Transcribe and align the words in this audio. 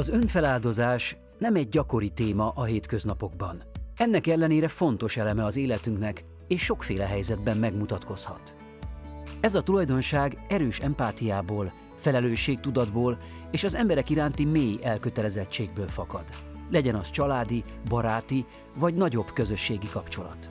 Az 0.00 0.08
önfeláldozás 0.08 1.16
nem 1.38 1.54
egy 1.54 1.68
gyakori 1.68 2.10
téma 2.10 2.48
a 2.48 2.64
hétköznapokban. 2.64 3.62
Ennek 3.96 4.26
ellenére 4.26 4.68
fontos 4.68 5.16
eleme 5.16 5.44
az 5.44 5.56
életünknek, 5.56 6.24
és 6.48 6.62
sokféle 6.64 7.06
helyzetben 7.06 7.56
megmutatkozhat. 7.56 8.54
Ez 9.40 9.54
a 9.54 9.62
tulajdonság 9.62 10.44
erős 10.48 10.78
empátiából, 10.78 11.72
felelősségtudatból 11.96 13.18
és 13.50 13.64
az 13.64 13.74
emberek 13.74 14.10
iránti 14.10 14.44
mély 14.44 14.78
elkötelezettségből 14.82 15.88
fakad. 15.88 16.24
Legyen 16.70 16.94
az 16.94 17.10
családi, 17.10 17.64
baráti 17.88 18.44
vagy 18.74 18.94
nagyobb 18.94 19.32
közösségi 19.34 19.88
kapcsolat. 19.88 20.48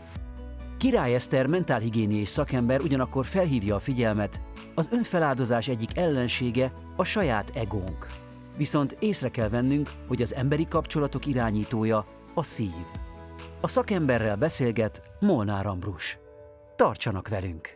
Király 0.77 1.13
Eszter 1.13 1.45
mentálhigiéniai 1.45 2.25
szakember 2.25 2.81
ugyanakkor 2.81 3.25
felhívja 3.25 3.75
a 3.75 3.79
figyelmet, 3.79 4.41
az 4.75 4.89
önfeláldozás 4.91 5.67
egyik 5.67 5.97
ellensége 5.97 6.73
a 6.95 7.03
saját 7.03 7.51
egónk. 7.53 8.28
Viszont 8.59 8.95
észre 8.99 9.29
kell 9.29 9.49
vennünk, 9.49 9.89
hogy 10.07 10.21
az 10.21 10.35
emberi 10.35 10.67
kapcsolatok 10.67 11.25
irányítója 11.25 12.05
a 12.33 12.43
szív. 12.43 12.85
A 13.61 13.67
szakemberrel 13.67 14.35
beszélget 14.35 15.01
Molnár 15.19 15.65
Ambrus. 15.65 16.19
Tartsanak 16.75 17.27
velünk! 17.27 17.67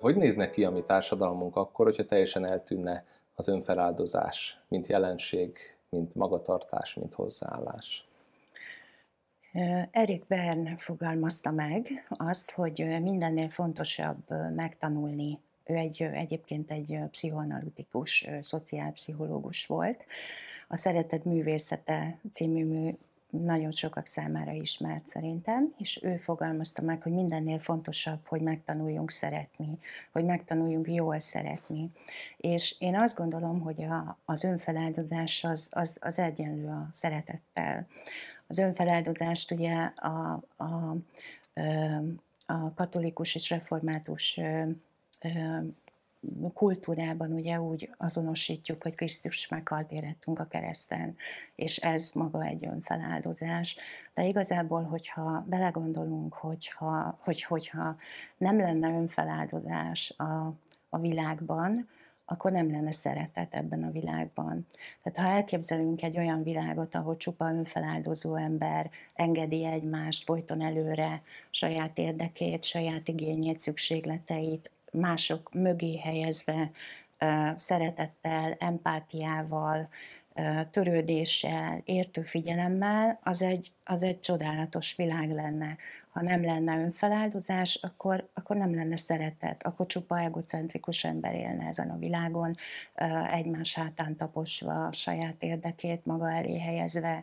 Hogy 0.00 0.16
nézne 0.16 0.50
ki 0.50 0.64
a 0.64 0.70
mi 0.70 0.82
társadalmunk 0.82 1.56
akkor, 1.56 1.86
hogyha 1.86 2.04
teljesen 2.04 2.44
eltűnne 2.44 3.04
az 3.34 3.48
önfeláldozás, 3.48 4.60
mint 4.68 4.86
jelenség, 4.86 5.58
mint 5.88 6.14
magatartás, 6.14 6.94
mint 6.94 7.14
hozzáállás? 7.14 8.08
Erik 9.90 10.26
Bern 10.26 10.76
fogalmazta 10.76 11.50
meg 11.50 12.06
azt, 12.08 12.50
hogy 12.50 12.98
mindennél 13.02 13.48
fontosabb 13.48 14.30
megtanulni. 14.54 15.38
Ő 15.70 15.74
egy, 15.74 16.02
egyébként 16.02 16.70
egy 16.70 16.98
pszichoanalitikus, 17.10 18.28
szociálpszichológus 18.40 19.66
volt. 19.66 20.04
A 20.68 20.76
Szeretet 20.76 21.24
művészete 21.24 22.18
című 22.32 22.94
nagyon 23.30 23.70
sokak 23.70 24.06
számára 24.06 24.52
ismert 24.52 25.08
szerintem, 25.08 25.72
és 25.78 26.02
ő 26.02 26.16
fogalmazta 26.16 26.82
meg, 26.82 27.02
hogy 27.02 27.12
mindennél 27.12 27.58
fontosabb, 27.58 28.26
hogy 28.26 28.40
megtanuljunk 28.40 29.10
szeretni, 29.10 29.78
hogy 30.12 30.24
megtanuljunk 30.24 30.88
jól 30.88 31.18
szeretni. 31.18 31.90
És 32.36 32.76
én 32.78 32.96
azt 32.96 33.16
gondolom, 33.16 33.60
hogy 33.60 33.82
a, 33.82 34.18
az 34.24 34.44
önfeláldozás 34.44 35.44
az, 35.44 35.68
az, 35.72 35.98
az 36.00 36.18
egyenlő 36.18 36.66
a 36.66 36.88
szeretettel. 36.90 37.86
Az 38.46 38.58
önfeláldozást 38.58 39.50
ugye 39.50 39.74
a, 39.94 40.42
a, 40.56 40.96
a 42.46 42.74
katolikus 42.74 43.34
és 43.34 43.50
református 43.50 44.40
kultúrában 46.54 47.32
ugye 47.32 47.60
úgy 47.60 47.90
azonosítjuk, 47.96 48.82
hogy 48.82 48.94
Krisztus 48.94 49.48
meghalt 49.48 49.92
érettünk 49.92 50.38
a 50.38 50.46
kereszten, 50.46 51.16
és 51.54 51.76
ez 51.76 52.10
maga 52.14 52.44
egy 52.44 52.66
önfeláldozás. 52.66 53.76
De 54.14 54.26
igazából, 54.26 54.82
hogyha 54.82 55.44
belegondolunk, 55.48 56.34
hogyha, 56.34 57.18
hogy, 57.20 57.42
hogyha 57.42 57.96
nem 58.36 58.58
lenne 58.58 58.88
önfeláldozás 58.88 60.14
a, 60.16 60.52
a 60.88 60.98
világban, 60.98 61.88
akkor 62.24 62.52
nem 62.52 62.70
lenne 62.70 62.92
szeretet 62.92 63.54
ebben 63.54 63.84
a 63.84 63.90
világban. 63.90 64.66
Tehát 65.02 65.18
ha 65.18 65.36
elképzelünk 65.36 66.02
egy 66.02 66.18
olyan 66.18 66.42
világot, 66.42 66.94
ahol 66.94 67.16
csupa 67.16 67.52
önfeláldozó 67.52 68.34
ember 68.34 68.90
engedi 69.14 69.64
egymást 69.64 70.24
folyton 70.24 70.62
előre, 70.62 71.22
saját 71.50 71.98
érdekét, 71.98 72.64
saját 72.64 73.08
igényét, 73.08 73.60
szükségleteit, 73.60 74.70
mások 74.92 75.52
mögé 75.52 75.98
helyezve, 75.98 76.70
szeretettel, 77.56 78.56
empátiával, 78.58 79.88
törődéssel, 80.70 81.80
értő 81.84 82.22
figyelemmel, 82.22 83.18
az 83.22 83.42
egy, 83.42 83.72
az 83.84 84.02
egy 84.02 84.20
csodálatos 84.20 84.96
világ 84.96 85.30
lenne. 85.30 85.76
Ha 86.10 86.22
nem 86.22 86.44
lenne 86.44 86.78
önfeláldozás, 86.78 87.78
akkor, 87.82 88.28
akkor 88.34 88.56
nem 88.56 88.74
lenne 88.74 88.96
szeretet, 88.96 89.62
akkor 89.62 89.86
csupa 89.86 90.20
egocentrikus 90.20 91.04
ember 91.04 91.34
élne 91.34 91.66
ezen 91.66 91.90
a 91.90 91.98
világon, 91.98 92.56
egymás 93.30 93.74
hátán 93.74 94.16
taposva 94.16 94.92
saját 94.92 95.42
érdekét 95.42 96.06
maga 96.06 96.30
elé 96.30 96.58
helyezve, 96.58 97.22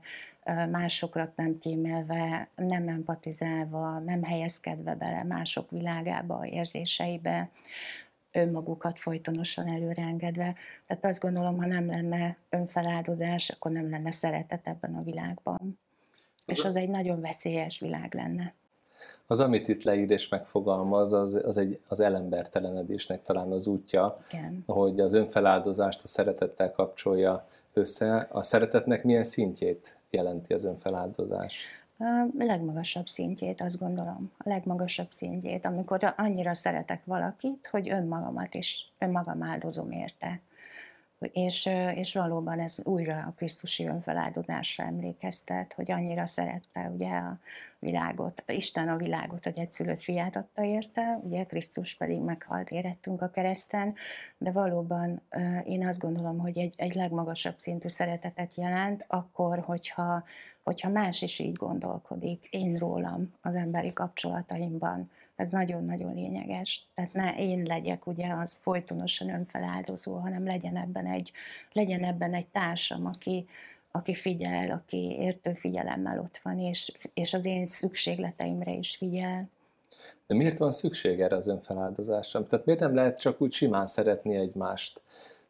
másokra 0.72 1.34
nem 1.36 1.60
kímélve, 1.60 2.50
nem 2.56 2.88
empatizálva, 2.88 4.00
nem 4.00 4.24
helyezkedve 4.24 4.96
bele 4.96 5.24
mások 5.24 5.70
világába, 5.70 6.46
érzéseibe 6.46 7.50
önmagukat 8.38 9.00
folytonosan 9.00 9.68
előreengedve. 9.68 10.56
Tehát 10.88 11.06
azt 11.06 11.22
gondolom, 11.22 11.58
ha 11.58 11.66
nem 11.66 11.88
lenne 11.88 12.38
önfeláldozás, 12.50 13.50
akkor 13.50 13.72
nem 13.72 13.90
lenne 13.90 14.12
szeretet 14.12 14.68
ebben 14.68 14.96
a 14.96 15.04
világban. 15.04 15.80
Az 16.46 16.58
és 16.58 16.64
az 16.64 16.76
egy 16.76 16.90
nagyon 16.90 17.22
veszélyes 17.22 17.80
világ 17.80 18.14
lenne. 18.14 18.54
Az, 19.28 19.40
amit 19.40 19.68
itt 19.68 19.84
leír 19.84 20.12
és 20.12 20.28
megfogalmaz, 20.28 21.14
az, 21.14 21.42
az, 21.44 21.58
egy, 21.58 21.80
az 21.88 22.00
elembertelenedésnek 22.00 23.22
talán 23.22 23.52
az 23.52 23.68
útja, 23.68 24.24
Igen. 24.32 24.64
hogy 24.66 25.00
az 25.00 25.14
önfeláldozást 25.14 26.04
a 26.04 26.08
szeretettel 26.08 26.72
kapcsolja 26.72 27.48
össze. 27.74 28.28
A 28.32 28.42
szeretetnek 28.42 29.04
milyen 29.04 29.24
szintjét 29.24 29.98
jelenti 30.10 30.54
az 30.54 30.64
önfeláldozás? 30.64 31.66
A 32.00 32.28
legmagasabb 32.38 33.08
szintjét, 33.08 33.62
azt 33.62 33.80
gondolom, 33.80 34.32
a 34.38 34.50
legmagasabb 34.50 35.12
szintjét, 35.12 35.66
amikor 35.66 36.14
annyira 36.18 36.54
szeretek 36.54 37.06
valakit, 37.06 37.68
hogy 37.68 37.90
önmagamat 37.90 38.56
is, 38.56 38.92
önmagam 38.98 39.44
áldozom 39.44 39.92
érte. 39.92 40.42
És, 41.20 41.70
és 41.96 42.14
valóban 42.14 42.60
ez 42.60 42.80
újra 42.84 43.24
a 43.28 43.34
Krisztusi 43.38 43.86
önfeláldozásra 43.86 44.84
emlékeztet, 44.84 45.74
hogy 45.74 45.92
annyira 45.92 46.26
szerette 46.26 46.90
ugye 46.94 47.10
a 47.10 47.40
világot, 47.80 48.44
Isten 48.48 48.90
a 48.90 48.96
világot, 48.96 49.44
hogy 49.44 49.60
egyszülött 49.60 50.02
fiát 50.02 50.36
adta 50.36 50.64
érte, 50.64 51.20
ugye 51.24 51.44
Krisztus 51.44 51.96
pedig 51.96 52.20
meghalt 52.20 52.72
érettünk 52.72 53.22
a 53.22 53.30
kereszten, 53.30 53.96
de 54.38 54.52
valóban 54.52 55.22
én 55.66 55.88
azt 55.88 56.00
gondolom, 56.00 56.40
hogy 56.40 56.58
egy, 56.58 56.74
egy 56.78 56.94
legmagasabb 56.94 57.58
szintű 57.58 57.88
szeretetet 57.88 58.56
jelent, 58.56 59.06
akkor, 59.08 59.60
hogyha, 59.60 60.24
hogyha 60.68 60.90
más 60.90 61.22
is 61.22 61.40
így 61.40 61.54
gondolkodik, 61.54 62.48
én 62.50 62.76
rólam 62.76 63.34
az 63.42 63.56
emberi 63.56 63.94
kapcsolataimban, 63.94 65.12
ez 65.36 65.50
nagyon-nagyon 65.50 66.14
lényeges. 66.14 66.88
Tehát 66.96 67.14
ne 67.14 67.36
én 67.38 67.64
legyek 67.64 68.08
ugye 68.08 68.34
az 68.34 68.58
folytonosan 68.62 69.30
önfeláldozó, 69.30 70.16
hanem 70.16 70.46
legyen 70.46 70.78
ebben 70.78 71.06
egy, 71.06 71.32
legyen 71.72 72.04
ebben 72.04 72.34
egy 72.34 72.48
társam, 72.48 73.06
aki, 73.06 73.46
aki 73.92 74.14
figyel, 74.14 74.72
aki 74.72 75.16
értő 75.20 75.54
figyelemmel 75.54 76.20
ott 76.20 76.40
van, 76.44 76.60
és, 76.60 76.98
és 77.14 77.34
az 77.34 77.46
én 77.46 77.66
szükségleteimre 77.66 78.72
is 78.72 78.96
figyel. 78.96 79.50
De 80.28 80.36
miért 80.36 80.58
van 80.58 80.72
szükség 80.72 81.20
erre 81.20 81.36
az 81.36 81.48
önfeláldozásra? 81.48 82.48
Tehát 82.48 82.66
miért 82.66 82.82
nem 82.82 82.96
lehet 82.96 83.20
csak 83.20 83.42
úgy 83.42 83.52
simán 83.52 83.88
szeretni 83.88 84.36
egymást? 84.36 85.02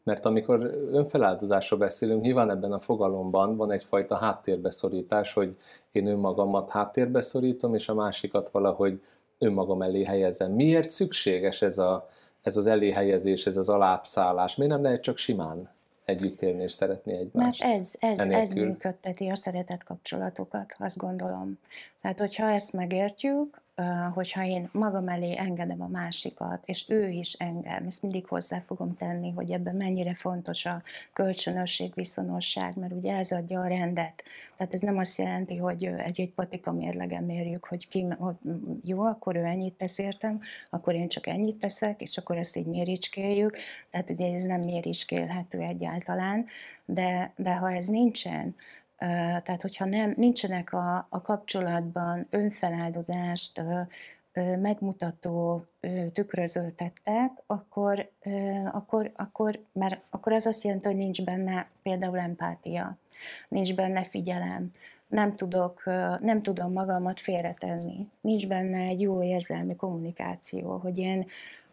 Mert 0.08 0.26
amikor 0.26 0.88
önfeláldozásról 0.92 1.80
beszélünk, 1.80 2.22
nyilván 2.22 2.50
ebben 2.50 2.72
a 2.72 2.80
fogalomban 2.80 3.56
van 3.56 3.72
egyfajta 3.72 4.16
háttérbeszorítás, 4.16 5.34
hogy 5.34 5.56
én 5.92 6.08
önmagamat 6.08 6.70
háttérbe 6.70 7.22
szorítom, 7.22 7.74
és 7.74 7.90
a 7.90 7.94
másikat 7.94 8.50
valahogy 8.50 9.02
önmagam 9.38 9.82
elé 9.82 10.04
helyezem. 10.04 10.52
Miért 10.52 10.90
szükséges 10.90 11.62
ez, 11.62 11.78
a, 11.78 12.08
ez 12.42 12.58
az 12.58 12.66
eléhelyezés, 12.66 13.46
ez 13.46 13.58
az 13.58 13.70
alábszállás? 13.70 14.56
Miért 14.56 14.74
nem 14.74 14.84
lehet 14.84 15.02
csak 15.02 15.18
simán 15.18 15.70
együtt 16.06 16.42
élni 16.42 16.64
és 16.64 16.72
szeretni 16.72 17.14
egymást? 17.14 17.64
Mert 17.64 17.76
ez, 17.76 17.94
ez, 18.00 18.20
ez 18.20 18.52
működteti 18.52 19.28
a 19.28 19.36
szeretet 19.36 19.84
kapcsolatokat, 19.84 20.76
azt 20.80 20.98
gondolom. 20.98 21.60
Tehát, 22.02 22.20
hogyha 22.20 22.50
ezt 22.50 22.74
megértjük, 22.74 23.62
hogyha 24.14 24.46
én 24.46 24.70
magam 24.72 25.08
elé 25.08 25.38
engedem 25.38 25.82
a 25.82 25.88
másikat, 25.88 26.62
és 26.66 26.90
ő 26.90 27.10
is 27.10 27.34
engem, 27.34 27.86
ezt 27.86 28.02
mindig 28.02 28.26
hozzá 28.26 28.60
fogom 28.60 28.96
tenni, 28.96 29.32
hogy 29.32 29.52
ebben 29.52 29.76
mennyire 29.76 30.14
fontos 30.14 30.66
a 30.66 30.82
kölcsönösség, 31.14 31.94
viszonosság, 31.96 32.78
mert 32.78 32.94
ugye 32.94 33.16
ez 33.16 33.32
adja 33.32 33.62
a 33.62 33.68
rendet. 33.68 34.24
Tehát 34.58 34.74
ez 34.74 34.82
nem 34.82 34.98
azt 34.98 35.18
jelenti, 35.18 35.58
hogy 35.58 35.86
egy-egy 35.86 36.32
patika 36.32 36.72
mérlegen 36.72 37.24
mérjük, 37.24 37.66
hogy, 37.66 37.88
ki, 37.88 38.06
hogy 38.18 38.36
jó, 38.84 39.02
akkor 39.02 39.36
ő 39.36 39.44
ennyit 39.44 39.74
tesz 39.74 39.98
értem, 39.98 40.40
akkor 40.70 40.94
én 40.94 41.08
csak 41.08 41.28
ennyit 41.28 41.60
teszek, 41.60 42.02
és 42.02 42.18
akkor 42.18 42.38
ezt 42.38 42.56
így 42.56 42.66
méricskéljük. 42.66 43.58
Tehát 43.92 44.10
ugye 44.10 44.34
ez 44.34 44.44
nem 44.44 44.62
méricskélhető 44.62 45.60
egyáltalán, 45.60 46.46
de, 46.86 47.32
de 47.36 47.56
ha 47.56 47.72
ez 47.72 47.86
nincsen, 47.86 48.56
tehát, 48.98 49.62
hogyha 49.62 49.86
nem, 49.86 50.14
nincsenek 50.18 50.74
a, 50.74 51.08
a 51.10 51.22
kapcsolatban 51.22 52.28
önfeláldozást 52.30 53.62
megmutató 54.60 55.66
tükrözőtettek, 56.14 57.44
akkor, 57.46 58.10
akkor, 58.72 59.12
akkor, 59.16 59.60
mert 59.72 60.02
akkor 60.10 60.34
az 60.34 60.46
azt 60.46 60.64
jelenti, 60.64 60.88
hogy 60.88 60.96
nincs 60.96 61.24
benne 61.24 61.70
például 61.82 62.20
empátia, 62.20 62.98
nincs 63.48 63.76
benne 63.76 64.04
figyelem, 64.04 64.72
nem 65.08 65.36
tudok, 65.36 65.84
nem 66.20 66.42
tudom 66.42 66.72
magamat 66.72 67.20
félretenni, 67.20 68.10
nincs 68.22 68.48
benne 68.48 68.78
egy 68.78 69.02
jó 69.02 69.24
érzelmi 69.24 69.76
kommunikáció, 69.76 70.78
hogy 70.78 70.98
én, 70.98 71.26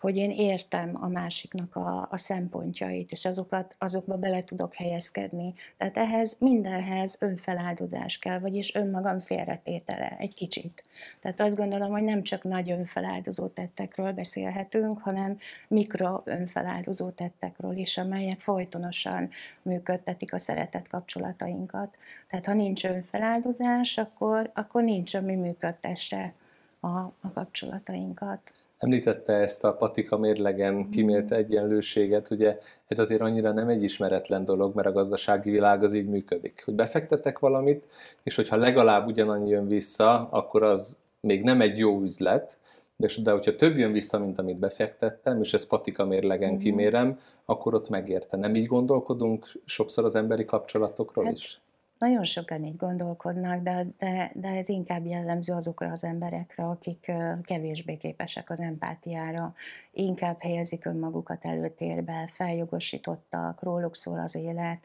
hogy 0.04 0.16
én 0.16 0.30
értem 0.30 0.90
a 1.00 1.08
másiknak 1.08 1.76
a, 1.76 2.08
a 2.10 2.18
szempontjait, 2.18 3.12
és 3.12 3.24
azokat, 3.24 3.74
azokba 3.78 4.16
bele 4.16 4.44
tudok 4.44 4.74
helyezkedni. 4.74 5.54
Tehát 5.76 5.96
ehhez 5.96 6.36
mindenhez 6.38 7.16
önfeláldozás 7.20 8.18
kell, 8.18 8.38
vagyis 8.38 8.74
önmagam 8.74 9.20
félretétele 9.20 10.16
egy 10.18 10.34
kicsit. 10.34 10.82
Tehát 11.20 11.40
azt 11.40 11.56
gondolom, 11.56 11.90
hogy 11.90 12.02
nem 12.02 12.22
csak 12.22 12.42
nagy 12.42 12.70
önfeláldozó 12.70 13.46
tettekről 13.46 14.12
beszélhetünk, 14.12 14.98
hanem 14.98 15.38
mikro 15.68 16.22
önfeláldozó 16.24 17.10
tettekről 17.10 17.76
is, 17.76 17.98
amelyek 17.98 18.40
folytonosan 18.40 19.28
működtetik 19.62 20.32
a 20.32 20.38
szeretet 20.38 20.88
kapcsolatainkat. 20.88 21.96
Tehát 22.30 22.46
ha 22.46 22.54
nincs 22.54 22.84
önfeláldozás, 22.84 23.98
akkor, 23.98 24.50
akkor 24.54 24.82
nincs, 24.82 25.14
ami 25.14 25.34
működtesse 25.34 26.32
a, 26.80 26.98
a 26.98 27.30
kapcsolatainkat. 27.34 28.52
Említette 28.84 29.32
ezt 29.32 29.64
a 29.64 29.74
patika 29.74 30.18
mérlegen 30.18 30.74
mm. 30.74 30.90
kimélt 30.90 31.32
egyenlőséget, 31.32 32.30
ugye 32.30 32.58
ez 32.86 32.98
azért 32.98 33.20
annyira 33.20 33.52
nem 33.52 33.68
egy 33.68 33.82
ismeretlen 33.82 34.44
dolog, 34.44 34.74
mert 34.74 34.88
a 34.88 34.92
gazdasági 34.92 35.50
világ 35.50 35.82
az 35.82 35.94
így 35.94 36.06
működik, 36.06 36.62
hogy 36.64 36.74
befektetek 36.74 37.38
valamit, 37.38 37.86
és 38.22 38.36
hogyha 38.36 38.56
legalább 38.56 39.06
ugyanannyi 39.06 39.50
jön 39.50 39.68
vissza, 39.68 40.28
akkor 40.30 40.62
az 40.62 40.96
még 41.20 41.42
nem 41.42 41.60
egy 41.60 41.78
jó 41.78 42.00
üzlet, 42.00 42.58
de, 42.96 43.08
de 43.22 43.30
hogyha 43.30 43.56
több 43.56 43.76
jön 43.76 43.92
vissza, 43.92 44.18
mint 44.18 44.38
amit 44.38 44.58
befektettem, 44.58 45.40
és 45.40 45.52
ezt 45.54 45.68
patika 45.68 46.04
mérlegen 46.04 46.54
mm. 46.54 46.58
kimérem, 46.58 47.18
akkor 47.44 47.74
ott 47.74 47.88
megérte. 47.88 48.36
Nem 48.36 48.54
így 48.54 48.66
gondolkodunk 48.66 49.46
sokszor 49.64 50.04
az 50.04 50.16
emberi 50.16 50.44
kapcsolatokról 50.44 51.24
hát, 51.24 51.34
is? 51.34 51.60
Nagyon 52.04 52.24
sokan 52.24 52.64
így 52.64 52.76
gondolkodnak, 52.76 53.62
de, 53.62 53.84
de, 53.98 54.30
de 54.34 54.48
ez 54.48 54.68
inkább 54.68 55.06
jellemző 55.06 55.52
azokra 55.52 55.90
az 55.90 56.04
emberekre, 56.04 56.64
akik 56.64 57.12
kevésbé 57.40 57.96
képesek 57.96 58.50
az 58.50 58.60
empátiára, 58.60 59.54
inkább 59.92 60.40
helyezik 60.40 60.84
önmagukat 60.84 61.44
előtérbe, 61.44 62.28
feljogosítottak, 62.32 63.62
róluk 63.62 63.96
szól 63.96 64.18
az 64.18 64.34
élet, 64.34 64.78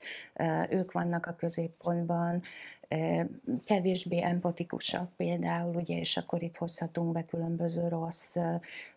ők 0.70 0.92
vannak 0.92 1.26
a 1.26 1.34
középpontban, 1.34 2.42
kevésbé 3.66 4.22
empatikusak 4.22 5.12
például, 5.16 5.76
ugye, 5.76 6.00
és 6.00 6.18
akkor 6.18 6.44
itt 6.44 6.58
hozhatunk 6.58 7.12
be 7.12 7.26
különböző 7.26 7.88
rossz 7.88 8.36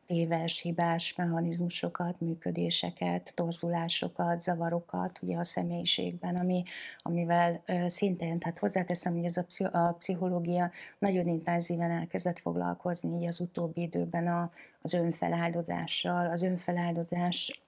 téves, 0.06 0.60
hibás 0.60 1.14
mechanizmusokat, 1.14 2.20
működéseket, 2.20 3.32
torzulásokat, 3.34 4.40
zavarokat 4.40 5.18
ugye 5.22 5.36
a 5.36 5.44
személyiségben, 5.44 6.36
ami, 6.36 6.62
amivel 7.02 7.62
szintén, 7.86 8.38
tehát 8.38 8.58
hozzáteszem, 8.58 9.14
hogy 9.14 9.24
ez 9.24 9.36
a, 9.72 9.92
pszichológia 9.98 10.70
nagyon 10.98 11.28
intenzíven 11.28 11.90
elkezdett 11.90 12.38
foglalkozni 12.38 13.20
így 13.20 13.28
az 13.28 13.40
utóbbi 13.40 13.80
időben 13.80 14.26
a, 14.26 14.50
az 14.82 14.92
önfeláldozással, 14.92 16.30
az 16.30 16.42
önfeláldozás 16.42 17.62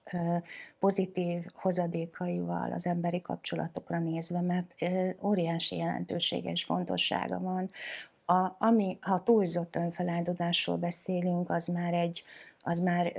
pozitív 0.79 1.45
hozadékaival 1.53 2.71
az 2.71 2.87
emberi 2.87 3.21
kapcsolatokra 3.21 3.99
nézve, 3.99 4.41
mert 4.41 4.75
óriási 5.21 5.77
jelentősége 5.77 6.51
és 6.51 6.63
fontossága 6.63 7.39
van. 7.39 7.69
A, 8.25 8.55
ami, 8.57 8.97
ha 9.01 9.23
túlzott 9.23 9.75
önfeláldozásról 9.75 10.77
beszélünk, 10.77 11.49
az 11.49 11.67
már 11.67 11.93
egy, 11.93 12.23
az 12.61 12.79
már, 12.79 13.13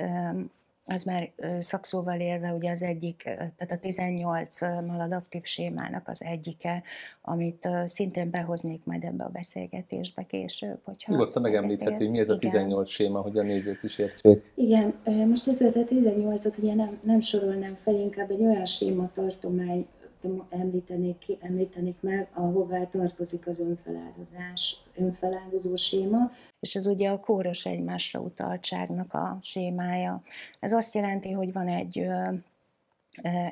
az 0.88 1.04
már 1.04 1.30
szakszóval 1.58 2.20
élve 2.20 2.52
ugye 2.52 2.70
az 2.70 2.82
egyik, 2.82 3.22
tehát 3.22 3.70
a 3.70 3.78
18 3.80 4.60
maladaptív 4.60 5.44
sémának 5.44 6.08
az 6.08 6.22
egyike, 6.24 6.82
amit 7.22 7.68
szintén 7.84 8.30
behoznék 8.30 8.84
majd 8.84 9.04
ebbe 9.04 9.24
a 9.24 9.28
beszélgetésbe 9.28 10.22
később. 10.22 10.78
Hogyha 10.84 11.12
Nyugodtan 11.12 11.42
megemlítheti, 11.42 12.04
hogy 12.04 12.10
mi 12.10 12.18
ez 12.18 12.28
a 12.28 12.36
18 12.36 12.88
séma, 12.88 13.20
hogy 13.20 13.38
a 13.38 13.42
nézők 13.42 13.82
is 13.82 13.98
értsék. 13.98 14.52
Igen, 14.54 14.94
most 15.04 15.48
ez 15.48 15.60
a 15.60 15.70
18-at 15.70 16.58
ugye 16.58 16.74
nem, 16.74 16.98
nem 17.02 17.20
sorolnám 17.20 17.74
fel, 17.74 17.94
inkább 17.94 18.30
egy 18.30 18.40
olyan 18.40 18.64
séma 18.64 19.10
tartomány 19.12 19.86
említenék, 20.48 21.18
ki, 21.18 21.38
említenék 21.40 21.96
meg, 22.00 22.28
ahová 22.34 22.84
tartozik 22.84 23.46
az 23.46 23.58
önfeláldozás, 23.58 24.76
önfeláldozó 24.94 25.74
séma, 25.74 26.30
és 26.60 26.74
ez 26.74 26.86
ugye 26.86 27.10
a 27.10 27.20
kóros 27.20 27.66
egymásra 27.66 28.20
utaltságnak 28.20 29.14
a 29.14 29.38
sémája. 29.40 30.22
Ez 30.60 30.72
azt 30.72 30.94
jelenti, 30.94 31.30
hogy 31.30 31.52
van 31.52 31.68
egy 31.68 32.06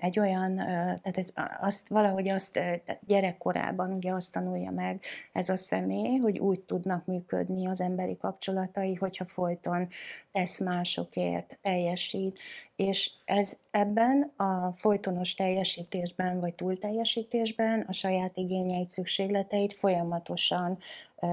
egy 0.00 0.18
olyan, 0.18 0.56
tehát 0.56 1.32
azt, 1.60 1.88
valahogy 1.88 2.28
azt 2.28 2.60
gyerekkorában 3.06 3.92
ugye 3.92 4.12
azt 4.12 4.32
tanulja 4.32 4.70
meg 4.70 5.00
ez 5.32 5.48
a 5.48 5.56
személy, 5.56 6.16
hogy 6.16 6.38
úgy 6.38 6.60
tudnak 6.60 7.06
működni 7.06 7.66
az 7.66 7.80
emberi 7.80 8.16
kapcsolatai, 8.16 8.94
hogyha 8.94 9.24
folyton 9.24 9.88
tesz 10.32 10.60
másokért, 10.60 11.58
teljesít, 11.62 12.38
és 12.76 13.10
ez 13.24 13.58
ebben 13.70 14.32
a 14.36 14.72
folytonos 14.72 15.34
teljesítésben 15.34 16.40
vagy 16.40 16.54
túlteljesítésben 16.54 17.84
a 17.88 17.92
saját 17.92 18.36
igényeit, 18.36 18.90
szükségleteit 18.90 19.72
folyamatosan 19.72 20.78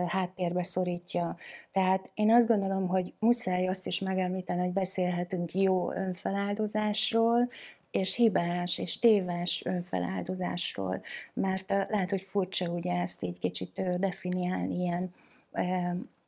háttérbe 0.07 0.63
szorítja. 0.63 1.35
Tehát 1.71 2.11
én 2.13 2.33
azt 2.33 2.47
gondolom, 2.47 2.87
hogy 2.87 3.13
muszáj 3.19 3.67
azt 3.67 3.87
is 3.87 3.99
megemlíteni, 3.99 4.59
hogy 4.59 4.73
beszélhetünk 4.73 5.53
jó 5.53 5.91
önfeláldozásról, 5.91 7.49
és 7.91 8.15
hibás 8.15 8.77
és 8.77 8.99
téves 8.99 9.65
önfeláldozásról, 9.65 11.01
mert 11.33 11.69
lehet, 11.69 12.09
hogy 12.09 12.21
furcsa 12.21 12.69
ugye 12.69 12.93
ezt 12.93 13.23
így 13.23 13.39
kicsit 13.39 13.99
definiálni 13.99 14.75
ilyen 14.75 15.13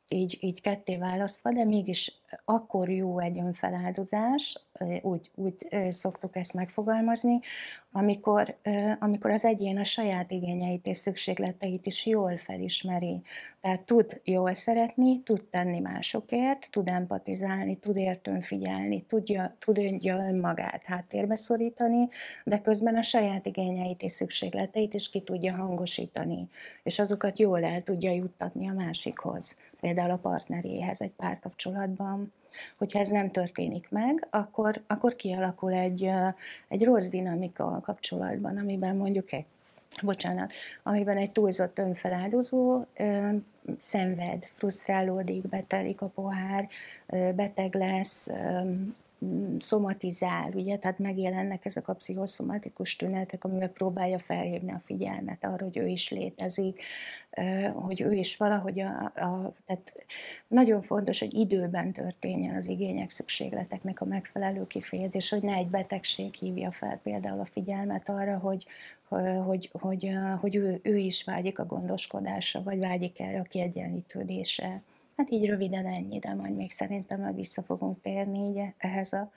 így, 0.08 0.38
így 0.40 0.60
ketté 0.60 0.96
választva, 0.96 1.52
de 1.52 1.64
mégis 1.64 2.12
akkor 2.44 2.90
jó 2.90 3.18
egy 3.18 3.38
önfeláldozás, 3.38 4.64
úgy, 5.02 5.30
úgy 5.34 5.54
szoktuk 5.88 6.36
ezt 6.36 6.54
megfogalmazni, 6.54 7.40
amikor, 7.92 8.56
amikor 8.98 9.30
az 9.30 9.44
egyén 9.44 9.78
a 9.78 9.84
saját 9.84 10.30
igényeit 10.30 10.86
és 10.86 10.96
szükségleteit 10.96 11.86
is 11.86 12.06
jól 12.06 12.36
felismeri. 12.36 13.20
Tehát 13.60 13.80
tud 13.80 14.20
jól 14.24 14.54
szeretni, 14.54 15.22
tud 15.22 15.44
tenni 15.44 15.78
másokért, 15.80 16.70
tud 16.70 16.88
empatizálni, 16.88 17.78
tud 17.78 17.96
értőn 17.96 18.40
figyelni, 18.40 19.02
tudja, 19.02 19.56
tudja 19.58 20.16
önmagát 20.16 20.82
háttérbe 20.84 21.36
szorítani, 21.36 22.08
de 22.44 22.60
közben 22.60 22.96
a 22.96 23.02
saját 23.02 23.46
igényeit 23.46 24.02
és 24.02 24.12
szükségleteit 24.12 24.94
is 24.94 25.10
ki 25.10 25.20
tudja 25.20 25.54
hangosítani, 25.54 26.48
és 26.82 26.98
azokat 26.98 27.38
jól 27.38 27.64
el 27.64 27.80
tudja 27.80 28.10
juttatni 28.10 28.68
a 28.68 28.72
másikhoz, 28.72 29.58
például 29.80 30.10
a 30.10 30.16
partneréhez 30.16 31.00
egy 31.00 31.12
párkapcsolatban. 31.16 32.23
Hogyha 32.76 32.98
ez 32.98 33.08
nem 33.08 33.30
történik 33.30 33.86
meg, 33.90 34.26
akkor, 34.30 34.82
akkor 34.86 35.16
kialakul 35.16 35.72
egy, 35.72 36.10
egy 36.68 36.84
rossz 36.84 37.08
dinamika 37.08 37.66
a 37.66 37.80
kapcsolatban, 37.80 38.56
amiben 38.56 38.96
mondjuk 38.96 39.32
egy 39.32 39.44
bocsánat, 40.02 40.52
amiben 40.82 41.16
egy 41.16 41.30
túlzott 41.30 41.78
önfeláldozó 41.78 42.84
ö, 42.96 43.28
szenved, 43.76 44.44
frusztrálódik, 44.54 45.48
betelik 45.48 46.00
a 46.00 46.06
pohár, 46.06 46.68
beteg 47.34 47.74
lesz, 47.74 48.30
szomatizál, 49.58 50.50
ugye, 50.54 50.76
tehát 50.76 50.98
megjelennek 50.98 51.64
ezek 51.64 51.88
a 51.88 51.94
pszichoszomatikus 51.94 52.96
tünetek, 52.96 53.44
amivel 53.44 53.68
próbálja 53.68 54.18
felhívni 54.18 54.72
a 54.72 54.80
figyelmet 54.84 55.44
arra, 55.44 55.64
hogy 55.64 55.76
ő 55.76 55.86
is 55.86 56.10
létezik, 56.10 56.82
hogy 57.74 58.00
ő 58.00 58.12
is 58.12 58.36
valahogy 58.36 58.80
a, 58.80 59.04
a 59.04 59.52
tehát 59.66 59.92
nagyon 60.48 60.82
fontos, 60.82 61.18
hogy 61.20 61.34
időben 61.34 61.92
történjen 61.92 62.56
az 62.56 62.68
igények, 62.68 63.10
szükségleteknek 63.10 64.00
a 64.00 64.04
megfelelő 64.04 64.66
kifejezés, 64.66 65.30
hogy 65.30 65.42
ne 65.42 65.54
egy 65.54 65.68
betegség 65.68 66.34
hívja 66.34 66.72
fel 66.72 67.00
például 67.02 67.40
a 67.40 67.48
figyelmet 67.52 68.08
arra, 68.08 68.38
hogy, 68.38 68.66
hogy, 69.08 69.70
hogy, 69.72 70.10
hogy 70.40 70.54
ő, 70.56 70.80
ő 70.82 70.96
is 70.96 71.24
vágyik 71.24 71.58
a 71.58 71.66
gondoskodásra, 71.66 72.62
vagy 72.62 72.78
vágyik 72.78 73.20
erre 73.20 73.40
a 73.40 73.42
kiegyenlítődésre. 73.42 74.82
Hát 75.16 75.30
így 75.30 75.46
röviden 75.46 75.86
ennyi, 75.86 76.18
de 76.18 76.34
majd 76.34 76.56
még 76.56 76.70
szerintem 76.70 77.20
már 77.20 77.34
vissza 77.34 77.62
fogunk 77.62 78.00
térni 78.00 78.38
így 78.38 78.60
ehhez 78.78 79.12
a 79.12 79.30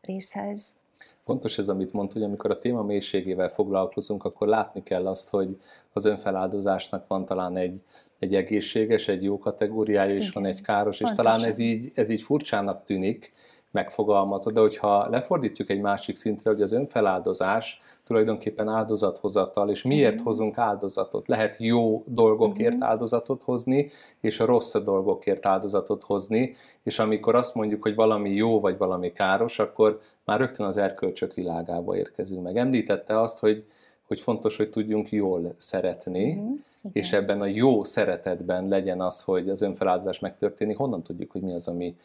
részhez. 0.00 0.80
Fontos 1.24 1.58
ez, 1.58 1.68
amit 1.68 1.92
mondta, 1.92 2.14
hogy 2.14 2.22
amikor 2.22 2.50
a 2.50 2.58
téma 2.58 2.82
mélységével 2.82 3.48
foglalkozunk, 3.48 4.24
akkor 4.24 4.48
látni 4.48 4.82
kell 4.82 5.06
azt, 5.06 5.30
hogy 5.30 5.58
az 5.92 6.04
önfeláldozásnak 6.04 7.06
van 7.06 7.24
talán 7.24 7.56
egy, 7.56 7.80
egy 8.18 8.34
egészséges, 8.34 9.08
egy 9.08 9.22
jó 9.22 9.38
kategóriája, 9.38 10.14
és 10.14 10.28
Igen. 10.28 10.42
van 10.42 10.52
egy 10.52 10.60
káros, 10.60 11.00
és 11.00 11.06
Pontosan. 11.06 11.32
talán 11.32 11.48
ez 11.48 11.58
így, 11.58 11.92
ez 11.94 12.08
így 12.08 12.22
furcsának 12.22 12.84
tűnik, 12.84 13.32
megfogalmazva, 13.72 14.50
de 14.50 14.60
hogyha 14.60 15.08
lefordítjuk 15.08 15.70
egy 15.70 15.80
másik 15.80 16.16
szintre, 16.16 16.50
hogy 16.50 16.62
az 16.62 16.72
önfeláldozás 16.72 17.80
tulajdonképpen 18.04 18.68
áldozathozatal, 18.68 19.70
és 19.70 19.82
miért 19.82 20.12
uh-huh. 20.12 20.26
hozunk 20.26 20.58
áldozatot? 20.58 21.28
Lehet 21.28 21.56
jó 21.58 22.02
dolgokért 22.06 22.74
uh-huh. 22.74 22.88
áldozatot 22.88 23.42
hozni, 23.42 23.90
és 24.20 24.40
a 24.40 24.44
rossz 24.44 24.76
dolgokért 24.76 25.46
áldozatot 25.46 26.02
hozni, 26.02 26.54
és 26.82 26.98
amikor 26.98 27.34
azt 27.34 27.54
mondjuk, 27.54 27.82
hogy 27.82 27.94
valami 27.94 28.30
jó 28.30 28.60
vagy 28.60 28.78
valami 28.78 29.12
káros, 29.12 29.58
akkor 29.58 30.00
már 30.24 30.38
rögtön 30.38 30.66
az 30.66 30.76
erkölcsök 30.76 31.34
világába 31.34 31.96
érkezünk 31.96 32.42
meg. 32.42 32.56
Említette 32.56 33.20
azt, 33.20 33.38
hogy, 33.38 33.64
hogy 34.06 34.20
fontos, 34.20 34.56
hogy 34.56 34.70
tudjunk 34.70 35.10
jól 35.10 35.54
szeretni, 35.56 36.32
uh-huh. 36.32 36.58
Igen. 36.82 37.02
és 37.02 37.12
ebben 37.12 37.40
a 37.40 37.46
jó 37.46 37.84
szeretetben 37.84 38.68
legyen 38.68 39.00
az, 39.00 39.22
hogy 39.22 39.48
az 39.48 39.62
önfeláldozás 39.62 40.18
megtörténik, 40.18 40.76
honnan 40.76 41.02
tudjuk, 41.02 41.30
hogy 41.30 41.42
mi 41.42 41.52
az, 41.52 41.68
ami 41.68 41.96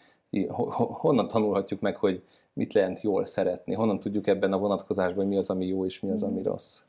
honnan 0.68 1.28
tanulhatjuk 1.28 1.80
meg, 1.80 1.96
hogy 1.96 2.24
mit 2.54 2.74
lehet 2.74 3.02
jól 3.02 3.26
szeretni? 3.26 3.74
Honnan 3.74 4.00
tudjuk 4.00 4.28
ebben 4.28 4.54
a 4.54 4.58
vonatkozásban, 4.58 5.18
hogy 5.18 5.28
mi 5.28 5.38
az, 5.38 5.50
ami 5.50 5.66
jó 5.66 5.86
és 5.86 6.00
mi 6.00 6.12
az, 6.12 6.24
ami 6.24 6.42
rossz? 6.42 6.82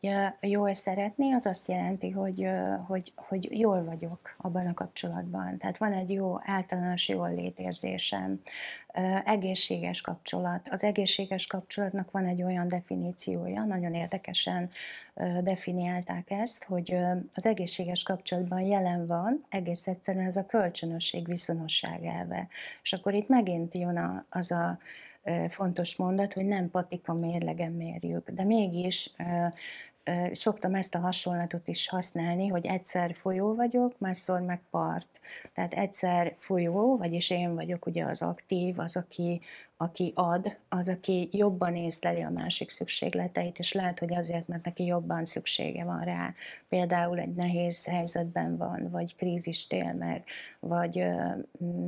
Ja, 0.00 0.36
jól 0.40 0.74
szeretni, 0.74 1.32
az 1.32 1.46
azt 1.46 1.68
jelenti, 1.68 2.10
hogy, 2.10 2.48
hogy, 2.86 3.12
hogy 3.16 3.58
jól 3.58 3.84
vagyok 3.84 4.34
abban 4.36 4.66
a 4.66 4.74
kapcsolatban. 4.74 5.58
Tehát 5.58 5.76
van 5.76 5.92
egy 5.92 6.10
jó 6.10 6.34
általános 6.44 7.08
jól 7.08 7.34
létérzésem, 7.34 8.40
egészséges 9.24 10.00
kapcsolat. 10.00 10.68
Az 10.70 10.84
egészséges 10.84 11.46
kapcsolatnak 11.46 12.10
van 12.10 12.26
egy 12.26 12.42
olyan 12.42 12.68
definíciója, 12.68 13.64
nagyon 13.64 13.94
érdekesen 13.94 14.70
definiálták 15.42 16.30
ezt, 16.30 16.64
hogy 16.64 16.96
az 17.34 17.44
egészséges 17.44 18.02
kapcsolatban 18.02 18.60
jelen 18.60 19.06
van 19.06 19.44
egész 19.48 19.86
egyszerűen 19.86 20.26
ez 20.26 20.36
a 20.36 20.46
kölcsönösség 20.46 21.26
viszonosság 21.26 22.04
elve. 22.04 22.48
És 22.82 22.92
akkor 22.92 23.14
itt 23.14 23.28
megint 23.28 23.74
jön 23.74 24.26
az 24.30 24.50
a 24.50 24.78
fontos 25.48 25.96
mondat, 25.96 26.32
hogy 26.32 26.44
nem 26.44 26.70
patika 26.70 27.12
mérlegen 27.12 27.72
mérjük, 27.72 28.30
de 28.30 28.44
mégis 28.44 29.10
szoktam 30.32 30.74
ezt 30.74 30.94
a 30.94 30.98
hasonlatot 30.98 31.68
is 31.68 31.88
használni, 31.88 32.46
hogy 32.48 32.66
egyszer 32.66 33.14
folyó 33.14 33.54
vagyok, 33.54 33.98
másszor 33.98 34.40
meg 34.40 34.60
part. 34.70 35.08
Tehát 35.54 35.74
egyszer 35.74 36.34
folyó, 36.38 36.96
vagyis 36.96 37.30
én 37.30 37.54
vagyok 37.54 37.86
ugye 37.86 38.04
az 38.04 38.22
aktív, 38.22 38.78
az, 38.78 38.96
aki, 38.96 39.40
aki 39.76 40.12
ad, 40.14 40.56
az, 40.68 40.88
aki 40.88 41.28
jobban 41.32 41.76
észleli 41.76 42.22
a 42.22 42.30
másik 42.30 42.70
szükségleteit, 42.70 43.58
és 43.58 43.72
lehet, 43.72 43.98
hogy 43.98 44.14
azért, 44.14 44.48
mert 44.48 44.64
neki 44.64 44.84
jobban 44.84 45.24
szüksége 45.24 45.84
van 45.84 46.00
rá. 46.00 46.34
Például 46.68 47.18
egy 47.18 47.34
nehéz 47.34 47.86
helyzetben 47.86 48.56
van, 48.56 48.88
vagy 48.90 49.16
krízist 49.16 49.72
él 49.72 49.92
meg, 49.92 50.24
vagy, 50.60 51.04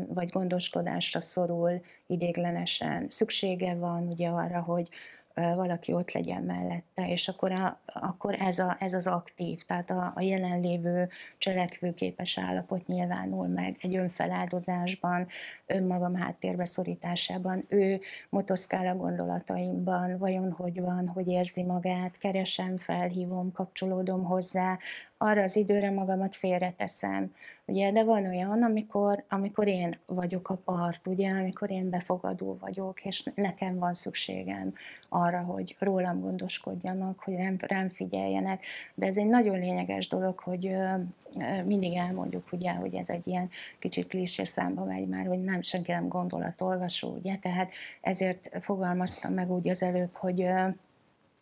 vagy 0.09 0.31
gondoskodásra 0.31 1.21
szorul 1.21 1.81
idéglenesen. 2.07 3.07
Szüksége 3.09 3.75
van 3.75 4.09
ugye 4.09 4.29
arra, 4.29 4.61
hogy 4.61 4.89
valaki 5.35 5.93
ott 5.93 6.13
legyen 6.13 6.43
mellette, 6.43 7.09
és 7.09 7.29
akkor, 7.29 7.53
a, 7.53 7.81
akkor 7.87 8.35
ez, 8.39 8.59
a, 8.59 8.77
ez 8.81 8.95
az 8.95 9.07
aktív, 9.07 9.63
tehát 9.63 9.91
a, 9.91 10.13
a 10.15 10.21
jelenlévő 10.21 11.09
cselekvőképes 11.39 12.39
állapot 12.39 12.87
nyilvánul 12.87 13.47
meg 13.47 13.77
egy 13.81 13.97
önfeláldozásban, 13.97 15.27
önmagam 15.67 16.15
háttérbe 16.15 16.65
szorításában, 16.65 17.65
ő 17.69 18.01
motoszkál 18.29 18.87
a 18.87 18.97
gondolataimban, 18.97 20.19
vajon 20.19 20.53
hogy 20.53 20.81
van, 20.81 21.09
hogy 21.09 21.29
érzi 21.29 21.63
magát, 21.63 22.19
keresem, 22.19 22.79
felhívom, 22.79 23.53
kapcsolódom 23.53 24.25
hozzá, 24.25 24.79
arra 25.19 25.43
az 25.43 25.57
időre 25.57 25.91
magamat 25.91 26.37
félreteszem. 26.37 27.33
Ugye, 27.71 27.93
de 27.93 28.05
van 28.05 28.27
olyan, 28.27 28.63
amikor, 28.63 29.25
amikor 29.29 29.67
én 29.67 29.99
vagyok 30.07 30.51
a 30.51 30.55
part, 30.55 31.07
ugye, 31.07 31.31
amikor 31.31 31.71
én 31.71 31.91
befogadó 31.91 32.57
vagyok, 32.61 33.05
és 33.05 33.25
nekem 33.35 33.79
van 33.79 33.95
szükségem 33.95 34.75
arra, 35.09 35.41
hogy 35.41 35.77
rólam 35.79 36.21
gondoskodjanak, 36.21 37.19
hogy 37.19 37.35
rám, 37.35 37.57
rám 37.61 37.89
figyeljenek. 37.89 38.65
De 38.95 39.07
ez 39.07 39.17
egy 39.17 39.27
nagyon 39.27 39.59
lényeges 39.59 40.09
dolog, 40.09 40.39
hogy 40.39 40.67
ö, 40.67 40.95
ö, 41.39 41.63
mindig 41.65 41.95
elmondjuk, 41.95 42.53
ugye, 42.53 42.73
hogy 42.73 42.95
ez 42.95 43.09
egy 43.09 43.27
ilyen 43.27 43.49
kicsit 43.79 44.07
klisé 44.07 44.45
számba 44.45 44.85
megy 44.85 45.09
már, 45.09 45.27
hogy 45.27 45.41
nem 45.41 45.63
senki 45.63 45.93
nem 45.93 46.09
gondolatolvasó, 46.09 47.17
ugye, 47.19 47.37
tehát 47.37 47.73
ezért 48.01 48.51
fogalmaztam 48.61 49.33
meg 49.33 49.51
úgy 49.51 49.69
az 49.69 49.83
előbb, 49.83 50.15
hogy 50.15 50.43
ö, 50.43 50.69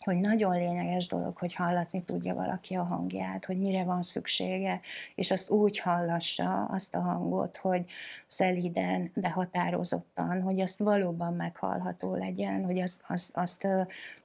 hogy 0.05 0.21
nagyon 0.21 0.57
lényeges 0.57 1.07
dolog, 1.07 1.37
hogy 1.37 1.55
hallatni 1.55 2.02
tudja 2.02 2.35
valaki 2.35 2.75
a 2.75 2.83
hangját, 2.83 3.45
hogy 3.45 3.59
mire 3.59 3.85
van 3.85 4.02
szüksége, 4.02 4.81
és 5.14 5.31
azt 5.31 5.50
úgy 5.50 5.78
hallassa, 5.78 6.64
azt 6.64 6.95
a 6.95 7.00
hangot, 7.00 7.57
hogy 7.57 7.85
szeliden, 8.26 9.11
de 9.14 9.31
határozottan, 9.31 10.43
hogy 10.43 10.61
azt 10.61 10.78
valóban 10.78 11.35
meghallható 11.35 12.14
legyen, 12.14 12.62
hogy 12.62 12.81
azt, 12.81 13.05
azt, 13.09 13.37
azt 13.37 13.67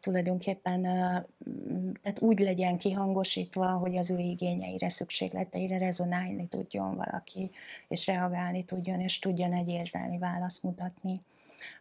tulajdonképpen 0.01 0.81
tehát 2.01 2.19
úgy 2.19 2.39
legyen 2.39 2.77
kihangosítva, 2.77 3.65
hogy 3.65 3.97
az 3.97 4.11
ő 4.11 4.17
igényeire, 4.17 4.89
szükségleteire 4.89 5.77
rezonálni 5.77 6.47
tudjon 6.47 6.95
valaki, 6.95 7.49
és 7.87 8.07
reagálni 8.07 8.65
tudjon, 8.65 8.99
és 8.99 9.19
tudjon 9.19 9.53
egy 9.53 9.69
érzelmi 9.69 10.17
választ 10.17 10.63
mutatni 10.63 11.21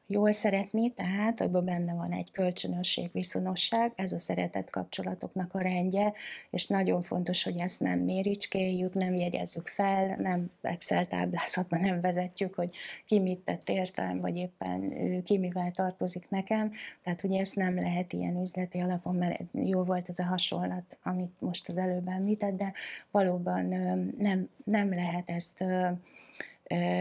jól 0.07 0.33
szeretni, 0.33 0.93
tehát 0.93 1.41
abban 1.41 1.65
benne 1.65 1.95
van 1.95 2.13
egy 2.13 2.31
kölcsönösség, 2.31 3.11
viszonosság, 3.13 3.93
ez 3.95 4.13
a 4.13 4.19
szeretett 4.19 4.71
kapcsolatoknak 4.71 5.55
a 5.55 5.61
rendje, 5.61 6.13
és 6.51 6.67
nagyon 6.67 7.03
fontos, 7.03 7.43
hogy 7.43 7.57
ezt 7.57 7.81
nem 7.81 7.99
méricskéljük, 7.99 8.95
nem 8.95 9.15
jegyezzük 9.15 9.69
fel, 9.69 10.17
nem 10.17 10.51
Excel 10.61 11.07
táblázatban 11.09 11.81
nem 11.81 12.01
vezetjük, 12.01 12.55
hogy 12.55 12.71
ki 13.07 13.19
mit 13.19 13.39
tett 13.39 13.69
értem, 13.69 14.21
vagy 14.21 14.37
éppen 14.37 14.93
ki 15.25 15.39
mivel 15.39 15.71
tartozik 15.71 16.29
nekem, 16.29 16.71
tehát 17.03 17.25
ugye 17.25 17.41
ezt 17.41 17.57
nem 17.57 17.75
lehet 17.75 18.13
ilyen 18.13 18.41
üzleti 18.43 18.79
alapon, 18.79 19.15
mert 19.15 19.41
jó 19.53 19.83
volt 19.83 20.09
ez 20.09 20.19
a 20.19 20.25
hasonlat, 20.25 20.97
amit 21.03 21.33
most 21.39 21.69
az 21.69 21.77
előbb 21.77 22.09
említett, 22.09 22.57
de 22.57 22.73
valóban 23.11 23.65
nem, 24.19 24.49
nem 24.65 24.95
lehet 24.95 25.31
ezt 25.31 25.65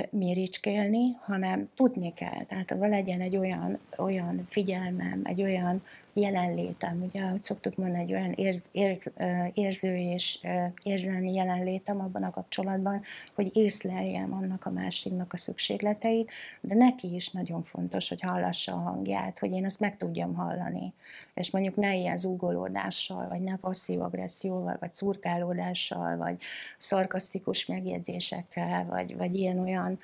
méricskélni, 0.10 1.18
hanem 1.22 1.70
tudni 1.76 2.14
kell. 2.14 2.44
Tehát 2.48 2.70
ha 2.70 2.88
legyen 2.88 3.22
egy 3.22 3.38
olyan, 3.38 3.80
olyan 3.98 4.48
figyelmem, 4.50 5.22
egy 5.24 5.42
olyan 5.42 5.82
jelenlétem, 6.14 7.04
ugye, 7.04 7.22
ahogy 7.22 7.44
szoktuk 7.44 7.76
mondani, 7.76 8.04
egy 8.04 8.14
olyan 8.14 8.32
érz, 8.32 8.70
érz, 8.72 9.12
érző 9.54 9.96
és 9.96 10.40
érzelmi 10.84 11.34
jelenlétem 11.34 12.02
abban 12.02 12.24
a 12.24 12.32
kapcsolatban, 12.32 13.02
hogy 13.34 13.52
észleljem 13.54 14.34
annak 14.34 14.66
a 14.66 14.70
másiknak 14.70 15.34
a 15.34 15.38
szükségleteit, 15.38 16.32
de 16.62 16.76
neki 16.76 17.16
is 17.16 17.30
nagyon 17.30 17.64
fontos, 17.64 18.10
hogy 18.10 18.22
hallassa 18.22 18.74
a 18.74 18.80
hangját, 18.80 19.40
hogy 19.40 19.52
én 19.52 19.66
azt 19.66 19.80
meg 19.80 19.98
tudjam 19.98 20.34
hallani. 20.34 20.94
És 21.34 21.52
mondjuk 21.52 21.76
ne 21.76 21.96
ilyen 21.96 22.18
zúgolódással, 22.18 23.28
vagy 23.28 23.42
ne 23.42 23.56
passzív 23.56 24.02
agresszióval, 24.02 24.78
vagy 24.80 24.94
szurkálódással, 24.94 26.18
vagy 26.18 26.42
szarkasztikus 26.78 27.66
megjegyzésekkel, 27.66 28.86
vagy, 28.86 29.18
vagy 29.18 29.36
ilyen-olyan 29.66 30.00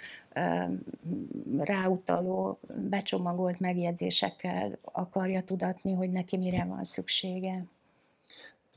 ráutaló, 1.58 2.58
becsomagolt 2.90 3.60
megjegyzésekkel 3.60 4.78
akarja 4.82 5.44
tudatni, 5.44 5.94
hogy 5.94 6.10
neki 6.10 6.38
mire 6.38 6.66
van 6.66 6.84
szüksége. 6.84 7.64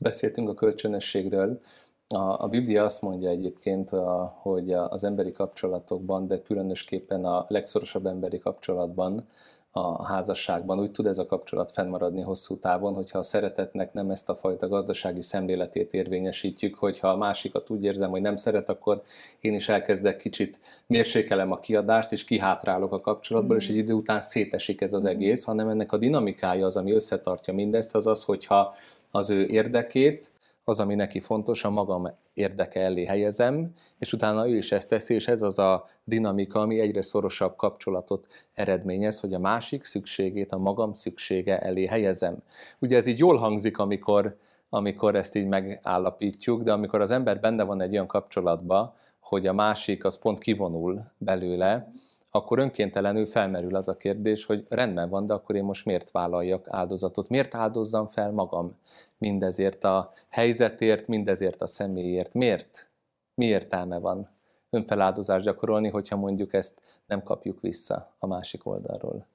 Beszéltünk 0.01 0.49
a 0.49 0.53
kölcsönösségről. 0.53 1.61
A, 2.07 2.43
a 2.43 2.47
Biblia 2.47 2.83
azt 2.83 3.01
mondja 3.01 3.29
egyébként, 3.29 3.91
a, 3.91 4.37
hogy 4.41 4.71
az 4.71 5.03
emberi 5.03 5.31
kapcsolatokban, 5.31 6.27
de 6.27 6.41
különösképpen 6.41 7.25
a 7.25 7.45
legszorosabb 7.47 8.05
emberi 8.05 8.39
kapcsolatban 8.39 9.27
a 9.71 10.05
házasságban. 10.05 10.79
Úgy 10.79 10.91
tud 10.91 11.05
ez 11.05 11.17
a 11.17 11.25
kapcsolat 11.25 11.71
fennmaradni 11.71 12.21
hosszú 12.21 12.57
távon, 12.57 12.93
hogyha 12.93 13.17
a 13.17 13.21
szeretetnek 13.21 13.93
nem 13.93 14.09
ezt 14.09 14.29
a 14.29 14.35
fajta 14.35 14.67
gazdasági 14.67 15.21
szemléletét 15.21 15.93
érvényesítjük, 15.93 16.75
hogyha 16.75 17.07
a 17.07 17.17
másikat 17.17 17.69
úgy 17.69 17.83
érzem, 17.83 18.09
hogy 18.09 18.21
nem 18.21 18.35
szeret, 18.35 18.69
akkor 18.69 19.01
én 19.39 19.53
is 19.53 19.69
elkezdek 19.69 20.17
kicsit 20.17 20.59
mérsékelem 20.87 21.51
a 21.51 21.59
kiadást, 21.59 22.11
és 22.11 22.23
kihátrálok 22.23 22.93
a 22.93 22.99
kapcsolatból, 22.99 23.55
mm. 23.55 23.59
és 23.59 23.69
egy 23.69 23.75
idő 23.75 23.93
után 23.93 24.21
szétesik 24.21 24.81
ez 24.81 24.93
az 24.93 25.03
mm. 25.03 25.07
egész, 25.07 25.43
hanem 25.43 25.69
ennek 25.69 25.91
a 25.91 25.97
dinamikája 25.97 26.65
az, 26.65 26.77
ami 26.77 26.91
összetartja 26.91 27.53
mindezt, 27.53 27.95
az 27.95 28.07
az, 28.07 28.23
hogyha 28.23 28.73
az 29.11 29.29
ő 29.29 29.45
érdekét, 29.45 30.31
az, 30.63 30.79
ami 30.79 30.95
neki 30.95 31.19
fontos, 31.19 31.63
a 31.63 31.69
magam 31.69 32.07
érdeke 32.33 32.79
elé 32.79 33.05
helyezem, 33.05 33.73
és 33.97 34.13
utána 34.13 34.49
ő 34.49 34.57
is 34.57 34.71
ezt 34.71 34.89
teszi, 34.89 35.13
és 35.13 35.27
ez 35.27 35.41
az 35.41 35.59
a 35.59 35.85
dinamika, 36.03 36.61
ami 36.61 36.79
egyre 36.79 37.01
szorosabb 37.01 37.55
kapcsolatot 37.55 38.27
eredményez, 38.53 39.19
hogy 39.19 39.33
a 39.33 39.39
másik 39.39 39.83
szükségét 39.83 40.51
a 40.51 40.57
magam 40.57 40.93
szüksége 40.93 41.59
elé 41.59 41.85
helyezem. 41.85 42.37
Ugye 42.79 42.97
ez 42.97 43.05
így 43.05 43.17
jól 43.17 43.37
hangzik, 43.37 43.77
amikor, 43.77 44.37
amikor 44.69 45.15
ezt 45.15 45.35
így 45.35 45.47
megállapítjuk, 45.47 46.61
de 46.61 46.71
amikor 46.71 47.01
az 47.01 47.11
ember 47.11 47.39
benne 47.39 47.63
van 47.63 47.81
egy 47.81 47.91
olyan 47.91 48.07
kapcsolatba, 48.07 48.95
hogy 49.19 49.47
a 49.47 49.53
másik 49.53 50.05
az 50.05 50.17
pont 50.17 50.39
kivonul 50.39 51.11
belőle, 51.17 51.91
akkor 52.31 52.59
önkéntelenül 52.59 53.25
felmerül 53.25 53.75
az 53.75 53.87
a 53.87 53.97
kérdés, 53.97 54.45
hogy 54.45 54.65
rendben 54.69 55.09
van, 55.09 55.25
de 55.25 55.33
akkor 55.33 55.55
én 55.55 55.63
most 55.63 55.85
miért 55.85 56.11
vállaljak 56.11 56.67
áldozatot? 56.69 57.29
Miért 57.29 57.55
áldozzam 57.55 58.07
fel 58.07 58.31
magam 58.31 58.77
mindezért 59.17 59.83
a 59.83 60.11
helyzetért, 60.29 61.07
mindezért 61.07 61.61
a 61.61 61.67
személyért? 61.67 62.33
Miért? 62.33 62.89
Mi 63.33 63.45
értelme 63.45 63.99
van 63.99 64.29
önfeláldozást 64.69 65.45
gyakorolni, 65.45 65.89
hogyha 65.89 66.15
mondjuk 66.15 66.53
ezt 66.53 66.81
nem 67.05 67.23
kapjuk 67.23 67.61
vissza 67.61 68.15
a 68.19 68.27
másik 68.27 68.65
oldalról? 68.65 69.25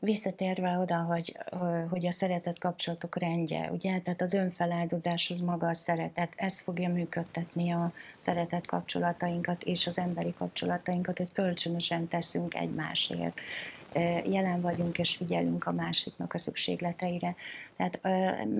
Visszatérve 0.00 0.78
oda, 0.78 0.96
hogy, 0.96 1.36
hogy 1.90 2.06
a 2.06 2.12
szeretet 2.12 2.58
kapcsolatok 2.58 3.18
rendje, 3.18 3.70
ugye, 3.72 3.98
tehát 3.98 4.20
az 4.20 4.32
önfeláldozás 4.32 5.30
az 5.30 5.40
maga 5.40 5.68
a 5.68 5.74
szeretet, 5.74 6.32
ez 6.36 6.60
fogja 6.60 6.88
működtetni 6.88 7.70
a 7.70 7.92
szeretet 8.18 8.66
kapcsolatainkat 8.66 9.62
és 9.62 9.86
az 9.86 9.98
emberi 9.98 10.34
kapcsolatainkat, 10.38 11.18
hogy 11.18 11.32
kölcsönösen 11.32 12.08
teszünk 12.08 12.54
egymásért. 12.54 13.40
Jelen 14.30 14.60
vagyunk 14.60 14.98
és 14.98 15.16
figyelünk 15.16 15.66
a 15.66 15.72
másiknak 15.72 16.34
a 16.34 16.38
szükségleteire. 16.38 17.34
Tehát 17.76 18.00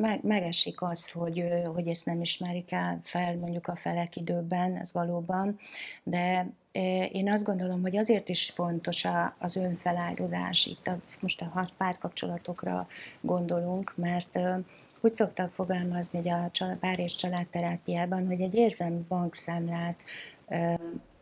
meg, 0.00 0.18
megesik 0.22 0.82
az, 0.82 1.10
hogy, 1.10 1.44
hogy 1.74 1.88
ezt 1.88 2.06
nem 2.06 2.20
ismerik 2.20 2.72
el 2.72 2.98
fel 3.02 3.36
mondjuk 3.36 3.66
a 3.66 3.76
felek 3.76 4.16
időben, 4.16 4.76
ez 4.76 4.92
valóban, 4.92 5.58
de 6.02 6.46
én 7.12 7.32
azt 7.32 7.44
gondolom, 7.44 7.82
hogy 7.82 7.96
azért 7.96 8.28
is 8.28 8.52
fontos 8.54 9.06
az 9.38 9.56
önfeláldozás, 9.56 10.66
itt 10.66 10.86
a, 10.86 10.98
most 11.20 11.40
a 11.42 11.68
párkapcsolatokra 11.76 12.86
gondolunk, 13.20 13.92
mert 13.96 14.38
úgy 15.00 15.14
szoktak 15.14 15.52
fogalmazni 15.52 16.22
hogy 16.22 16.28
a 16.28 16.50
pár 16.80 16.98
és 16.98 17.14
családterápiában, 17.14 18.26
hogy 18.26 18.40
egy 18.40 18.54
érzelmi 18.54 19.04
bankszámlát 19.08 19.96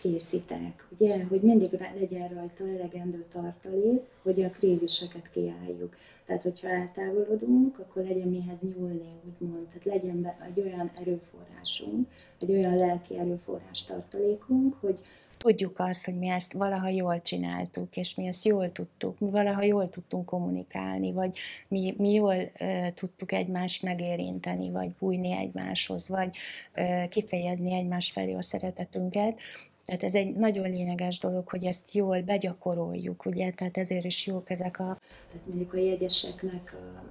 készítek, 0.05 0.87
ugye, 0.99 1.25
hogy 1.25 1.41
mindig 1.41 1.71
legyen 2.01 2.29
rajta 2.29 2.69
elegendő 2.69 3.25
tartalék, 3.29 4.01
hogy 4.23 4.43
a 4.43 4.51
kríziseket 4.51 5.31
kiálljuk. 5.31 5.97
Tehát, 6.27 6.43
hogyha 6.43 6.69
eltávolodunk, 6.69 7.79
akkor 7.79 8.03
legyen 8.03 8.29
mihez 8.29 8.59
nyúlni, 8.61 9.09
úgymond. 9.27 9.67
Tehát 9.67 9.85
legyen 9.85 10.23
be 10.23 10.37
egy 10.49 10.61
olyan 10.61 10.91
erőforrásunk, 11.01 12.09
egy 12.41 12.51
olyan 12.51 12.77
lelki 12.77 13.19
erőforrás 13.19 13.85
tartalékunk, 13.85 14.75
hogy 14.81 15.01
tudjuk 15.39 15.79
azt, 15.79 16.05
hogy 16.05 16.19
mi 16.19 16.29
ezt 16.29 16.53
valaha 16.53 16.89
jól 16.89 17.23
csináltuk, 17.23 17.97
és 17.97 18.15
mi 18.15 18.27
ezt 18.27 18.45
jól 18.45 18.73
tudtuk, 18.73 19.19
mi 19.19 19.31
valaha 19.31 19.63
jól 19.63 19.91
tudtunk 19.91 20.27
kommunikálni, 20.27 21.13
vagy 21.13 21.39
mi, 21.69 21.95
mi 21.99 22.13
jól 22.13 22.35
uh, 22.35 22.93
tudtuk 22.95 23.33
egymást 23.33 23.83
megérinteni, 23.83 24.71
vagy 24.71 24.91
bújni 24.99 25.33
egymáshoz, 25.33 26.09
vagy 26.09 26.37
uh, 26.77 27.09
kifejezni 27.09 27.73
egymás 27.73 28.11
felé 28.11 28.35
a 28.35 28.43
szeretetünket, 28.43 29.41
tehát 29.85 30.03
ez 30.03 30.15
egy 30.15 30.35
nagyon 30.35 30.71
lényeges 30.71 31.19
dolog, 31.19 31.49
hogy 31.49 31.65
ezt 31.65 31.93
jól 31.93 32.23
begyakoroljuk, 32.23 33.25
ugye, 33.25 33.53
tehát 33.53 33.77
ezért 33.77 34.05
is 34.05 34.27
jók 34.27 34.51
ezek 34.51 34.79
a, 34.79 34.99
tehát 35.31 35.47
mondjuk 35.47 35.73
a 35.73 35.79
jegyeseknek, 35.79 36.77
a, 36.79 37.03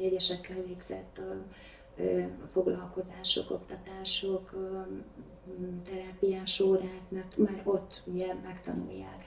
jegyesekkel 0.00 0.62
végzett 0.66 1.18
a, 1.18 1.32
a 2.44 2.46
foglalkozások, 2.52 3.50
oktatások, 3.50 4.52
a 4.52 4.86
terápiás 5.90 6.60
órák, 6.60 7.02
mert 7.08 7.36
már 7.36 7.60
ott 7.64 8.02
ugye 8.06 8.34
megtanulják 8.34 9.26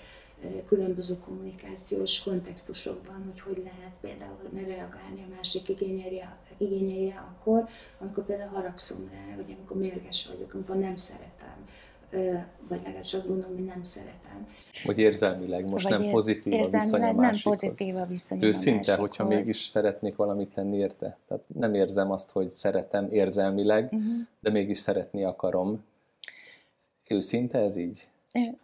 különböző 0.66 1.18
kommunikációs 1.18 2.24
kontextusokban, 2.24 3.24
hogy 3.24 3.40
hogy 3.40 3.62
lehet 3.64 3.94
például 4.02 4.50
megreagálni 4.54 5.24
a 5.24 5.36
másik 5.36 5.70
igényeire, 5.70 6.38
igényeire 6.58 7.16
akkor, 7.18 7.68
amikor 8.00 8.26
például 8.26 8.50
haragszom 8.50 9.10
rá, 9.12 9.36
vagy 9.36 9.56
amikor 9.58 9.78
mérges 9.78 10.28
vagyok, 10.28 10.54
amikor 10.54 10.76
nem 10.76 10.96
szeretem, 10.96 11.64
vagy 12.68 12.80
legalábbis 12.84 13.14
azt 13.14 13.28
gondolom, 13.28 13.56
hogy 13.56 13.66
nem 13.66 13.84
szeretem. 13.84 14.48
Vagy 14.86 14.98
érzelmileg, 14.98 15.70
most 15.70 15.90
vagy 15.90 16.00
nem 16.00 16.10
pozitív 16.10 16.54
a 16.54 16.68
viszony 16.68 17.02
a 17.02 17.12
másikhoz. 17.12 17.62
nem 17.62 17.72
pozitív 17.72 17.96
a 17.96 18.06
viszony 18.06 18.44
Őszinte, 18.44 18.96
hogyha 18.96 19.26
mégis 19.26 19.58
szeretnék 19.58 20.16
valamit 20.16 20.54
tenni 20.54 20.78
érte. 20.78 21.18
Tehát 21.28 21.44
nem 21.48 21.74
érzem 21.74 22.12
azt, 22.12 22.32
hogy 22.32 22.50
szeretem 22.50 23.08
érzelmileg, 23.12 23.84
uh-huh. 23.84 24.14
de 24.40 24.50
mégis 24.50 24.78
szeretni 24.78 25.24
akarom. 25.24 25.84
Őszinte 27.08 27.60
ez 27.60 27.76
így? 27.76 28.08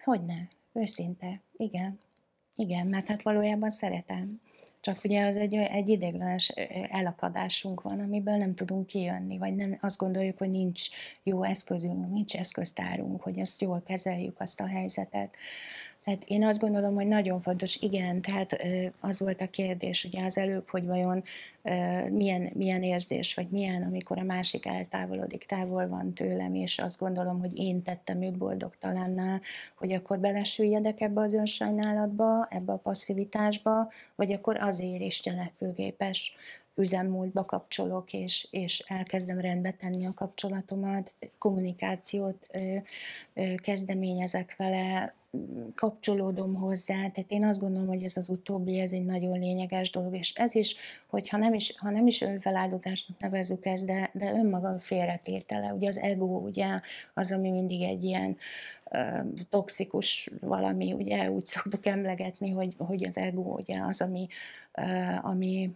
Hogyne, 0.04 0.48
őszinte, 0.74 1.42
igen. 1.58 2.00
Igen, 2.56 2.88
mert 2.88 3.08
hát 3.08 3.24
valójában 3.24 3.70
szeretem. 3.70 4.42
Csak 4.86 5.04
ugye 5.04 5.26
az 5.28 5.38
egy, 5.38 5.56
egy 5.56 5.90
idéglenes 5.90 6.48
elakadásunk 6.90 7.82
van, 7.82 8.00
amiből 8.00 8.36
nem 8.36 8.56
tudunk 8.56 8.88
kijönni, 8.88 9.38
vagy 9.38 9.56
nem 9.56 9.78
azt 9.82 9.98
gondoljuk, 9.98 10.38
hogy 10.38 10.50
nincs 10.50 10.88
jó 11.24 11.44
eszközünk, 11.44 12.10
nincs 12.10 12.36
eszköztárunk, 12.36 13.22
hogy 13.22 13.38
ezt 13.38 13.62
jól 13.62 13.84
kezeljük, 13.86 14.40
azt 14.40 14.60
a 14.60 14.68
helyzetet. 14.68 15.36
Tehát 16.06 16.24
én 16.26 16.44
azt 16.46 16.60
gondolom, 16.60 16.96
hogy 16.96 17.08
nagyon 17.08 17.40
fontos, 17.40 17.76
igen, 17.76 18.22
tehát 18.22 18.58
az 19.00 19.20
volt 19.20 19.42
a 19.42 19.48
kérdés 19.48 20.04
ugye 20.04 20.24
az 20.24 20.38
előbb, 20.38 20.70
hogy 20.70 20.86
vajon 20.86 21.24
milyen, 22.10 22.52
milyen 22.54 22.84
érzés, 22.84 23.34
vagy 23.34 23.50
milyen, 23.50 23.84
amikor 23.84 24.18
a 24.18 24.24
másik 24.24 24.66
eltávolodik, 24.66 25.46
távol 25.46 25.88
van 25.88 26.14
tőlem, 26.14 26.56
és 26.56 26.80
azt 26.80 27.00
gondolom, 27.00 27.40
hogy 27.40 27.58
én 27.58 27.84
tettem 27.84 28.22
őt 28.22 28.38
boldogtalanná, 28.38 29.40
hogy 29.78 29.92
akkor 29.92 30.20
belesüljedek 30.20 31.02
ebbe 31.02 31.22
az 31.22 31.34
önsajnálatba, 31.34 32.48
ebbe 32.50 32.74
a 32.74 32.78
passzivitásba, 32.78 33.92
vagy 34.16 34.32
akkor 34.32 34.58
azért 34.58 35.02
is 35.02 35.20
cselekvőgépes 35.20 36.36
üzemmódba 36.76 37.44
kapcsolok, 37.44 38.14
és, 38.14 38.48
és 38.52 38.80
elkezdem 38.88 39.40
rendbe 39.40 39.72
tenni 39.72 40.06
a 40.06 40.14
kapcsolatomat, 40.14 41.14
kommunikációt 41.38 42.48
ö, 42.52 42.78
ö, 43.34 43.56
kezdeményezek 43.56 44.56
vele, 44.56 45.14
kapcsolódom 45.76 46.56
hozzá, 46.56 46.94
tehát 46.94 47.26
én 47.28 47.46
azt 47.46 47.60
gondolom, 47.60 47.88
hogy 47.88 48.04
ez 48.04 48.18
az 48.18 48.30
utóbbi, 48.30 48.80
ez 48.80 48.92
egy 48.92 49.06
nagyon 49.06 49.40
lényeges 49.40 49.90
dolog, 49.90 50.16
és 50.16 50.34
ez 50.34 50.56
is, 50.56 50.76
hogy 51.08 51.30
ha 51.30 51.38
nem 51.38 51.54
is, 51.54 51.74
ha 51.78 51.90
nem 51.90 52.08
is 52.08 52.22
önfeláldozásnak 52.22 53.20
nevezzük 53.20 53.66
ezt, 53.66 53.86
de, 53.86 54.10
de 54.14 54.34
önmaga 54.34 54.80
félretétele, 54.80 55.74
ugye 55.74 55.88
az 55.88 55.98
ego, 55.98 56.26
ugye 56.26 56.80
az, 57.14 57.32
ami 57.32 57.50
mindig 57.50 57.82
egy 57.82 58.04
ilyen 58.04 58.38
uh, 58.92 59.26
toxikus 59.50 60.30
valami, 60.42 60.94
ugye 60.94 61.32
úgy 61.32 61.46
szoktuk 61.46 61.86
emlegetni, 61.86 62.50
hogy, 62.50 62.74
hogy 62.78 63.06
az 63.06 63.18
ego 63.18 63.42
ugye 63.42 63.80
az, 63.82 64.02
ami, 64.02 64.28
uh, 64.78 65.26
ami 65.26 65.76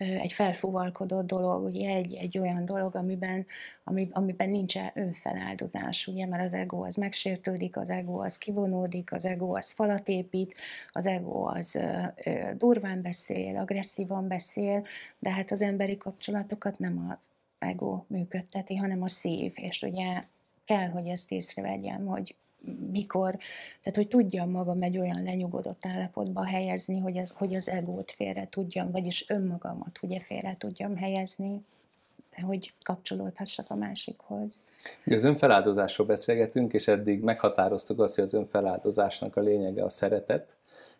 egy 0.00 0.32
felfúvalkodott 0.32 1.26
dolog, 1.26 1.64
ugye 1.64 1.90
egy, 1.90 2.14
egy 2.14 2.38
olyan 2.38 2.64
dolog, 2.64 2.96
amiben, 2.96 3.46
ami, 3.84 4.08
amiben 4.12 4.50
nincs 4.50 4.74
önfeláldozás, 4.94 6.06
ugye, 6.06 6.26
mert 6.26 6.42
az 6.42 6.54
ego 6.54 6.84
az 6.84 6.94
megsértődik, 6.94 7.76
az 7.76 7.90
ego 7.90 8.22
az 8.22 8.38
kivonódik, 8.38 9.12
az 9.12 9.24
ego 9.24 9.56
az 9.56 9.70
falat 9.70 10.08
épít, 10.08 10.54
az 10.90 11.06
ego 11.06 11.44
az 11.44 11.74
ö, 11.74 12.02
durván 12.56 13.02
beszél, 13.02 13.56
agresszívan 13.56 14.28
beszél, 14.28 14.84
de 15.18 15.30
hát 15.30 15.50
az 15.50 15.62
emberi 15.62 15.96
kapcsolatokat 15.96 16.78
nem 16.78 17.16
az 17.18 17.30
ego 17.58 18.04
működteti, 18.06 18.76
hanem 18.76 19.02
a 19.02 19.08
szív, 19.08 19.52
és 19.56 19.82
ugye 19.82 20.22
kell, 20.64 20.88
hogy 20.88 21.06
ezt 21.06 21.32
észrevegyem, 21.32 22.06
hogy 22.06 22.34
mikor, 22.90 23.36
tehát 23.82 23.96
hogy 23.96 24.08
tudjam 24.08 24.50
magam 24.50 24.82
egy 24.82 24.98
olyan 24.98 25.22
lenyugodott 25.22 25.86
állapotba 25.86 26.44
helyezni, 26.44 26.98
hogy 26.98 27.18
az, 27.18 27.34
hogy 27.36 27.54
az 27.54 27.68
egót 27.68 28.10
félre 28.10 28.48
tudjam, 28.50 28.90
vagyis 28.90 29.30
önmagamat 29.30 29.98
ugye 30.02 30.20
félre 30.20 30.56
tudjam 30.58 30.96
helyezni, 30.96 31.64
hogy 32.42 32.72
kapcsolódhassak 32.82 33.66
a 33.68 33.74
másikhoz. 33.74 34.62
Ugye 35.06 35.16
az 35.16 35.24
önfeláldozásról 35.24 36.06
beszélgetünk, 36.06 36.72
és 36.72 36.88
eddig 36.88 37.20
meghatároztuk 37.20 38.00
azt, 38.00 38.14
hogy 38.14 38.24
az 38.24 38.32
önfeláldozásnak 38.32 39.36
a 39.36 39.40
lényege 39.40 39.84
a 39.84 39.88
szeretet, 39.88 40.56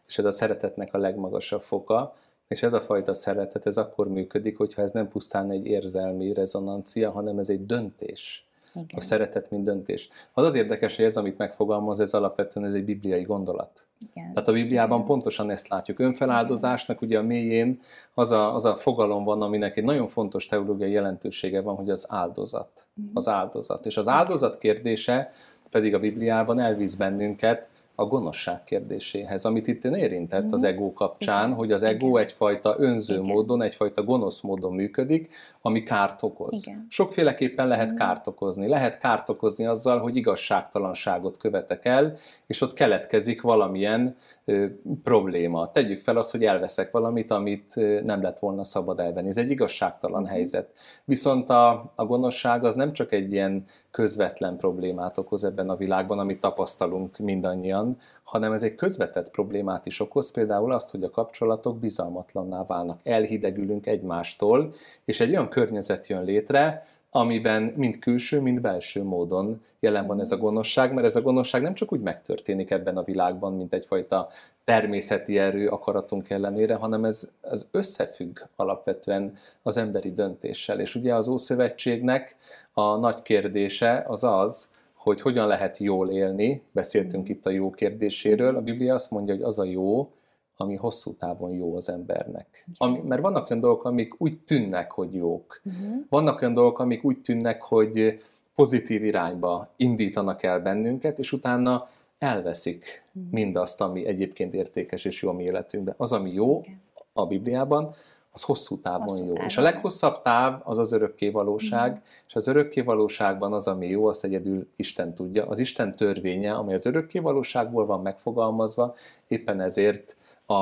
és 0.07 0.18
ez 0.18 0.25
a 0.25 0.33
szeretetnek 0.33 0.94
a 0.94 0.99
legmagasabb 0.99 1.62
foka, 1.62 2.16
és 2.49 2.62
ez 2.62 2.73
a 2.73 2.81
fajta 2.81 3.14
szeretet, 3.14 3.66
ez 3.66 3.77
akkor 3.77 4.09
működik, 4.09 4.57
hogyha 4.57 4.83
ez 4.83 4.90
nem 4.90 5.09
pusztán 5.09 5.51
egy 5.51 5.66
érzelmi 5.66 6.33
rezonancia, 6.33 7.11
hanem 7.11 7.38
ez 7.38 7.49
egy 7.49 7.66
döntés 7.66 8.50
igen. 8.75 8.87
A 8.97 9.01
szeretet, 9.01 9.51
mint 9.51 9.65
döntés. 9.65 10.09
Az 10.33 10.45
az 10.45 10.55
érdekes, 10.55 10.97
hogy 10.97 11.05
ez, 11.05 11.17
amit 11.17 11.39
megfogalmaz, 11.39 12.01
ez 12.01 12.15
alapvetően 12.15 12.67
ez 12.67 12.75
egy 12.75 12.85
bibliai 12.85 13.23
gondolat. 13.23 13.87
Igen. 14.15 14.33
Tehát 14.33 14.49
a 14.49 14.53
Bibliában 14.53 14.97
Igen. 14.97 15.09
pontosan 15.09 15.51
ezt 15.51 15.69
látjuk. 15.69 15.99
Önfeláldozásnak 15.99 17.01
ugye 17.03 17.19
a 17.19 17.23
mélyén 17.23 17.81
az 18.15 18.31
a, 18.31 18.55
az 18.55 18.65
a 18.65 18.75
fogalom 18.75 19.25
van, 19.25 19.43
aminek 19.43 19.77
egy 19.77 19.85
nagyon 19.85 20.07
fontos 20.07 20.47
teológiai 20.47 20.91
jelentősége 20.91 21.61
van, 21.61 21.77
hogy 21.77 21.91
az 21.91 22.07
áldozat. 22.09 22.87
Mhm. 22.95 23.07
Az 23.15 23.29
áldozat. 23.29 23.87
És 23.87 23.97
az 23.97 24.09
áldozat 24.09 24.59
kérdése 24.59 25.31
pedig 25.71 25.95
a 25.95 25.99
Bibliában 25.99 26.59
elvisz 26.59 26.95
bennünket 26.95 27.69
a 28.01 28.07
gonoszság 28.07 28.65
kérdéséhez, 28.65 29.45
amit 29.45 29.67
itt 29.67 29.85
érintett 29.85 30.53
az 30.53 30.61
mhm. 30.61 30.71
ego 30.71 30.91
kapcsán, 30.91 31.45
Igen. 31.45 31.57
hogy 31.57 31.73
az 31.73 31.83
ego 31.83 32.09
Igen. 32.09 32.23
egyfajta 32.23 32.75
önző 32.79 33.15
Igen. 33.15 33.27
módon, 33.27 33.63
egyfajta 33.63 34.03
gonosz 34.03 34.41
módon 34.41 34.73
működik, 34.73 35.35
ami 35.63 35.83
kárt 35.83 36.23
okoz. 36.23 36.67
Igen. 36.67 36.87
Sokféleképpen 36.89 37.69
lehet 37.69 37.93
Igen. 37.93 37.97
kárt 37.97 38.27
okozni. 38.27 38.69
Lehet 38.69 38.99
kárt 38.99 39.29
okozni 39.29 39.67
azzal, 39.67 39.99
hogy 39.99 40.17
igazságtalanságot 40.17 41.37
követek 41.37 41.85
el, 41.85 42.17
és 42.47 42.61
ott 42.61 42.73
keletkezik 42.73 43.41
valamilyen 43.41 44.17
ö, 44.45 44.67
probléma. 45.03 45.71
Tegyük 45.71 45.99
fel 45.99 46.17
azt, 46.17 46.31
hogy 46.31 46.45
elveszek 46.45 46.91
valamit, 46.91 47.31
amit 47.31 47.77
ö, 47.77 48.01
nem 48.03 48.23
lett 48.23 48.39
volna 48.39 48.65
szabad 48.65 49.01
elvenni. 49.01 49.29
Ez 49.29 49.39
egy 49.39 49.51
igazságtalan 49.51 50.21
Igen. 50.23 50.33
helyzet. 50.33 50.73
Viszont 51.05 51.51
a, 51.51 51.93
a 51.95 52.05
gonoszság 52.05 52.65
az 52.65 52.75
nem 52.75 52.93
csak 52.93 53.13
egy 53.13 53.33
ilyen 53.33 53.65
közvetlen 53.91 54.57
problémát 54.57 55.19
okoz 55.19 55.45
ebben 55.45 55.69
a 55.69 55.77
világban, 55.77 56.19
amit 56.19 56.41
tapasztalunk 56.41 57.19
mindannyian, 57.19 57.89
hanem 58.22 58.53
ez 58.53 58.62
egy 58.62 58.74
közvetett 58.74 59.31
problémát 59.31 59.87
is 59.87 60.00
okoz, 60.00 60.31
például 60.31 60.72
azt, 60.72 60.90
hogy 60.90 61.05
a 61.05 61.11
kapcsolatok 61.11 61.79
bizalmatlanná 61.79 62.64
válnak, 62.64 63.00
elhidegülünk 63.03 63.87
egymástól, 63.87 64.72
és 65.05 65.20
egy 65.20 65.31
olyan 65.31 65.48
környezet 65.48 66.07
jön 66.07 66.24
létre, 66.24 66.87
amiben 67.11 67.62
mind 67.76 67.98
külső, 67.98 68.40
mind 68.40 68.61
belső 68.61 69.03
módon 69.03 69.62
jelen 69.81 70.07
van 70.07 70.20
ez 70.20 70.33
a 70.33 70.37
gonoszság, 70.37 70.92
mert 70.92 71.07
ez 71.07 71.16
a 71.16 71.22
gonoszság 71.22 71.62
nem 71.62 71.74
csak 71.74 71.92
úgy 71.92 72.00
megtörténik 72.00 72.70
ebben 72.70 72.96
a 72.96 73.03
világban, 73.03 73.55
mint 73.55 73.74
egyfajta 73.74 74.29
természeti 74.64 75.38
erő 75.38 75.68
akaratunk 75.68 76.31
ellenére, 76.31 76.74
hanem 76.74 77.05
ez, 77.05 77.31
ez 77.40 77.66
összefügg 77.70 78.38
alapvetően 78.57 79.33
az 79.62 79.76
emberi 79.76 80.12
döntéssel. 80.12 80.81
És 80.81 80.94
ugye 80.94 81.14
az 81.14 81.29
Ószövetségnek 81.29 82.37
a 82.72 82.96
nagy 82.96 83.22
kérdése 83.22 84.05
az 84.09 84.24
az, 84.24 84.72
hogy 85.03 85.21
hogyan 85.21 85.47
lehet 85.47 85.79
jól 85.79 86.11
élni, 86.11 86.63
beszéltünk 86.73 87.29
itt 87.29 87.47
a 87.47 87.51
jó 87.51 87.71
kérdéséről, 87.71 88.57
a 88.57 88.61
Biblia 88.61 88.95
azt 88.95 89.11
mondja, 89.11 89.35
hogy 89.35 89.43
az 89.43 89.59
a 89.59 89.65
jó, 89.65 90.13
ami 90.57 90.75
hosszú 90.75 91.15
távon 91.17 91.51
jó 91.51 91.77
az 91.77 91.89
embernek. 91.89 92.67
Ami, 92.77 92.99
mert 92.99 93.23
vannak 93.23 93.51
olyan 93.51 93.63
dolgok, 93.63 93.85
amik 93.85 94.15
úgy 94.19 94.39
tűnnek, 94.39 94.91
hogy 94.91 95.15
jók. 95.15 95.61
Uh-huh. 95.65 96.05
Vannak 96.09 96.41
olyan 96.41 96.53
dolgok, 96.53 96.79
amik 96.79 97.05
úgy 97.05 97.21
tűnnek, 97.21 97.63
hogy 97.63 98.21
pozitív 98.55 99.05
irányba 99.05 99.73
indítanak 99.77 100.43
el 100.43 100.61
bennünket, 100.61 101.19
és 101.19 101.33
utána 101.33 101.89
elveszik 102.19 103.05
uh-huh. 103.15 103.33
mindazt, 103.33 103.81
ami 103.81 104.07
egyébként 104.07 104.55
értékes 104.55 105.05
és 105.05 105.23
jó 105.23 105.29
a 105.29 105.33
mi 105.33 105.43
életünkben. 105.43 105.95
Az, 105.97 106.13
ami 106.13 106.33
jó 106.33 106.65
a 107.13 107.27
Bibliában, 107.27 107.95
az 108.33 108.43
hosszú 108.43 108.81
távon 108.81 109.03
hosszú 109.03 109.25
jó. 109.25 109.33
Távon. 109.33 109.49
És 109.49 109.57
a 109.57 109.62
leghosszabb 109.62 110.23
táv 110.23 110.61
az 110.64 110.79
az 110.79 110.93
örökké 110.93 111.31
valóság, 111.31 111.93
mm. 111.93 112.01
és 112.27 112.35
az 112.35 112.47
örökké 112.47 112.81
valóságban 112.81 113.53
az, 113.53 113.66
ami 113.66 113.87
jó, 113.87 114.07
azt 114.07 114.25
egyedül 114.25 114.69
Isten 114.77 115.14
tudja. 115.14 115.47
Az 115.47 115.59
Isten 115.59 115.93
törvénye, 115.93 116.53
amely 116.53 116.75
az 116.75 116.87
örökké 116.87 117.19
valóságból 117.19 117.87
van 117.87 118.01
megfogalmazva, 118.01 118.95
éppen 119.29 119.61
ezért 119.61 120.16
a, 120.47 120.55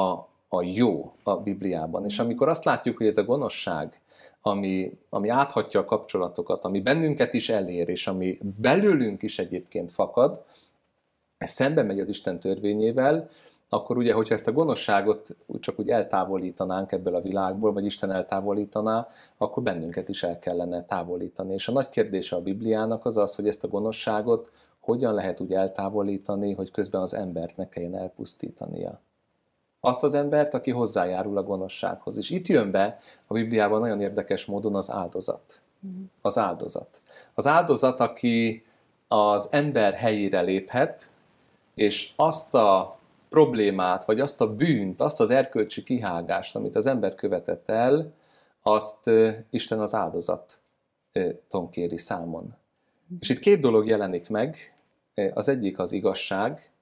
a 0.49 0.63
jó 0.63 1.13
a 1.23 1.37
Bibliában. 1.37 2.05
És 2.05 2.19
amikor 2.19 2.49
azt 2.49 2.65
látjuk, 2.65 2.97
hogy 2.97 3.07
ez 3.07 3.19
a 3.19 3.25
gonoszság, 3.25 4.01
ami, 4.43 4.99
ami 5.09 5.29
áthatja 5.29 5.81
a 5.81 5.85
kapcsolatokat, 5.85 6.65
ami 6.65 6.81
bennünket 6.81 7.35
is 7.35 7.49
elér, 7.49 7.89
és 7.89 8.07
ami 8.07 8.39
belőlünk 8.57 9.23
is 9.23 9.39
egyébként 9.39 9.93
fakad, 9.93 10.45
ez 11.39 11.51
szembe 11.51 11.83
megy 11.83 12.01
az 12.01 12.09
Isten 12.09 12.41
törvényével, 12.41 13.29
akkor 13.69 13.97
ugye, 13.97 14.13
hogyha 14.13 14.35
ezt 14.35 14.49
a 14.49 14.53
gonoszságot 14.53 15.37
csak 15.61 15.79
úgy 15.79 15.89
eltávolítanánk 15.89 16.93
ebből 16.93 17.15
a 17.15 17.21
világból, 17.21 17.73
vagy 17.73 17.85
Isten 17.85 18.11
eltávolítaná, 18.11 19.09
akkor 19.37 19.63
bennünket 19.63 20.09
is 20.09 20.23
el 20.23 20.39
kellene 20.39 20.85
távolítani. 20.85 21.53
És 21.53 21.69
a 21.69 21.73
nagy 21.73 21.89
kérdése 21.89 22.37
a 22.37 22.41
Bibliának 22.41 23.05
az 23.05 23.17
az, 23.17 23.35
hogy 23.35 23.49
ezt 23.49 23.65
a 23.65 23.69
gonoszságot 23.69 24.51
hogyan 24.81 25.15
lehet 25.15 25.41
úgy 25.41 25.53
eltávolítani, 25.53 26.53
hogy 26.53 26.71
közben 26.71 27.01
az 27.01 27.15
embert 27.15 27.57
ne 27.57 27.69
kelljen 27.69 27.97
elpusztítania. 27.97 29.01
Azt 29.81 30.03
az 30.03 30.15
embert, 30.15 30.55
aki 30.55 30.71
hozzájárul 30.71 31.39
a 31.39 31.43
gonoszsághoz. 31.43 32.17
És 32.17 32.31
itt 32.31 32.47
jön 32.47 32.71
be 32.71 32.99
a 33.27 33.35
Bibliában 33.35 33.81
nagyon 33.81 34.01
érdekes 34.01 34.45
módon 34.45 34.75
az 34.75 34.91
áldozat. 34.91 35.61
Az 36.21 36.39
áldozat. 36.39 37.01
Az 37.35 37.47
áldozat, 37.47 38.01
aki 38.01 38.65
az 39.09 39.49
ember 39.51 39.95
helyére 39.95 40.41
léphet, 40.41 41.11
és 41.75 42.13
azt 42.17 42.55
a 42.55 42.98
problémát, 43.29 44.05
vagy 44.05 44.21
azt 44.21 44.41
a 44.41 44.55
bűnt, 44.55 45.01
azt 45.01 45.21
az 45.21 45.31
erkölcsi 45.31 45.83
kihágást, 45.83 46.57
amit 46.57 46.77
az 46.77 46.87
ember 46.87 47.15
követett 47.15 47.69
el, 47.69 48.13
azt 48.63 49.11
Isten 49.51 49.81
az 49.81 49.95
áldozat 49.95 50.61
kéri 51.71 51.99
számon. 51.99 52.55
És 53.21 53.29
itt 53.29 53.39
két 53.39 53.61
dolog 53.61 53.87
jelenik 53.87 54.29
meg. 54.29 54.57
Az 55.35 55.49
egyik 55.49 55.79
az 55.79 55.93
igazság. 55.93 56.73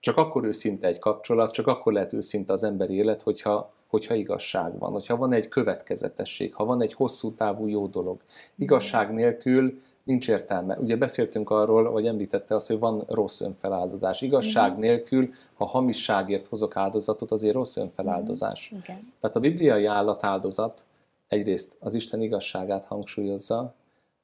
Csak 0.00 0.16
akkor 0.16 0.44
őszinte 0.44 0.86
egy 0.86 0.98
kapcsolat, 0.98 1.52
csak 1.52 1.66
akkor 1.66 1.92
lehet 1.92 2.12
őszinte 2.12 2.52
az 2.52 2.64
emberi 2.64 2.94
élet, 2.94 3.22
hogyha, 3.22 3.72
hogyha 3.86 4.14
igazság 4.14 4.78
van, 4.78 4.92
hogyha 4.92 5.16
van 5.16 5.32
egy 5.32 5.48
következetesség, 5.48 6.54
ha 6.54 6.64
van 6.64 6.82
egy 6.82 6.92
hosszú 6.92 7.34
távú 7.34 7.66
jó 7.66 7.86
dolog. 7.86 8.22
Igazság 8.56 9.12
nélkül 9.12 9.78
nincs 10.04 10.28
értelme. 10.28 10.78
Ugye 10.78 10.96
beszéltünk 10.96 11.50
arról, 11.50 11.90
vagy 11.90 12.06
említette 12.06 12.54
azt, 12.54 12.66
hogy 12.66 12.78
van 12.78 13.04
rossz 13.08 13.40
önfeláldozás. 13.40 14.20
Igazság 14.20 14.68
uh-huh. 14.68 14.84
nélkül, 14.84 15.30
ha 15.54 15.64
hamisságért 15.64 16.46
hozok 16.46 16.76
áldozatot, 16.76 17.30
azért 17.30 17.54
rossz 17.54 17.76
önfeláldozás. 17.76 18.70
Uh-huh. 18.72 18.88
Okay. 18.88 19.04
Tehát 19.20 19.36
a 19.36 19.40
bibliai 19.40 19.84
állatáldozat 19.84 20.84
egyrészt 21.28 21.76
az 21.80 21.94
Isten 21.94 22.22
igazságát 22.22 22.84
hangsúlyozza, 22.84 23.74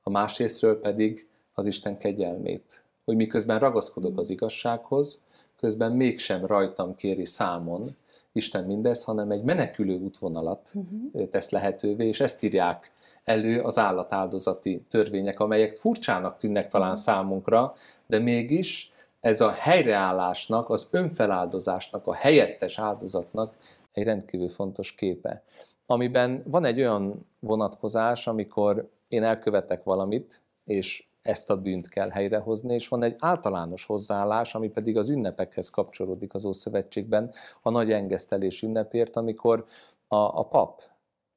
a 0.03 0.11
másrésztről 0.11 0.81
pedig 0.81 1.29
az 1.55 1.67
Isten 1.67 1.99
kegyelmét. 1.99 2.85
Hogy 3.05 3.17
miközben 3.17 3.59
ragaszkodok 3.59 4.19
az 4.19 4.31
igazsághoz, 4.31 5.23
közben 5.57 5.93
mégsem 5.93 6.47
rajtam 6.47 6.95
kéri 6.95 7.25
számon 7.25 7.97
Isten 8.39 8.65
mindezt, 8.65 9.05
hanem 9.05 9.31
egy 9.31 9.43
menekülő 9.43 9.99
útvonalat 9.99 10.73
uh-huh. 10.75 11.29
tesz 11.31 11.51
lehetővé, 11.51 12.07
és 12.07 12.21
ezt 12.21 12.43
írják 12.43 12.93
elő 13.25 13.61
az 13.61 13.79
állatáldozati 13.79 14.81
törvények, 14.89 15.41
amelyek 15.41 15.77
furcsának 15.77 16.37
tűnnek 16.37 16.69
talán 16.69 16.91
mhm. 16.91 16.99
számunkra, 16.99 17.75
de 18.07 18.19
mégis 18.19 18.93
ez 19.21 19.41
a 19.41 19.51
helyreállásnak, 19.51 20.71
az 20.71 20.89
önfeláldozásnak, 20.91 22.07
a 22.07 22.15
helyettes 22.15 22.79
áldozatnak 22.79 23.55
egy 23.93 24.05
rendkívül 24.05 24.49
fontos 24.49 24.95
képe. 24.95 25.43
Amiben 25.87 26.43
van 26.47 26.65
egy 26.65 26.79
olyan 26.79 27.27
vonatkozás, 27.41 28.27
amikor 28.27 28.91
én 29.09 29.23
elkövetek 29.23 29.85
valamit, 29.85 30.43
és 30.65 31.08
ezt 31.29 31.51
a 31.51 31.57
bűnt 31.57 31.89
kell 31.89 32.09
helyrehozni, 32.11 32.75
és 32.75 32.89
van 32.89 33.03
egy 33.03 33.17
általános 33.19 33.85
hozzáállás, 33.85 34.55
ami 34.55 34.69
pedig 34.69 34.97
az 34.97 35.09
ünnepekhez 35.09 35.69
kapcsolódik 35.69 36.35
az 36.35 36.45
Ószövetségben, 36.45 37.31
a 37.63 37.71
nagy 37.71 37.93
engesztelés 37.93 38.63
ünnepért, 38.63 39.17
amikor 39.17 39.65
a, 40.07 40.17
a 40.17 40.43
pap 40.43 40.83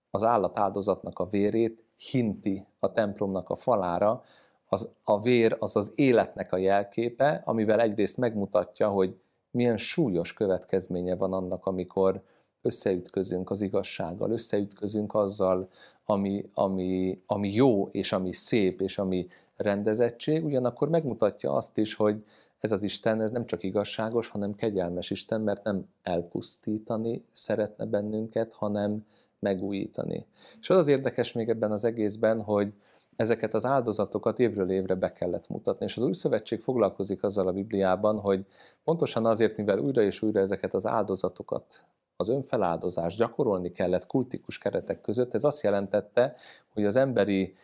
az 0.10 0.24
állatáldozatnak 0.24 1.20
a 1.20 1.26
vérét 1.26 1.84
hinti 2.12 2.66
a 2.80 2.92
templomnak 2.92 3.50
a 3.50 3.56
falára, 3.56 4.24
az, 4.66 4.92
a 5.04 5.20
vér 5.20 5.56
az 5.60 5.76
az 5.76 5.92
életnek 5.96 6.54
a 6.54 6.58
jelképe, 6.58 7.42
amivel 7.46 7.82
egyrészt 7.82 8.18
megmutatja, 8.18 8.90
hogy 8.90 9.16
milyen 9.52 9.78
súlyos 9.78 10.34
következménye 10.34 11.16
van 11.16 11.34
annak, 11.34 11.66
amikor 11.66 12.22
összeütközünk 12.62 13.50
az 13.50 13.62
igazsággal, 13.62 14.32
összeütközünk 14.32 15.14
azzal, 15.14 15.70
ami, 16.06 16.50
ami, 16.54 17.22
ami 17.26 17.54
jó, 17.54 17.88
és 17.92 18.12
ami 18.12 18.34
szép, 18.34 18.82
és 18.82 18.98
ami 18.98 19.28
rendezettség, 19.56 20.46
ugyanakkor 20.46 20.90
megmutatja 20.90 21.54
azt 21.54 21.78
is, 21.78 21.94
hogy 21.96 22.24
ez 22.60 22.72
az 22.72 22.84
Isten, 22.84 23.22
ez 23.22 23.32
nem 23.32 23.46
csak 23.46 23.64
igazságos, 23.64 24.28
hanem 24.28 24.56
kegyelmes 24.56 25.10
Isten, 25.10 25.42
mert 25.42 25.64
nem 25.64 25.86
elpusztítani 26.04 27.26
szeretne 27.32 27.86
bennünket, 27.86 28.54
hanem 28.54 29.06
megújítani. 29.40 30.26
És 30.60 30.70
az 30.70 30.78
az 30.78 30.88
érdekes 30.88 31.32
még 31.34 31.50
ebben 31.50 31.72
az 31.72 31.86
egészben, 31.86 32.42
hogy 32.42 32.74
ezeket 33.16 33.54
az 33.54 33.66
áldozatokat 33.66 34.40
évről 34.40 34.72
évre 34.72 34.96
be 34.96 35.14
kellett 35.14 35.50
mutatni. 35.50 35.86
És 35.86 35.96
az 35.96 36.04
új 36.04 36.14
szövetség 36.14 36.60
foglalkozik 36.60 37.24
azzal 37.24 37.48
a 37.48 37.52
Bibliában, 37.52 38.20
hogy 38.20 38.46
pontosan 38.84 39.26
azért, 39.26 39.58
mivel 39.58 39.80
újra 39.80 40.02
és 40.02 40.22
újra 40.22 40.40
ezeket 40.40 40.74
az 40.74 40.86
áldozatokat, 40.86 41.86
az 42.16 42.30
önfeláldozást 42.30 43.18
gyakorolni 43.18 43.72
kellett 43.72 44.06
kultikus 44.06 44.58
keretek 44.58 45.02
között, 45.02 45.34
ez 45.34 45.44
azt 45.44 45.64
jelentette, 45.64 46.36
hogy 46.74 46.86
az 46.86 46.96
emberi 46.96 47.56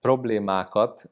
problémákat 0.00 1.10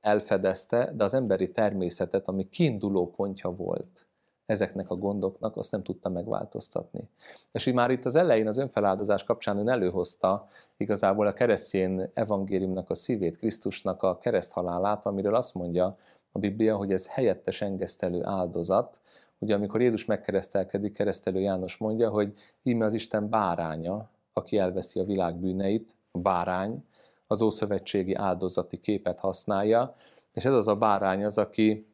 elfedezte, 0.00 0.92
de 0.94 1.04
az 1.04 1.14
emberi 1.14 1.50
természetet, 1.50 2.28
ami 2.28 2.48
kiinduló 2.48 3.10
pontja 3.10 3.50
volt 3.50 4.06
ezeknek 4.46 4.90
a 4.90 4.94
gondoknak, 4.94 5.56
azt 5.56 5.72
nem 5.72 5.82
tudta 5.82 6.08
megváltoztatni. 6.08 7.08
És 7.52 7.66
így 7.66 7.74
már 7.74 7.90
itt 7.90 8.04
az 8.04 8.16
elején 8.16 8.46
az 8.46 8.58
önfeláldozás 8.58 9.24
kapcsán 9.24 9.58
ön 9.58 9.68
előhozta 9.68 10.48
igazából 10.76 11.26
a 11.26 11.32
keresztény 11.32 12.10
evangéliumnak 12.14 12.90
a 12.90 12.94
szívét, 12.94 13.36
Krisztusnak 13.36 14.02
a 14.02 14.18
kereszthalálát, 14.18 15.06
amiről 15.06 15.34
azt 15.34 15.54
mondja 15.54 15.96
a 16.32 16.38
Biblia, 16.38 16.76
hogy 16.76 16.92
ez 16.92 17.08
helyettes 17.08 17.60
engesztelő 17.60 18.24
áldozat. 18.24 19.00
Ugye 19.42 19.54
amikor 19.54 19.80
Jézus 19.80 20.04
megkeresztelkedik, 20.04 20.92
keresztelő 20.92 21.40
János 21.40 21.76
mondja, 21.76 22.10
hogy 22.10 22.32
íme 22.62 22.84
az 22.84 22.94
Isten 22.94 23.28
báránya, 23.28 24.10
aki 24.32 24.58
elveszi 24.58 25.00
a 25.00 25.04
világ 25.04 25.36
bűneit, 25.36 25.96
bárány, 26.12 26.84
az 27.26 27.42
ószövetségi 27.42 28.14
áldozati 28.14 28.80
képet 28.80 29.20
használja, 29.20 29.94
és 30.32 30.44
ez 30.44 30.54
az 30.54 30.68
a 30.68 30.76
bárány 30.76 31.24
az, 31.24 31.38
aki 31.38 31.86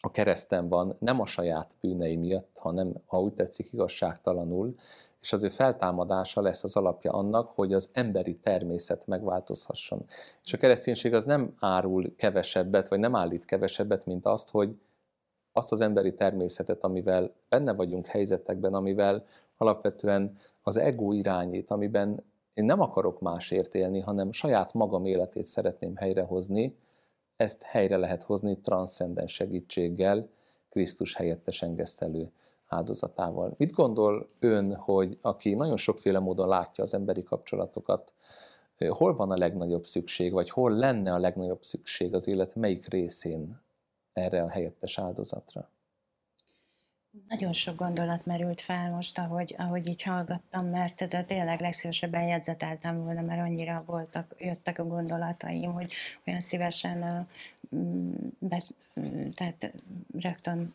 a 0.00 0.10
kereszten 0.10 0.68
van, 0.68 0.96
nem 0.98 1.20
a 1.20 1.26
saját 1.26 1.76
bűnei 1.80 2.16
miatt, 2.16 2.58
hanem, 2.58 2.94
ha 3.06 3.20
úgy 3.20 3.32
tetszik, 3.32 3.72
igazságtalanul, 3.72 4.74
és 5.20 5.32
az 5.32 5.44
ő 5.44 5.48
feltámadása 5.48 6.40
lesz 6.40 6.64
az 6.64 6.76
alapja 6.76 7.12
annak, 7.12 7.50
hogy 7.54 7.72
az 7.72 7.90
emberi 7.92 8.34
természet 8.34 9.06
megváltozhasson. 9.06 10.04
És 10.44 10.52
a 10.52 10.58
kereszténység 10.58 11.14
az 11.14 11.24
nem 11.24 11.54
árul 11.58 12.16
kevesebbet, 12.16 12.88
vagy 12.88 12.98
nem 12.98 13.14
állít 13.14 13.44
kevesebbet, 13.44 14.06
mint 14.06 14.26
azt, 14.26 14.50
hogy 14.50 14.76
azt 15.56 15.72
az 15.72 15.80
emberi 15.80 16.14
természetet, 16.14 16.84
amivel 16.84 17.32
benne 17.48 17.72
vagyunk 17.72 18.06
helyzetekben, 18.06 18.74
amivel 18.74 19.24
alapvetően 19.56 20.36
az 20.62 20.76
ego 20.76 21.12
irányít, 21.12 21.70
amiben 21.70 22.24
én 22.54 22.64
nem 22.64 22.80
akarok 22.80 23.20
másért 23.20 23.74
élni, 23.74 24.00
hanem 24.00 24.32
saját 24.32 24.74
magam 24.74 25.04
életét 25.04 25.44
szeretném 25.44 25.96
helyrehozni, 25.96 26.76
ezt 27.36 27.62
helyre 27.62 27.96
lehet 27.96 28.22
hozni 28.22 28.58
transzcendens 28.58 29.32
segítséggel, 29.32 30.28
Krisztus 30.68 31.14
helyettes 31.14 31.62
engesztelő 31.62 32.30
áldozatával. 32.66 33.54
Mit 33.56 33.72
gondol 33.72 34.28
ön, 34.38 34.74
hogy 34.74 35.18
aki 35.22 35.54
nagyon 35.54 35.76
sokféle 35.76 36.18
módon 36.18 36.48
látja 36.48 36.84
az 36.84 36.94
emberi 36.94 37.22
kapcsolatokat, 37.22 38.12
hol 38.88 39.14
van 39.14 39.30
a 39.30 39.36
legnagyobb 39.36 39.84
szükség, 39.84 40.32
vagy 40.32 40.50
hol 40.50 40.70
lenne 40.70 41.12
a 41.12 41.18
legnagyobb 41.18 41.62
szükség 41.62 42.14
az 42.14 42.28
élet 42.28 42.54
melyik 42.54 42.88
részén 42.88 43.64
erre 44.16 44.42
a 44.42 44.48
helyettes 44.48 44.98
áldozatra? 44.98 45.70
Nagyon 47.28 47.52
sok 47.52 47.76
gondolat 47.76 48.26
merült 48.26 48.60
fel 48.60 48.90
most, 48.90 49.18
ahogy, 49.18 49.54
ahogy 49.58 49.86
így 49.86 50.02
hallgattam, 50.02 50.66
mert 50.66 51.08
de 51.08 51.24
tényleg 51.24 51.60
legszívesebben 51.60 52.22
jegyzeteltem 52.22 53.04
volna, 53.04 53.20
mert 53.20 53.40
annyira 53.40 53.82
voltak, 53.86 54.34
jöttek 54.38 54.78
a 54.78 54.86
gondolataim, 54.86 55.72
hogy 55.72 55.92
olyan 56.26 56.40
szívesen 56.40 57.26
be, 58.38 58.62
tehát 59.34 59.72
rögtön 60.18 60.74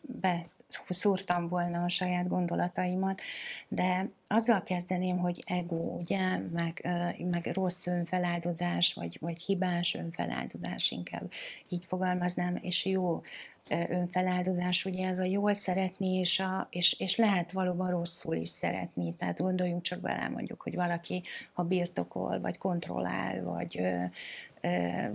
beszúrtam 0.86 1.48
volna 1.48 1.84
a 1.84 1.88
saját 1.88 2.28
gondolataimat, 2.28 3.20
de 3.68 4.08
azzal 4.26 4.62
kezdeném, 4.62 5.18
hogy 5.18 5.42
ego, 5.46 5.76
ugye, 5.76 6.38
meg, 6.52 6.88
meg 7.30 7.50
rossz 7.52 7.86
önfeláldozás, 7.86 8.94
vagy, 8.94 9.18
vagy 9.20 9.42
hibás 9.42 9.94
önfeláldozás, 9.94 10.90
inkább 10.90 11.30
így 11.68 11.84
fogalmaznám, 11.84 12.58
és 12.60 12.84
jó 12.84 13.22
önfeláldozás, 13.70 14.84
ugye 14.84 15.06
ez 15.06 15.18
a 15.18 15.24
jól 15.24 15.52
szeretni, 15.52 16.08
és, 16.08 16.40
a, 16.40 16.66
és, 16.70 16.96
és 16.98 17.16
lehet 17.16 17.52
valóban 17.52 17.90
rosszul 17.90 18.36
is 18.36 18.48
szeretni. 18.48 19.14
Tehát 19.14 19.40
gondoljunk 19.40 19.82
csak 19.82 20.00
bele 20.00 20.28
mondjuk, 20.28 20.62
hogy 20.62 20.74
valaki, 20.74 21.22
ha 21.52 21.62
birtokol, 21.62 22.40
vagy 22.40 22.58
kontrollál, 22.58 23.42
vagy, 23.42 23.82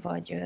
vagy 0.01 0.39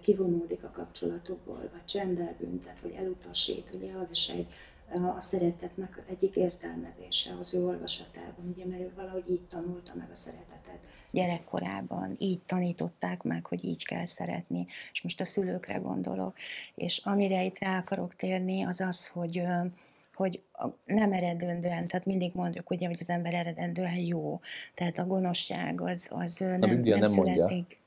kivonódik 0.00 0.64
a 0.64 0.70
kapcsolatokból, 0.70 1.68
vagy 1.72 1.84
csendel 1.84 2.36
büntet, 2.38 2.80
vagy 2.80 2.92
elutasít, 2.92 3.70
ugye 3.74 3.92
az 3.92 4.10
is 4.10 4.28
egy 4.28 4.46
a 4.92 5.20
szeretetnek 5.20 6.02
egyik 6.08 6.36
értelmezése 6.36 7.34
az 7.38 7.54
ő 7.54 7.64
olvasatában, 7.64 8.54
ugye, 8.54 8.64
mert 8.66 8.80
ő 8.80 8.92
valahogy 8.96 9.30
így 9.30 9.46
tanulta 9.48 9.92
meg 9.94 10.08
a 10.10 10.16
szeretetet 10.16 10.78
gyerekkorában, 11.10 12.14
így 12.18 12.40
tanították 12.46 13.22
meg, 13.22 13.46
hogy 13.46 13.64
így 13.64 13.84
kell 13.84 14.04
szeretni, 14.04 14.66
és 14.92 15.02
most 15.02 15.20
a 15.20 15.24
szülőkre 15.24 15.76
gondolok. 15.76 16.36
És 16.74 17.00
amire 17.04 17.44
itt 17.44 17.58
rá 17.58 17.78
akarok 17.78 18.14
térni, 18.14 18.62
az 18.62 18.80
az, 18.80 19.08
hogy 19.08 19.42
hogy 20.14 20.42
nem 20.84 21.12
eredendően, 21.12 21.86
tehát 21.86 22.06
mindig 22.06 22.30
mondjuk, 22.34 22.70
ugye, 22.70 22.86
hogy 22.86 22.96
az 23.00 23.10
ember 23.10 23.34
eredendően 23.34 23.96
jó, 23.96 24.40
tehát 24.74 24.98
a 24.98 25.06
gonoszság 25.06 25.80
az, 25.80 26.08
az 26.12 26.36
nem, 26.36 26.58
nem, 26.58 26.80
nem 26.80 27.06
születik. 27.06 27.50
Mondja 27.50 27.84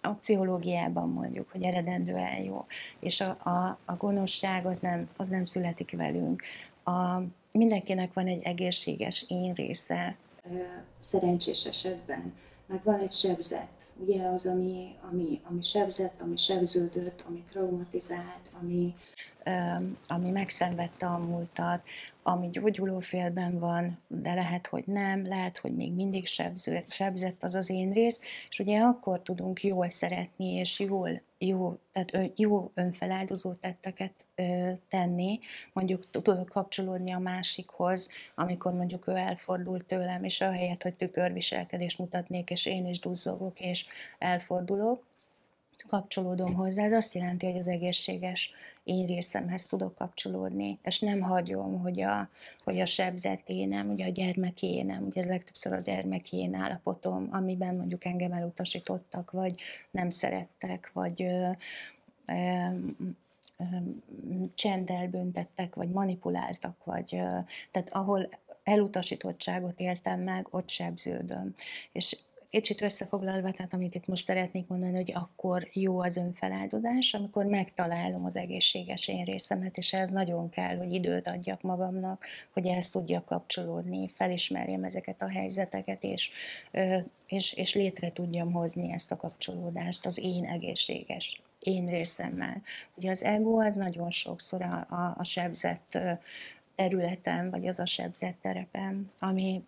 a 0.00 0.08
pszichológiában 0.08 1.08
mondjuk, 1.08 1.50
hogy 1.50 1.64
eredendően 1.64 2.42
jó, 2.42 2.66
és 3.00 3.20
a, 3.20 3.36
a, 3.50 3.78
a 3.84 3.96
gonoszság 3.96 4.66
az 4.66 4.78
nem, 4.78 5.08
az 5.16 5.28
nem 5.28 5.44
születik 5.44 5.96
velünk. 5.96 6.42
A, 6.84 7.20
mindenkinek 7.52 8.12
van 8.12 8.26
egy 8.26 8.42
egészséges 8.42 9.24
én 9.28 9.52
része, 9.52 10.16
szerencsés 10.98 11.64
esetben, 11.64 12.34
meg 12.66 12.80
van 12.84 13.00
egy 13.00 13.12
sebzet, 13.12 13.83
ugye 13.96 14.22
az, 14.26 14.46
ami, 14.46 14.94
ami, 15.10 15.40
ami 15.50 15.62
sebzett, 15.62 16.20
ami 16.20 16.36
sebződött, 16.36 17.24
ami 17.28 17.44
traumatizált, 17.50 18.50
ami, 18.60 18.94
ami 20.06 20.30
megszenvedte 20.30 21.06
a 21.06 21.18
múltat, 21.18 21.82
ami 22.22 22.50
gyógyulófélben 22.50 23.58
van, 23.58 23.98
de 24.08 24.34
lehet, 24.34 24.66
hogy 24.66 24.84
nem, 24.86 25.26
lehet, 25.26 25.58
hogy 25.58 25.74
még 25.74 25.92
mindig 25.92 26.26
sebzett, 26.26 26.90
sebzett 26.90 27.44
az 27.44 27.54
az 27.54 27.70
én 27.70 27.92
rész, 27.92 28.20
és 28.48 28.58
ugye 28.58 28.80
akkor 28.80 29.22
tudunk 29.22 29.62
jól 29.62 29.88
szeretni, 29.88 30.52
és 30.52 30.80
jól, 30.80 31.22
jó, 31.46 31.78
tehát 31.92 32.32
jó 32.38 32.70
önfeláldozó 32.74 33.52
tetteket 33.52 34.12
tenni, 34.88 35.38
mondjuk 35.72 36.10
tudok 36.10 36.48
kapcsolódni 36.48 37.12
a 37.12 37.18
másikhoz, 37.18 38.08
amikor 38.34 38.72
mondjuk 38.72 39.08
ő 39.08 39.16
elfordul 39.16 39.80
tőlem, 39.80 40.24
és 40.24 40.40
ahelyett, 40.40 40.82
hogy 40.82 40.94
tükörviselkedést 40.94 41.98
mutatnék, 41.98 42.50
és 42.50 42.66
én 42.66 42.86
is 42.86 42.98
duzzogok, 42.98 43.60
és 43.60 43.86
elfordulok, 44.18 45.04
kapcsolódom 45.88 46.54
hozzá, 46.54 46.84
ez 46.84 46.92
azt 46.92 47.14
jelenti, 47.14 47.46
hogy 47.46 47.56
az 47.56 47.66
egészséges 47.66 48.50
én 48.84 49.06
részemhez 49.06 49.66
tudok 49.66 49.94
kapcsolódni, 49.94 50.78
és 50.82 50.98
nem 50.98 51.20
hagyom, 51.20 51.80
hogy 51.80 52.00
a, 52.00 52.28
hogy 52.58 52.80
a 52.80 52.86
sebzeténem, 52.86 53.90
ugye 53.90 54.06
a 54.06 54.10
gyermekénem, 54.10 55.04
ugye 55.04 55.22
ez 55.22 55.28
legtöbbször 55.28 55.72
a 55.72 55.80
gyermekén 55.80 56.54
állapotom, 56.54 57.28
amiben 57.30 57.76
mondjuk 57.76 58.04
engem 58.04 58.32
elutasítottak, 58.32 59.30
vagy 59.30 59.54
nem 59.90 60.10
szerettek, 60.10 60.90
vagy 60.92 61.22
ö, 61.22 61.50
ö, 62.26 62.68
csenddel 64.54 65.08
büntettek, 65.08 65.74
vagy 65.74 65.88
manipuláltak, 65.88 66.84
vagy 66.84 67.08
tehát 67.70 67.88
ahol 67.92 68.28
elutasítottságot 68.64 69.80
éltem 69.80 70.20
meg, 70.20 70.46
ott 70.50 70.68
sebződöm. 70.68 71.54
És 71.92 72.16
kicsit 72.54 72.82
összefoglalva, 72.82 73.50
tehát 73.50 73.74
amit 73.74 73.94
itt 73.94 74.06
most 74.06 74.24
szeretnék 74.24 74.66
mondani, 74.66 74.94
hogy 74.94 75.12
akkor 75.14 75.68
jó 75.72 76.00
az 76.00 76.16
önfeláldozás, 76.16 77.14
amikor 77.14 77.44
megtalálom 77.44 78.24
az 78.24 78.36
egészséges 78.36 79.08
én 79.08 79.24
részemet, 79.24 79.76
és 79.76 79.92
ez 79.92 80.10
nagyon 80.10 80.48
kell, 80.48 80.76
hogy 80.76 80.92
időt 80.92 81.28
adjak 81.28 81.62
magamnak, 81.62 82.24
hogy 82.52 82.66
el 82.66 82.82
tudjak 82.82 83.24
kapcsolódni, 83.24 84.08
felismerjem 84.08 84.84
ezeket 84.84 85.22
a 85.22 85.28
helyzeteket, 85.28 86.02
és, 86.02 86.30
és, 87.26 87.52
és 87.52 87.74
létre 87.74 88.12
tudjam 88.12 88.52
hozni 88.52 88.92
ezt 88.92 89.12
a 89.12 89.16
kapcsolódást 89.16 90.06
az 90.06 90.18
én 90.18 90.44
egészséges 90.44 91.40
én 91.58 91.86
részemmel. 91.86 92.62
Ugye 92.94 93.10
az 93.10 93.22
ego 93.22 93.60
az 93.60 93.74
nagyon 93.74 94.10
sokszor 94.10 94.62
a, 94.62 94.86
a, 94.88 95.14
a 95.16 95.24
sebzett 95.24 95.98
területen, 96.74 97.50
vagy 97.50 97.66
az 97.66 97.78
a 97.78 97.86
sebzett 97.86 98.36
terepen, 98.42 99.10
ami 99.18 99.64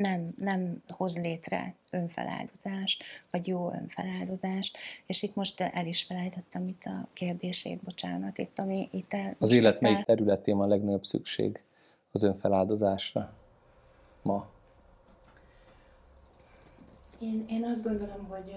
nem, 0.00 0.26
nem 0.36 0.82
hoz 0.88 1.18
létre 1.18 1.74
önfeláldozást, 1.92 3.04
vagy 3.30 3.46
jó 3.46 3.72
önfeláldozást, 3.72 4.78
és 5.06 5.22
itt 5.22 5.34
most 5.34 5.60
el 5.60 5.86
is 5.86 6.02
felejtettem 6.02 6.68
itt 6.68 6.82
a 6.84 7.08
kérdését, 7.12 7.82
bocsánat, 7.82 8.38
itt 8.38 8.58
ami 8.58 8.88
itt 8.92 9.12
el, 9.12 9.34
Az 9.38 9.50
élet 9.50 9.74
el... 9.74 9.90
melyik 9.90 10.04
területén 10.04 10.56
van 10.56 10.66
a 10.66 10.68
legnagyobb 10.68 11.04
szükség 11.04 11.64
az 12.12 12.22
önfeláldozásra 12.22 13.32
ma? 14.22 14.48
Én, 17.18 17.44
én 17.48 17.64
azt 17.64 17.84
gondolom, 17.84 18.26
hogy, 18.28 18.54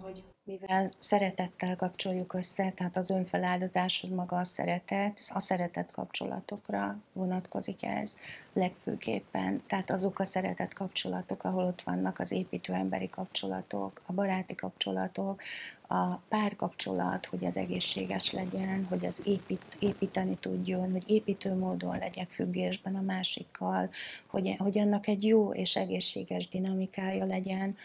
hogy 0.00 0.22
mivel 0.50 0.90
szeretettel 0.98 1.76
kapcsoljuk 1.76 2.34
össze, 2.34 2.70
tehát 2.70 2.96
az 2.96 3.10
önfeláldozás, 3.10 4.06
maga 4.14 4.36
a 4.36 4.44
szeretet, 4.44 5.20
a 5.34 5.40
szeretet 5.40 5.90
kapcsolatokra 5.90 6.98
vonatkozik 7.12 7.82
ez 7.82 8.16
legfőképpen. 8.52 9.62
Tehát 9.66 9.90
azok 9.90 10.18
a 10.18 10.24
szeretet 10.24 10.74
kapcsolatok, 10.74 11.44
ahol 11.44 11.64
ott 11.64 11.82
vannak 11.82 12.18
az 12.18 12.32
építő 12.32 12.72
emberi 12.72 13.08
kapcsolatok, 13.08 14.02
a 14.06 14.12
baráti 14.12 14.54
kapcsolatok, 14.54 15.42
a 15.88 16.14
párkapcsolat, 16.14 17.26
hogy 17.26 17.44
az 17.44 17.56
egészséges 17.56 18.32
legyen, 18.32 18.86
hogy 18.88 19.06
az 19.06 19.22
épít, 19.24 19.76
építeni 19.78 20.36
tudjon, 20.40 20.90
hogy 20.90 21.04
építő 21.06 21.54
módon 21.54 21.98
legyek 21.98 22.30
függésben 22.30 22.94
a 22.94 23.00
másikkal, 23.00 23.90
hogy, 24.26 24.54
hogy 24.58 24.78
annak 24.78 25.06
egy 25.06 25.24
jó 25.24 25.52
és 25.52 25.76
egészséges 25.76 26.48
dinamikája 26.48 27.24
legyen 27.24 27.76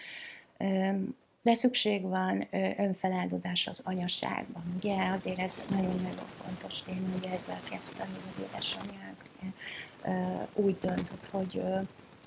de 1.45 1.53
szükség 1.53 2.01
van 2.01 2.47
önfeláldozás 2.77 3.67
az 3.67 3.81
anyaságban. 3.84 4.63
Ugye 4.77 4.95
azért 5.12 5.39
ez 5.39 5.62
nagyon-nagyon 5.69 6.25
fontos 6.43 6.81
téma, 6.81 7.08
hogy 7.13 7.29
ezzel 7.34 7.60
kezdtem, 7.69 8.08
hogy 8.08 8.23
az 8.29 8.41
édesanyák 8.49 9.15
úgy 10.55 10.77
döntött, 10.77 11.25
hogy, 11.25 11.62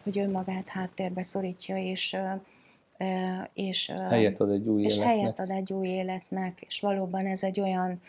hogy 0.02 0.18
önmagát 0.18 0.68
háttérbe 0.68 1.22
szorítja, 1.22 1.76
és 1.76 2.16
és 3.52 3.92
helyet 4.08 4.40
ad 4.40 4.50
egy 4.50 4.66
új 4.66 4.82
és 4.82 4.96
életnek. 4.96 5.16
helyet 5.16 5.40
ad 5.40 5.50
egy 5.50 5.72
új 5.72 5.88
életnek, 5.88 6.60
és 6.60 6.80
valóban 6.80 7.26
ez 7.26 7.42
egy 7.42 7.60
olyan 7.60 8.00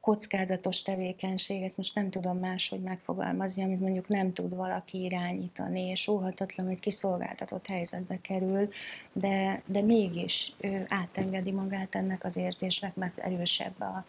kockázatos 0.00 0.82
tevékenység, 0.82 1.62
ezt 1.62 1.76
most 1.76 1.94
nem 1.94 2.10
tudom 2.10 2.38
máshogy 2.38 2.80
megfogalmazni, 2.80 3.62
amit 3.62 3.80
mondjuk 3.80 4.08
nem 4.08 4.32
tud 4.32 4.54
valaki 4.56 5.02
irányítani, 5.02 5.80
és 5.80 6.08
óhatatlan, 6.08 6.66
hogy 6.66 6.80
kiszolgáltatott 6.80 7.66
helyzetbe 7.66 8.20
kerül, 8.20 8.68
de, 9.12 9.62
de 9.66 9.80
mégis 9.80 10.52
ő 10.60 10.86
átengedi 10.88 11.50
magát 11.50 11.94
ennek 11.94 12.24
az 12.24 12.36
értésnek, 12.36 12.94
mert 12.94 13.18
erősebb 13.18 13.80
a, 13.80 14.04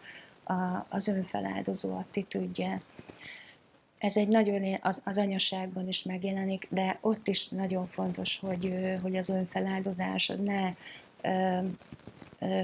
a, 0.52 0.86
az 0.90 1.08
önfeláldozó 1.08 1.96
attitűdje. 1.96 2.80
Ez 3.98 4.16
egy 4.16 4.28
nagyon, 4.28 4.78
az, 4.82 5.02
az 5.04 5.18
anyaságban 5.18 5.88
is 5.88 6.02
megjelenik, 6.02 6.66
de 6.70 6.98
ott 7.00 7.28
is 7.28 7.48
nagyon 7.48 7.86
fontos, 7.86 8.38
hogy, 8.38 8.74
hogy 9.02 9.16
az 9.16 9.28
önfeláldozás 9.28 10.30
az 10.30 10.40
ne 10.40 10.68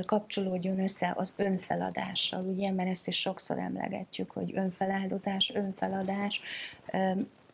kapcsolódjon 0.02 0.80
össze 0.80 1.12
az 1.16 1.35
önfeladással, 1.37 2.44
ugye, 2.44 2.70
mert 2.70 2.88
ezt 2.88 3.08
is 3.08 3.20
sokszor 3.20 3.58
emlegetjük, 3.58 4.30
hogy 4.30 4.52
önfeláldozás, 4.54 5.54
önfeladás, 5.54 6.40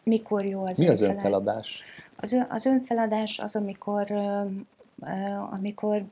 mikor 0.03 0.45
jó 0.45 0.67
az 0.67 0.79
Mi 0.79 0.89
az 0.89 1.01
önfeladás? 1.01 1.83
Az, 2.17 2.37
az 2.49 2.67
önfeladás 2.67 3.39
az, 3.39 3.57
amikor, 3.57 4.13
amikor 5.51 6.05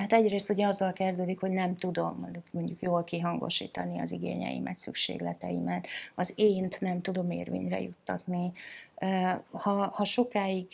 Hát 0.00 0.12
egyrészt 0.12 0.50
ugye 0.50 0.66
azzal 0.66 0.92
kezdődik, 0.92 1.40
hogy 1.40 1.50
nem 1.50 1.76
tudom 1.76 2.18
mondjuk, 2.20 2.44
mondjuk 2.50 2.80
jól 2.80 3.04
kihangosítani 3.04 4.00
az 4.00 4.12
igényeimet, 4.12 4.76
szükségleteimet, 4.76 5.86
az 6.14 6.32
ént 6.36 6.80
nem 6.80 7.00
tudom 7.00 7.30
érvényre 7.30 7.80
juttatni, 7.80 8.50
Ha, 9.50 9.90
ha 9.92 10.04
sokáig 10.04 10.66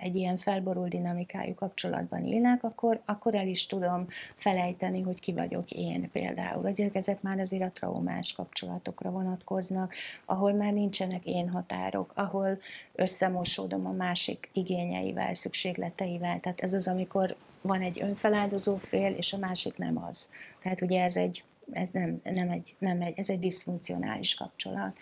egy 0.00 0.16
ilyen 0.16 0.36
felborult 0.36 0.88
dinamikájú 0.88 1.54
kapcsolatban 1.54 2.24
élnek, 2.24 2.64
akkor, 2.64 3.00
akkor 3.04 3.34
el 3.34 3.46
is 3.46 3.66
tudom 3.66 4.06
felejteni, 4.36 5.00
hogy 5.00 5.20
ki 5.20 5.32
vagyok 5.32 5.70
én 5.70 6.10
például. 6.10 6.62
Vagy 6.62 6.90
ezek 6.92 7.22
már 7.22 7.38
azért 7.38 7.62
a 7.62 7.70
traumás 7.72 8.32
kapcsolatokra 8.32 9.10
vonatkoznak, 9.10 9.94
ahol 10.24 10.52
már 10.52 10.72
nincsenek 10.72 11.24
én 11.24 11.48
határok, 11.48 12.12
ahol 12.14 12.58
összemosódom 12.94 13.86
a 13.86 13.92
másik 13.92 14.50
igényeivel, 14.52 15.34
szükségleteivel. 15.34 16.40
Tehát 16.40 16.60
ez 16.60 16.74
az, 16.74 16.88
amikor 16.88 17.36
van 17.62 17.82
egy 17.82 18.00
önfeláldozó 18.02 18.76
fél, 18.76 19.12
és 19.12 19.32
a 19.32 19.38
másik 19.38 19.76
nem 19.76 20.04
az. 20.04 20.30
Tehát 20.62 20.80
ugye 20.80 21.02
ez 21.02 21.16
egy 21.16 21.42
ez 21.72 21.90
nem, 21.90 22.20
nem, 22.24 22.50
egy, 22.50 22.76
nem 22.78 23.00
egy, 23.00 23.18
ez 23.18 23.30
egy 23.30 23.38
diszfunkcionális 23.38 24.34
kapcsolat. 24.34 24.98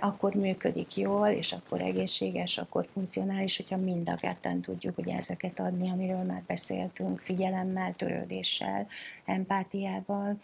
Akkor 0.00 0.34
működik 0.34 0.96
jól, 0.96 1.28
és 1.28 1.52
akkor 1.52 1.80
egészséges, 1.80 2.58
akkor 2.58 2.88
funkcionális, 2.92 3.56
hogyha 3.56 3.76
mind 3.76 4.08
a 4.08 4.14
ketten 4.14 4.60
tudjuk 4.60 4.98
ugye 4.98 5.16
ezeket 5.16 5.60
adni, 5.60 5.90
amiről 5.90 6.22
már 6.22 6.42
beszéltünk, 6.46 7.20
figyelemmel, 7.20 7.94
törődéssel, 7.94 8.86
empátiával 9.24 10.38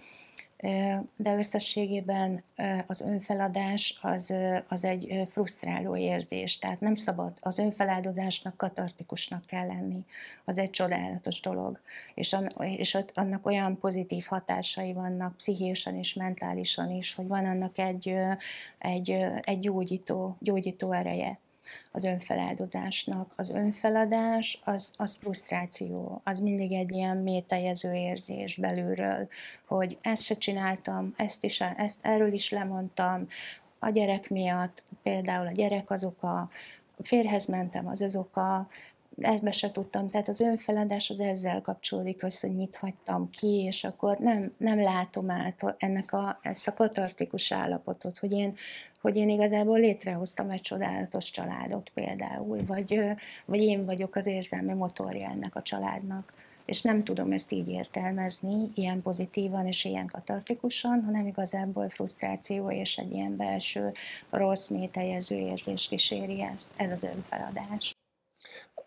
de 1.17 1.37
összességében 1.37 2.43
az 2.87 3.01
önfeladás 3.01 3.99
az, 4.03 4.35
az 4.69 4.85
egy 4.85 5.23
frusztráló 5.27 5.97
érzés, 5.97 6.59
tehát 6.59 6.81
nem 6.81 6.95
szabad, 6.95 7.33
az 7.41 7.59
önfeláldozásnak 7.59 8.57
katartikusnak 8.57 9.45
kell 9.45 9.67
lenni, 9.67 10.05
az 10.45 10.59
egy 10.59 10.71
csodálatos 10.71 11.41
dolog, 11.41 11.81
és, 12.15 12.37
és 12.77 12.99
annak 13.15 13.47
olyan 13.47 13.79
pozitív 13.79 14.25
hatásai 14.29 14.93
vannak 14.93 15.37
pszichésen 15.37 15.95
és 15.95 16.15
mentálisan 16.15 16.91
is, 16.91 17.15
hogy 17.15 17.27
van 17.27 17.45
annak 17.45 17.79
egy, 17.79 18.15
egy, 18.79 19.11
egy 19.41 19.59
gyógyító, 19.59 20.37
gyógyító 20.41 20.93
ereje 20.93 21.39
az 21.93 22.05
önfeláldozásnak. 22.05 23.33
Az 23.37 23.51
önfeladás 23.51 24.61
az, 24.65 24.93
az 24.97 25.17
frusztráció, 25.17 26.21
az 26.25 26.41
mindig 26.41 26.73
egy 26.73 26.93
ilyen 26.93 27.17
mélyteljező 27.17 27.93
érzés 27.93 28.57
belülről, 28.57 29.29
hogy 29.67 29.99
ezt 30.01 30.23
se 30.23 30.35
csináltam, 30.35 31.15
ezt 31.17 31.45
is, 31.45 31.61
ezt 31.61 31.99
erről 32.03 32.33
is 32.33 32.51
lemondtam, 32.51 33.27
a 33.79 33.89
gyerek 33.89 34.31
miatt, 34.31 34.83
például 35.03 35.47
a 35.47 35.53
gyerek 35.53 35.91
az 35.91 36.05
oka, 36.05 36.49
férhez 36.99 37.47
mentem, 37.47 37.87
az 37.87 38.03
az 38.03 38.17
oka, 38.17 38.67
ebbe 39.21 39.53
se 39.53 39.71
tudtam, 39.71 40.11
tehát 40.11 40.29
az 40.29 40.41
önfeledés 40.41 41.11
az 41.11 41.21
ezzel 41.21 41.61
kapcsolódik 41.61 42.23
össze, 42.23 42.47
hogy 42.47 42.57
mit 42.57 42.77
hagytam 42.77 43.31
ki, 43.31 43.63
és 43.67 43.85
akkor 43.85 44.19
nem, 44.19 44.53
nem 44.57 44.81
látom 44.81 45.31
át 45.31 45.75
ennek 45.79 46.13
a, 46.13 46.39
ezt 46.43 46.69
a 46.69 46.73
katartikus 46.73 47.53
állapotot, 47.53 48.19
hogy 48.19 48.33
én, 48.33 48.55
hogy 49.01 49.17
én 49.17 49.29
igazából 49.29 49.79
létrehoztam 49.79 50.51
egy 50.51 50.61
csodálatos 50.61 51.31
családot 51.31 51.91
például, 51.95 52.65
vagy, 52.67 53.01
vagy 53.45 53.61
én 53.61 53.85
vagyok 53.85 54.17
az 54.17 54.27
érzelmi 54.27 54.73
motorja 54.73 55.31
ennek 55.31 55.57
a 55.57 55.63
családnak. 55.63 56.33
És 56.65 56.83
nem 56.83 57.05
tudom 57.05 57.33
ezt 57.33 57.53
így 57.53 57.69
értelmezni, 57.69 58.71
ilyen 58.75 59.03
pozitívan 59.03 59.67
és 59.67 59.85
ilyen 59.85 60.07
katartikusan, 60.07 61.03
hanem 61.05 61.27
igazából 61.27 61.89
frusztráció 61.89 62.71
és 62.71 62.97
egy 62.97 63.13
ilyen 63.13 63.37
belső 63.37 63.93
rossz, 64.31 64.69
mélyteljező 64.69 65.37
érzés 65.37 65.89
kíséri 65.89 66.43
ezt. 66.43 66.73
Ez 66.77 66.91
az 66.91 67.03
önfeladás 67.03 67.98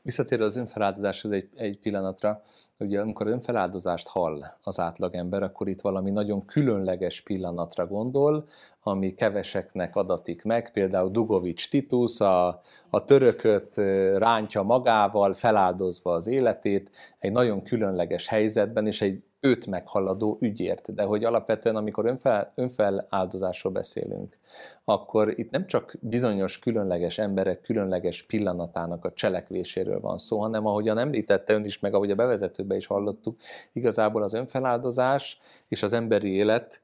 visszatérve 0.02 0.46
az 0.46 0.56
önfeláldozáshoz 0.56 1.32
egy, 1.32 1.50
egy 1.56 1.80
pillanatra, 1.80 2.42
ugye 2.78 3.02
amikor 3.02 3.28
önfeláldozást 3.28 4.08
hall 4.08 4.42
az 4.64 4.80
átlagember, 4.80 5.44
akkor 5.44 5.68
itt 5.68 5.82
valami 5.82 6.12
nagyon 6.12 6.46
különleges 6.46 7.22
pillanatra 7.22 7.88
gondol, 7.88 8.48
ami 8.84 9.14
keveseknek 9.14 9.96
adatik 9.96 10.44
meg, 10.44 10.72
például 10.72 11.10
Dugovics 11.10 11.70
Titus 11.70 12.20
a, 12.20 12.48
a 12.90 13.06
törököt 13.06 13.78
rántja 14.18 14.62
magával, 14.62 15.34
feláldozva 15.34 16.12
az 16.12 16.28
életét, 16.28 16.92
egy 17.20 17.32
nagyon 17.32 17.64
különleges 17.64 18.28
helyzetben, 18.28 18.88
és 18.88 19.02
egy 19.02 19.24
őt 19.42 19.68
meghaladó 19.68 20.38
ügyért. 20.42 20.94
De 20.94 21.04
hogy 21.04 21.24
alapvetően, 21.24 21.76
amikor 21.76 22.06
önfel, 22.06 22.52
önfeláldozásról 22.56 23.74
beszélünk, 23.74 24.38
akkor 24.84 25.40
itt 25.40 25.52
nem 25.52 25.68
csak 25.68 25.96
bizonyos 26.00 26.60
különleges 26.60 27.18
emberek 27.18 27.62
különleges 27.62 28.24
pillanatának 28.24 29.06
a 29.06 29.14
cselekvéséről 29.14 30.00
van 30.00 30.18
szó, 30.18 30.40
hanem 30.40 30.66
ahogyan 30.66 30.98
említette 30.98 31.54
ön 31.54 31.66
is, 31.66 31.80
meg 31.80 31.94
ahogy 31.94 32.12
a 32.12 32.16
bevezetőben 32.16 32.78
is 32.78 32.86
hallottuk, 32.86 33.40
igazából 33.72 34.24
az 34.24 34.34
önfeláldozás 34.34 35.40
és 35.68 35.84
az 35.84 35.94
emberi 35.94 36.34
élet 36.34 36.82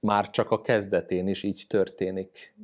már 0.00 0.30
csak 0.30 0.50
a 0.50 0.60
kezdetén 0.60 1.26
is 1.26 1.42
így 1.42 1.64
történik. 1.68 2.54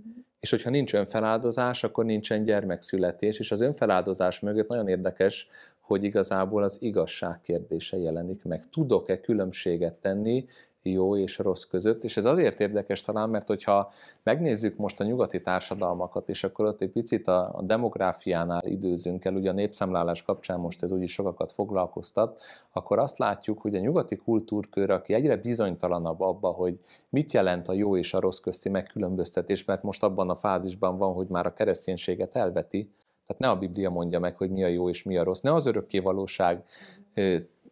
És 0.41 0.51
hogyha 0.51 0.71
nincs 0.71 0.95
önfeláldozás, 0.95 1.85
akkor 1.85 2.05
nincsen 2.05 2.43
gyermekszületés, 2.43 3.39
és 3.39 3.51
az 3.51 3.61
önfeláldozás 3.61 4.41
mögött 4.41 4.69
nagyon 4.69 4.89
érdekes, 4.89 5.49
hogy 5.91 6.05
igazából 6.05 6.63
az 6.63 6.77
igazság 6.81 7.41
kérdése 7.41 7.97
jelenik 7.97 8.45
meg. 8.45 8.65
Tudok-e 8.65 9.21
különbséget 9.21 9.95
tenni 9.95 10.45
jó 10.83 11.17
és 11.17 11.39
rossz 11.39 11.65
között, 11.65 12.05
és 12.05 12.17
ez 12.17 12.25
azért 12.25 12.61
érdekes 12.61 13.03
talán, 13.03 13.29
mert 13.29 13.47
hogyha 13.47 13.93
megnézzük 14.23 14.77
most 14.77 15.01
a 15.01 15.05
nyugati 15.05 15.41
társadalmakat, 15.41 16.29
és 16.29 16.45
akkor 16.45 16.67
ott 16.67 16.81
egy 16.81 16.91
picit 16.91 17.29
a, 17.29 17.51
a 17.55 17.63
demográfiánál 17.63 18.63
időzünk 18.65 19.25
el, 19.25 19.35
ugye 19.35 19.51
a 19.51 19.53
népszámlálás 19.53 20.23
kapcsán 20.23 20.61
most 20.61 20.83
ez 20.83 20.93
úgyis 20.93 21.13
sokakat 21.13 21.53
foglalkoztat, 21.53 22.41
akkor 22.73 22.99
azt 22.99 23.19
látjuk, 23.19 23.61
hogy 23.61 23.75
a 23.75 23.81
nyugati 23.81 24.17
kultúrkör, 24.17 24.91
aki 24.91 25.15
egyre 25.15 25.37
bizonytalanabb 25.37 26.21
abba, 26.21 26.49
hogy 26.49 26.79
mit 27.09 27.33
jelent 27.33 27.69
a 27.69 27.73
jó 27.73 27.97
és 27.97 28.15
a 28.15 28.21
rossz 28.21 28.39
közti 28.39 28.69
megkülönböztetés, 28.69 29.65
mert 29.65 29.83
most 29.83 30.03
abban 30.03 30.31
a 30.31 30.35
fázisban 30.35 30.99
van, 30.99 31.13
hogy 31.13 31.29
már 31.29 31.47
a 31.47 31.53
kereszténységet 31.53 32.37
elveti, 32.37 32.91
tehát 33.31 33.45
ne 33.45 33.49
a 33.59 33.67
Biblia 33.67 33.91
mondja 33.91 34.19
meg, 34.19 34.37
hogy 34.37 34.51
mi 34.51 34.65
a 34.65 34.67
jó 34.67 34.89
és 34.89 35.03
mi 35.03 35.17
a 35.17 35.23
rossz, 35.23 35.41
ne 35.41 35.55
az 35.55 35.67
örökké 35.67 35.99
valóság 35.99 36.65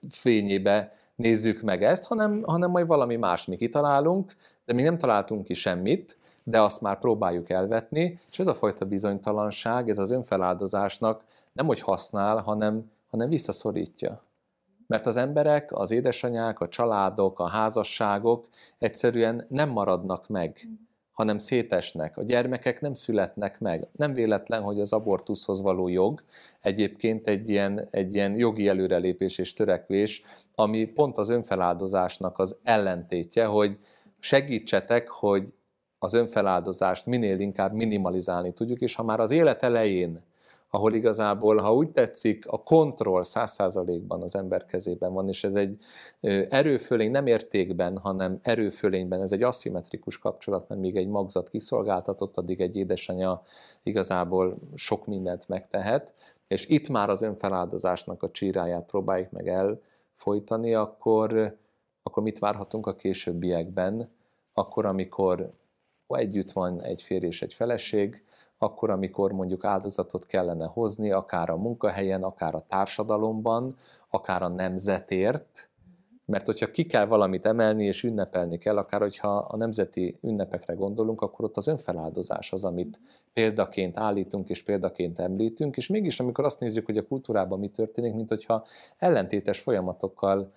fényébe 0.08 0.92
nézzük 1.14 1.60
meg 1.60 1.82
ezt, 1.82 2.04
hanem, 2.04 2.42
hanem 2.42 2.70
majd 2.70 2.86
valami 2.86 3.16
más 3.16 3.46
mi 3.46 3.56
kitalálunk, 3.56 4.36
de 4.64 4.72
még 4.72 4.84
nem 4.84 4.98
találtunk 4.98 5.44
ki 5.44 5.54
semmit, 5.54 6.18
de 6.44 6.60
azt 6.60 6.80
már 6.80 6.98
próbáljuk 6.98 7.50
elvetni, 7.50 8.18
és 8.30 8.38
ez 8.38 8.46
a 8.46 8.54
fajta 8.54 8.84
bizonytalanság, 8.84 9.88
ez 9.88 9.98
az 9.98 10.10
önfeláldozásnak 10.10 11.24
nem 11.52 11.66
hogy 11.66 11.80
használ, 11.80 12.36
hanem, 12.36 12.90
hanem 13.10 13.28
visszaszorítja. 13.28 14.22
Mert 14.86 15.06
az 15.06 15.16
emberek, 15.16 15.72
az 15.72 15.90
édesanyák, 15.90 16.60
a 16.60 16.68
családok, 16.68 17.38
a 17.38 17.48
házasságok 17.48 18.46
egyszerűen 18.78 19.46
nem 19.48 19.68
maradnak 19.68 20.28
meg 20.28 20.68
hanem 21.18 21.38
szétesnek. 21.38 22.16
A 22.16 22.22
gyermekek 22.22 22.80
nem 22.80 22.94
születnek 22.94 23.60
meg. 23.60 23.88
Nem 23.96 24.12
véletlen, 24.12 24.62
hogy 24.62 24.80
az 24.80 24.92
abortuszhoz 24.92 25.60
való 25.60 25.88
jog 25.88 26.22
egyébként 26.62 27.28
egy 27.28 27.48
ilyen, 27.48 27.88
egy 27.90 28.14
ilyen 28.14 28.36
jogi 28.36 28.68
előrelépés 28.68 29.38
és 29.38 29.52
törekvés, 29.52 30.22
ami 30.54 30.84
pont 30.84 31.18
az 31.18 31.28
önfeláldozásnak 31.28 32.38
az 32.38 32.56
ellentétje, 32.62 33.44
hogy 33.44 33.78
segítsetek, 34.18 35.08
hogy 35.08 35.54
az 35.98 36.14
önfeláldozást 36.14 37.06
minél 37.06 37.40
inkább 37.40 37.72
minimalizálni 37.72 38.52
tudjuk, 38.52 38.80
és 38.80 38.94
ha 38.94 39.02
már 39.02 39.20
az 39.20 39.30
élet 39.30 39.62
elején 39.62 40.22
ahol 40.70 40.94
igazából, 40.94 41.56
ha 41.56 41.74
úgy 41.74 41.90
tetszik, 41.90 42.46
a 42.46 42.62
kontroll 42.62 43.22
száz 43.22 43.52
százalékban 43.52 44.22
az 44.22 44.36
ember 44.36 44.64
kezében 44.64 45.12
van, 45.12 45.28
és 45.28 45.44
ez 45.44 45.54
egy 45.54 45.76
erőfölény, 46.48 47.10
nem 47.10 47.26
értékben, 47.26 47.96
hanem 47.96 48.38
erőfölényben, 48.42 49.22
ez 49.22 49.32
egy 49.32 49.42
aszimmetrikus 49.42 50.18
kapcsolat, 50.18 50.68
mert 50.68 50.80
míg 50.80 50.96
egy 50.96 51.08
magzat 51.08 51.48
kiszolgáltatott, 51.48 52.36
addig 52.36 52.60
egy 52.60 52.76
édesanyja 52.76 53.42
igazából 53.82 54.56
sok 54.74 55.06
mindent 55.06 55.48
megtehet, 55.48 56.14
és 56.48 56.66
itt 56.66 56.88
már 56.88 57.10
az 57.10 57.22
önfeláldozásnak 57.22 58.22
a 58.22 58.30
csíráját 58.30 58.86
próbáljuk 58.86 59.30
meg 59.30 59.48
elfolytani, 59.48 60.74
akkor, 60.74 61.56
akkor 62.02 62.22
mit 62.22 62.38
várhatunk 62.38 62.86
a 62.86 62.96
későbbiekben, 62.96 64.10
akkor, 64.52 64.86
amikor 64.86 65.52
együtt 66.08 66.52
van 66.52 66.82
egy 66.82 67.02
férj 67.02 67.26
és 67.26 67.42
egy 67.42 67.54
feleség, 67.54 68.24
akkor, 68.58 68.90
amikor 68.90 69.32
mondjuk 69.32 69.64
áldozatot 69.64 70.26
kellene 70.26 70.66
hozni, 70.66 71.10
akár 71.10 71.50
a 71.50 71.56
munkahelyen, 71.56 72.22
akár 72.22 72.54
a 72.54 72.60
társadalomban, 72.68 73.76
akár 74.10 74.42
a 74.42 74.48
nemzetért, 74.48 75.70
mert 76.24 76.46
hogyha 76.46 76.70
ki 76.70 76.86
kell 76.86 77.06
valamit 77.06 77.46
emelni 77.46 77.84
és 77.84 78.02
ünnepelni 78.02 78.58
kell, 78.58 78.76
akár 78.76 79.00
hogyha 79.00 79.36
a 79.36 79.56
nemzeti 79.56 80.18
ünnepekre 80.22 80.74
gondolunk, 80.74 81.20
akkor 81.20 81.44
ott 81.44 81.56
az 81.56 81.66
önfeláldozás 81.66 82.52
az, 82.52 82.64
amit 82.64 83.00
példaként 83.32 83.98
állítunk 83.98 84.48
és 84.48 84.62
példaként 84.62 85.18
említünk, 85.18 85.76
és 85.76 85.88
mégis 85.88 86.20
amikor 86.20 86.44
azt 86.44 86.60
nézzük, 86.60 86.86
hogy 86.86 86.96
a 86.96 87.06
kultúrában 87.06 87.58
mi 87.58 87.68
történik, 87.68 88.14
mint 88.14 88.28
hogyha 88.28 88.64
ellentétes 88.96 89.60
folyamatokkal 89.60 90.52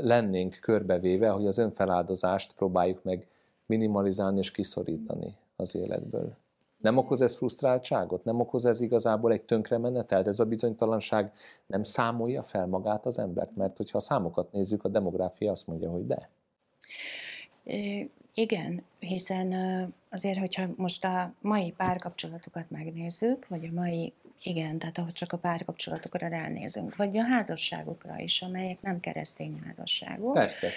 lennénk 0.00 0.58
körbevéve, 0.60 1.28
hogy 1.28 1.46
az 1.46 1.58
önfeláldozást 1.58 2.54
próbáljuk 2.54 3.02
meg 3.02 3.28
minimalizálni 3.66 4.38
és 4.38 4.50
kiszorítani 4.50 5.36
az 5.56 5.74
életből. 5.74 6.36
Nem 6.86 6.96
okoz 6.96 7.20
ez 7.20 7.36
frusztráltságot? 7.36 8.24
Nem 8.24 8.40
okoz 8.40 8.66
ez 8.66 8.80
igazából 8.80 9.32
egy 9.32 9.42
tönkremenetelt? 9.42 10.26
Ez 10.28 10.40
a 10.40 10.44
bizonytalanság 10.44 11.32
nem 11.66 11.82
számolja 11.82 12.42
fel 12.42 12.66
magát 12.66 13.06
az 13.06 13.18
embert? 13.18 13.56
Mert 13.56 13.76
hogyha 13.76 13.96
a 13.96 14.00
számokat 14.00 14.52
nézzük, 14.52 14.84
a 14.84 14.88
demográfia 14.88 15.50
azt 15.50 15.66
mondja, 15.66 15.90
hogy 15.90 16.06
de. 16.06 16.30
Igen, 18.34 18.82
hiszen 18.98 19.52
azért, 20.10 20.38
hogyha 20.38 20.66
most 20.76 21.04
a 21.04 21.32
mai 21.40 21.70
párkapcsolatokat 21.76 22.70
megnézzük, 22.70 23.48
vagy 23.48 23.64
a 23.64 23.74
mai, 23.74 24.12
igen, 24.42 24.78
tehát 24.78 24.98
ahogy 24.98 25.12
csak 25.12 25.32
a 25.32 25.36
párkapcsolatokra 25.38 26.28
ránézünk, 26.28 26.96
vagy 26.96 27.16
a 27.16 27.24
házasságokra 27.24 28.18
is, 28.18 28.42
amelyek 28.42 28.82
nem 28.82 29.00
keresztény 29.00 29.60
házasságok. 29.66 30.32
Persze 30.32 30.68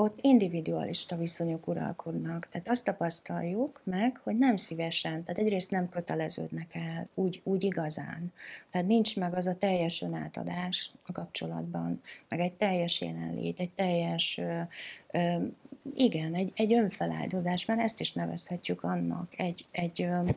ott 0.00 0.18
individualista 0.20 1.16
viszonyok 1.16 1.66
uralkodnak. 1.66 2.48
Tehát 2.48 2.68
azt 2.68 2.84
tapasztaljuk 2.84 3.80
meg, 3.84 4.20
hogy 4.22 4.38
nem 4.38 4.56
szívesen, 4.56 5.24
tehát 5.24 5.40
egyrészt 5.40 5.70
nem 5.70 5.88
köteleződnek 5.88 6.74
el 6.74 7.08
úgy, 7.14 7.40
úgy 7.44 7.64
igazán. 7.64 8.32
Tehát 8.70 8.86
nincs 8.86 9.16
meg 9.16 9.34
az 9.34 9.46
a 9.46 9.54
teljes 9.54 10.02
önátadás 10.02 10.90
a 11.06 11.12
kapcsolatban, 11.12 12.00
meg 12.28 12.40
egy 12.40 12.52
teljes 12.52 13.00
jelenlét, 13.00 13.60
egy 13.60 13.70
teljes, 13.70 14.38
ö, 14.38 14.60
ö, 15.10 15.44
igen, 15.94 16.34
egy, 16.34 16.52
egy 16.54 16.72
önfeláldozás, 16.72 17.64
mert 17.64 17.80
ezt 17.80 18.00
is 18.00 18.12
nevezhetjük 18.12 18.82
annak, 18.82 19.38
egy, 19.38 19.64
egy, 19.70 20.02
ö, 20.02 20.28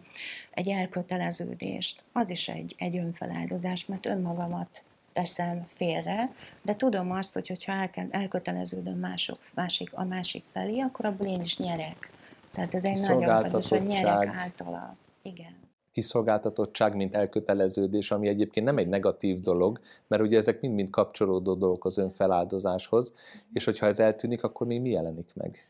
egy 0.52 0.70
elköteleződést. 0.70 2.04
Az 2.12 2.30
is 2.30 2.48
egy, 2.50 2.76
egy 2.78 2.98
önfeláldozás, 2.98 3.86
mert 3.86 4.06
önmagamat 4.06 4.84
teszem 5.14 5.64
félre, 5.66 6.30
de 6.62 6.76
tudom 6.76 7.12
azt, 7.12 7.34
hogy 7.34 7.48
hogyha 7.48 7.72
el, 7.72 7.90
elköteleződöm 8.10 8.98
mások, 9.00 9.40
másik, 9.56 9.90
a 9.94 10.04
másik 10.04 10.44
felé, 10.54 10.80
akkor 10.80 11.06
abból 11.06 11.28
én 11.28 11.42
is 11.42 11.58
nyerek. 11.58 12.10
Tehát 12.54 12.74
ez 12.74 12.86
egy 12.86 13.00
nagyon 13.08 13.40
fontos, 13.40 13.70
hogy 13.70 13.84
nyerek 13.84 14.28
általa. 14.28 14.96
Igen 15.22 15.62
kiszolgáltatottság, 15.92 16.96
mint 16.96 17.16
elköteleződés, 17.16 18.12
ami 18.12 18.28
egyébként 18.28 18.66
nem 18.66 18.78
egy 18.78 18.88
negatív 18.88 19.40
dolog, 19.40 19.80
mert 20.08 20.22
ugye 20.22 20.38
ezek 20.38 20.62
mind-mind 20.62 20.90
kapcsolódó 20.90 21.54
dolgok 21.54 21.86
az 21.86 21.98
önfeláldozáshoz, 21.98 23.14
és 23.54 23.66
hogyha 23.66 23.86
ez 23.86 24.00
eltűnik, 24.00 24.44
akkor 24.44 24.68
még 24.68 24.82
mi 24.82 24.90
jelenik 24.90 25.32
meg? 25.34 25.68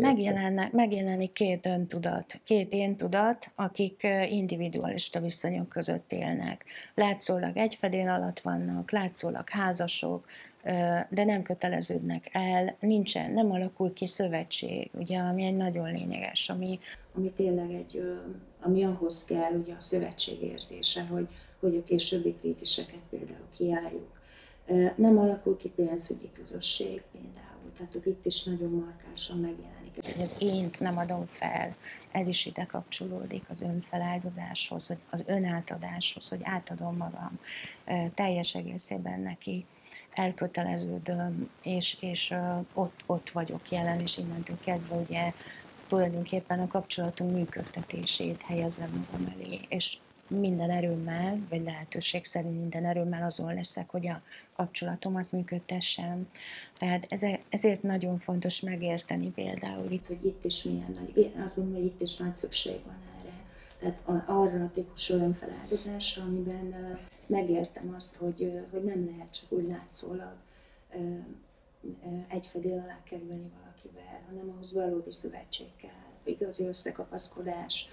Megjelennek, 0.00 0.72
megjelenik 0.72 1.32
két 1.32 1.66
öntudat, 1.66 2.40
két 2.44 2.72
én 2.72 2.96
tudat, 2.96 3.50
akik 3.54 4.06
individualista 4.28 5.20
viszonyok 5.20 5.68
között 5.68 6.12
élnek. 6.12 6.64
Látszólag 6.94 7.56
egy 7.56 7.74
fedél 7.74 8.08
alatt 8.08 8.40
vannak, 8.40 8.90
látszólag 8.90 9.48
házasok, 9.48 10.26
de 11.08 11.24
nem 11.24 11.42
köteleződnek 11.42 12.28
el, 12.32 12.76
nincsen, 12.80 13.32
nem 13.32 13.50
alakul 13.50 13.92
ki 13.92 14.06
szövetség, 14.06 14.90
ugye, 14.94 15.18
ami 15.18 15.44
egy 15.44 15.56
nagyon 15.56 15.92
lényeges, 15.92 16.48
ami, 16.48 16.78
ami 17.14 17.30
tényleg 17.30 17.70
egy, 17.70 18.02
ami 18.60 18.84
ahhoz 18.84 19.24
kell, 19.24 19.52
ugye 19.52 19.74
a 19.74 19.80
szövetség 19.80 20.42
érzése, 20.42 21.02
hogy, 21.02 21.28
hogy 21.60 21.76
a 21.76 21.84
későbbi 21.84 22.36
kríziseket 22.40 23.00
például 23.10 23.48
kiálljuk. 23.56 24.20
Nem 24.96 25.18
alakul 25.18 25.56
ki 25.56 25.68
pénzügyi 25.68 26.30
közösség 26.32 27.02
például 27.12 27.45
tehát 27.76 28.06
itt 28.06 28.26
is 28.26 28.42
nagyon 28.42 28.70
markásan 28.70 29.38
megjelenik. 29.38 29.96
Ez, 29.98 30.20
az 30.20 30.36
ént 30.38 30.80
nem 30.80 30.98
adom 30.98 31.26
fel, 31.26 31.76
ez 32.12 32.26
is 32.26 32.46
ide 32.46 32.64
kapcsolódik 32.64 33.44
az 33.48 33.62
önfeláldozáshoz, 33.62 34.96
az 35.10 35.24
önátadáshoz, 35.26 36.28
hogy 36.28 36.40
átadom 36.42 36.96
magam 36.96 37.38
teljes 38.14 38.54
egészében 38.54 39.20
neki, 39.20 39.66
elköteleződöm, 40.12 41.50
és, 41.62 41.96
és 42.00 42.34
ott, 42.74 43.02
ott 43.06 43.30
vagyok 43.30 43.70
jelen, 43.70 44.00
és 44.00 44.18
innentől 44.18 44.58
kezdve 44.64 44.94
ugye 44.94 45.32
tulajdonképpen 45.86 46.60
a 46.60 46.66
kapcsolatunk 46.66 47.32
működtetését 47.32 48.42
helyezem 48.42 49.08
magam 49.10 49.32
elé, 49.34 49.60
és 49.68 49.96
minden 50.28 50.70
erőmmel, 50.70 51.38
vagy 51.50 51.64
lehetőség 51.64 52.24
szerint 52.24 52.60
minden 52.60 52.84
erőmmel 52.84 53.22
azon 53.22 53.54
leszek, 53.54 53.90
hogy 53.90 54.06
a 54.06 54.22
kapcsolatomat 54.56 55.32
működtessem. 55.32 56.28
Tehát 56.78 57.06
ezért 57.48 57.82
nagyon 57.82 58.18
fontos 58.18 58.60
megérteni 58.60 59.30
például 59.30 59.90
itt, 59.90 60.06
hogy 60.06 60.24
itt 60.24 60.44
is 60.44 60.62
milyen 60.62 60.94
nagy, 60.94 61.32
azt 61.44 61.54
hogy 61.54 61.84
itt 61.84 62.00
is 62.00 62.16
nagy 62.16 62.36
szükség 62.36 62.80
van 62.84 62.96
erre. 63.18 63.32
Tehát 63.78 64.28
arra 64.28 64.64
a 64.64 64.70
típusú 64.74 65.14
önfeláldozásra, 65.14 66.22
amiben 66.22 66.98
megértem 67.26 67.94
azt, 67.96 68.16
hogy, 68.16 68.62
hogy 68.70 68.84
nem 68.84 69.06
lehet 69.10 69.30
csak 69.30 69.52
úgy 69.52 69.68
látszólag 69.68 70.34
egy 72.28 72.46
fedél 72.46 72.78
alá 72.84 73.00
kerülni 73.04 73.50
valakivel, 73.60 74.22
hanem 74.28 74.50
ahhoz 74.50 74.72
valódi 74.72 75.12
szövetség 75.12 75.66
kell, 75.76 75.90
igazi 76.24 76.64
összekapaszkodás, 76.64 77.88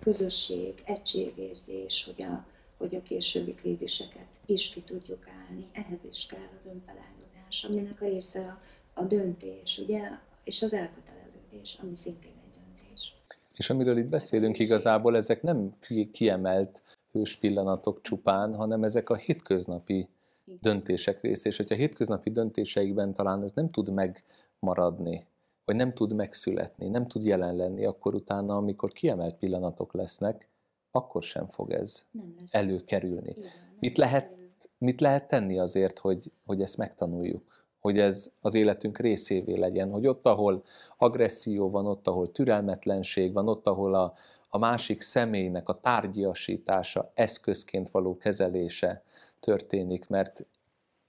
közösség, 0.00 0.82
egységérzés, 0.84 2.04
hogy 2.04 2.24
a, 2.24 2.46
hogy 2.78 2.94
a 2.94 3.02
későbbi 3.02 3.54
kríziseket 3.54 4.26
is 4.46 4.68
ki 4.68 4.80
tudjuk 4.80 5.26
állni. 5.28 5.66
Ehhez 5.72 5.98
is 6.10 6.26
kell 6.26 6.48
az 6.58 6.66
önfeláldozás, 6.66 7.64
aminek 7.64 8.00
a 8.00 8.04
része 8.04 8.40
a, 8.40 8.60
a 9.00 9.04
döntés, 9.04 9.78
ugye, 9.78 10.00
és 10.44 10.62
az 10.62 10.74
elköteleződés, 10.74 11.78
ami 11.82 11.94
szintén 11.94 12.30
egy 12.30 12.60
döntés. 12.60 13.14
És 13.52 13.70
amiről 13.70 13.98
itt 13.98 14.08
beszélünk 14.08 14.58
igazából, 14.58 15.16
ezek 15.16 15.42
nem 15.42 15.76
kiemelt 16.12 16.82
hős 17.12 17.36
pillanatok 17.36 18.02
csupán, 18.02 18.54
hanem 18.54 18.84
ezek 18.84 19.10
a 19.10 19.16
hétköznapi 19.16 20.08
döntések 20.44 21.20
része, 21.20 21.48
és 21.48 21.56
hogyha 21.56 21.74
a 21.74 21.78
hétköznapi 21.78 22.30
döntéseikben 22.30 23.14
talán 23.14 23.42
ez 23.42 23.52
nem 23.52 23.70
tud 23.70 23.90
megmaradni, 23.92 25.26
vagy 25.64 25.76
nem 25.76 25.92
tud 25.92 26.14
megszületni, 26.14 26.88
nem 26.88 27.06
tud 27.06 27.24
jelen 27.24 27.56
lenni, 27.56 27.84
akkor 27.84 28.14
utána, 28.14 28.56
amikor 28.56 28.92
kiemelt 28.92 29.34
pillanatok 29.34 29.94
lesznek, 29.94 30.48
akkor 30.90 31.22
sem 31.22 31.46
fog 31.46 31.72
ez 31.72 32.04
előkerülni. 32.50 33.30
Igen, 33.36 33.50
mit, 33.78 33.98
lehet, 33.98 34.36
mit 34.78 35.00
lehet 35.00 35.28
tenni 35.28 35.58
azért, 35.58 35.98
hogy, 35.98 36.32
hogy 36.46 36.60
ezt 36.60 36.76
megtanuljuk? 36.76 37.66
Hogy 37.78 37.98
ez 37.98 38.30
az 38.40 38.54
életünk 38.54 38.98
részévé 38.98 39.56
legyen, 39.58 39.90
hogy 39.90 40.06
ott, 40.06 40.26
ahol 40.26 40.62
agresszió 40.96 41.70
van, 41.70 41.86
ott, 41.86 42.06
ahol 42.06 42.32
türelmetlenség 42.32 43.32
van, 43.32 43.48
ott, 43.48 43.66
ahol 43.66 43.94
a, 43.94 44.14
a 44.48 44.58
másik 44.58 45.00
személynek 45.00 45.68
a 45.68 45.80
tárgyiasítása, 45.80 47.10
eszközként 47.14 47.90
való 47.90 48.16
kezelése 48.16 49.02
történik, 49.40 50.08
mert 50.08 50.46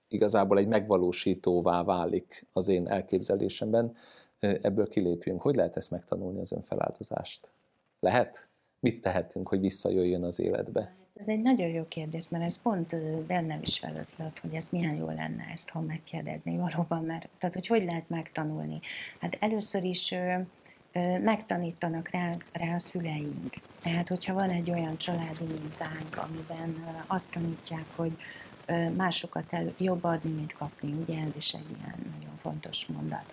igazából 0.07 0.57
egy 0.57 0.67
megvalósítóvá 0.67 1.83
válik 1.83 2.47
az 2.53 2.67
én 2.67 2.87
elképzelésemben, 2.87 3.95
ebből 4.39 4.89
kilépjünk. 4.89 5.41
Hogy 5.41 5.55
lehet 5.55 5.77
ezt 5.77 5.91
megtanulni, 5.91 6.39
az 6.39 6.51
önfeláldozást? 6.51 7.51
Lehet? 7.99 8.49
Mit 8.79 9.01
tehetünk, 9.01 9.47
hogy 9.47 9.59
visszajöjjön 9.59 10.23
az 10.23 10.39
életbe? 10.39 10.95
Ez 11.13 11.27
egy 11.27 11.41
nagyon 11.41 11.67
jó 11.67 11.83
kérdés, 11.83 12.29
mert 12.29 12.43
ez 12.43 12.61
pont 12.61 12.97
bennem 13.25 13.59
is 13.61 13.79
felötlött, 13.79 14.39
hogy 14.39 14.55
ez 14.55 14.69
milyen 14.69 14.95
jó 14.95 15.05
lenne 15.05 15.43
ezt, 15.51 15.69
ha 15.69 15.79
megkérdezni 15.79 16.57
valóban, 16.57 17.03
mert 17.03 17.29
tehát 17.39 17.55
hogy 17.55 17.67
hogy 17.67 17.83
lehet 17.83 18.09
megtanulni? 18.09 18.79
Hát 19.19 19.37
először 19.39 19.83
is 19.83 20.15
megtanítanak 21.21 22.09
rá, 22.09 22.35
rá 22.51 22.75
a 22.75 22.79
szüleink. 22.79 23.53
Tehát, 23.81 24.09
hogyha 24.09 24.33
van 24.33 24.49
egy 24.49 24.71
olyan 24.71 24.97
családi 24.97 25.43
mintánk, 25.43 26.17
amiben 26.17 26.85
azt 27.07 27.31
tanítják, 27.31 27.85
hogy 27.95 28.15
másokat 28.95 29.53
el, 29.53 29.73
jobb 29.77 30.03
adni, 30.03 30.31
mint 30.31 30.53
kapni, 30.53 30.91
ugye? 30.91 31.21
Ez 31.21 31.35
is 31.35 31.53
egy 31.53 31.69
ilyen 31.77 31.95
nagyon 32.19 32.35
fontos 32.37 32.85
mondat. 32.85 33.23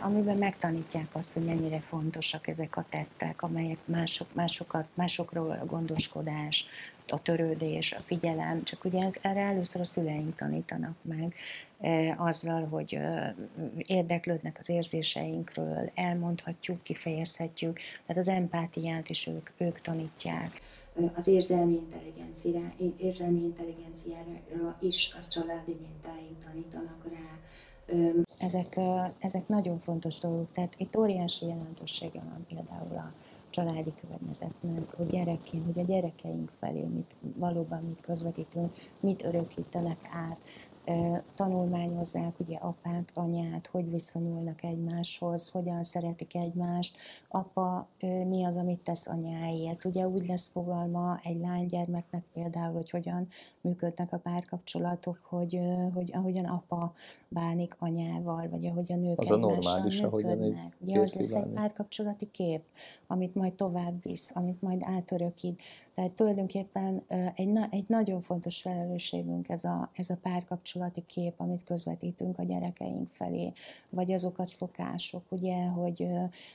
Amiben 0.00 0.36
megtanítják 0.36 1.06
azt, 1.12 1.34
hogy 1.34 1.44
mennyire 1.44 1.80
fontosak 1.80 2.48
ezek 2.48 2.76
a 2.76 2.84
tettek, 2.88 3.42
amelyek 3.42 3.78
mások, 3.84 4.34
másokat, 4.34 4.86
másokról 4.94 5.58
a 5.62 5.64
gondoskodás, 5.64 6.66
a 7.08 7.22
törődés, 7.22 7.92
a 7.92 8.00
figyelem, 8.00 8.64
csak 8.64 8.84
ugye 8.84 9.02
ez, 9.04 9.16
erre 9.20 9.40
először 9.40 9.80
a 9.80 9.84
szüleink 9.84 10.34
tanítanak 10.34 10.96
meg, 11.02 11.34
azzal, 12.16 12.66
hogy 12.66 12.98
érdeklődnek 13.76 14.56
az 14.58 14.68
érzéseinkről, 14.68 15.90
elmondhatjuk, 15.94 16.82
kifejezhetjük, 16.82 17.78
tehát 18.06 18.22
az 18.22 18.28
empátiát 18.28 19.08
is 19.08 19.26
ők, 19.26 19.50
ők 19.56 19.80
tanítják 19.80 20.60
az 21.14 21.26
érzelmi 21.26 21.74
intelligenciára, 21.74 22.74
érzelmi 22.96 23.40
intelligenciára 23.40 24.76
is 24.80 25.14
a 25.20 25.28
családi 25.28 25.76
mintáink 25.80 26.38
tanítanak 26.44 27.06
rá. 27.12 27.38
Ezek, 28.38 28.78
ezek 29.18 29.48
nagyon 29.48 29.78
fontos 29.78 30.18
dolgok, 30.18 30.52
tehát 30.52 30.74
itt 30.78 30.96
óriási 30.96 31.46
jelentősége 31.46 32.20
van 32.20 32.46
például 32.48 32.96
a 32.96 33.12
családi 33.50 33.92
környezetnek, 34.08 34.94
hogy 34.96 35.06
gyerekként, 35.06 35.64
hogy 35.64 35.78
a 35.78 35.86
gyerekeink 35.86 36.50
felé 36.58 36.82
mit, 36.82 37.16
valóban 37.36 37.82
mit 37.82 38.00
közvetítünk, 38.00 38.72
mit 39.00 39.24
örökítenek 39.24 40.08
át, 40.12 40.38
tanulmányozzák 41.34 42.40
ugye 42.40 42.56
apát, 42.56 43.10
anyát, 43.14 43.66
hogy 43.66 43.90
viszonyulnak 43.90 44.62
egymáshoz, 44.62 45.50
hogyan 45.50 45.82
szeretik 45.82 46.34
egymást, 46.34 46.96
apa 47.28 47.86
mi 48.00 48.44
az, 48.44 48.56
amit 48.56 48.82
tesz 48.82 49.06
anyáért. 49.06 49.84
Ugye 49.84 50.08
úgy 50.08 50.28
lesz 50.28 50.46
fogalma 50.46 51.20
egy 51.22 51.40
lánygyermeknek 51.40 52.24
például, 52.34 52.72
hogy 52.72 52.90
hogyan 52.90 53.26
működnek 53.60 54.12
a 54.12 54.18
párkapcsolatok, 54.18 55.18
hogy, 55.22 55.60
hogy 55.94 56.10
ahogyan 56.14 56.44
apa 56.44 56.92
bánik 57.28 57.76
anyával, 57.78 58.48
vagy 58.48 58.66
ahogyan 58.66 59.04
ők 59.04 59.18
az 59.18 59.30
a 59.30 59.36
normális, 59.36 60.00
ahogyan 60.00 60.42
egy 60.42 60.56
Ugye 60.80 61.00
az 61.00 61.12
lesz 61.12 61.34
egy 61.34 61.52
párkapcsolati 61.52 62.30
kép, 62.30 62.62
amit 63.06 63.34
majd 63.34 63.54
tovább 63.54 64.02
visz, 64.02 64.30
amit 64.34 64.62
majd 64.62 64.82
átörökít. 64.84 65.62
Tehát 65.94 66.10
tulajdonképpen 66.10 67.02
egy, 67.34 67.58
egy 67.70 67.84
nagyon 67.88 68.20
fontos 68.20 68.60
felelősségünk 68.60 69.48
ez 69.48 69.64
a, 69.64 69.90
ez 69.92 70.10
a 70.10 70.16
párkapcsolat 70.22 70.76
kapcsolati 70.78 71.04
kép, 71.06 71.34
amit 71.36 71.64
közvetítünk 71.64 72.38
a 72.38 72.42
gyerekeink 72.42 73.08
felé, 73.12 73.52
vagy 73.90 74.12
azok 74.12 74.38
a 74.38 74.46
szokások, 74.46 75.22
ugye, 75.28 75.64
hogy 75.64 76.08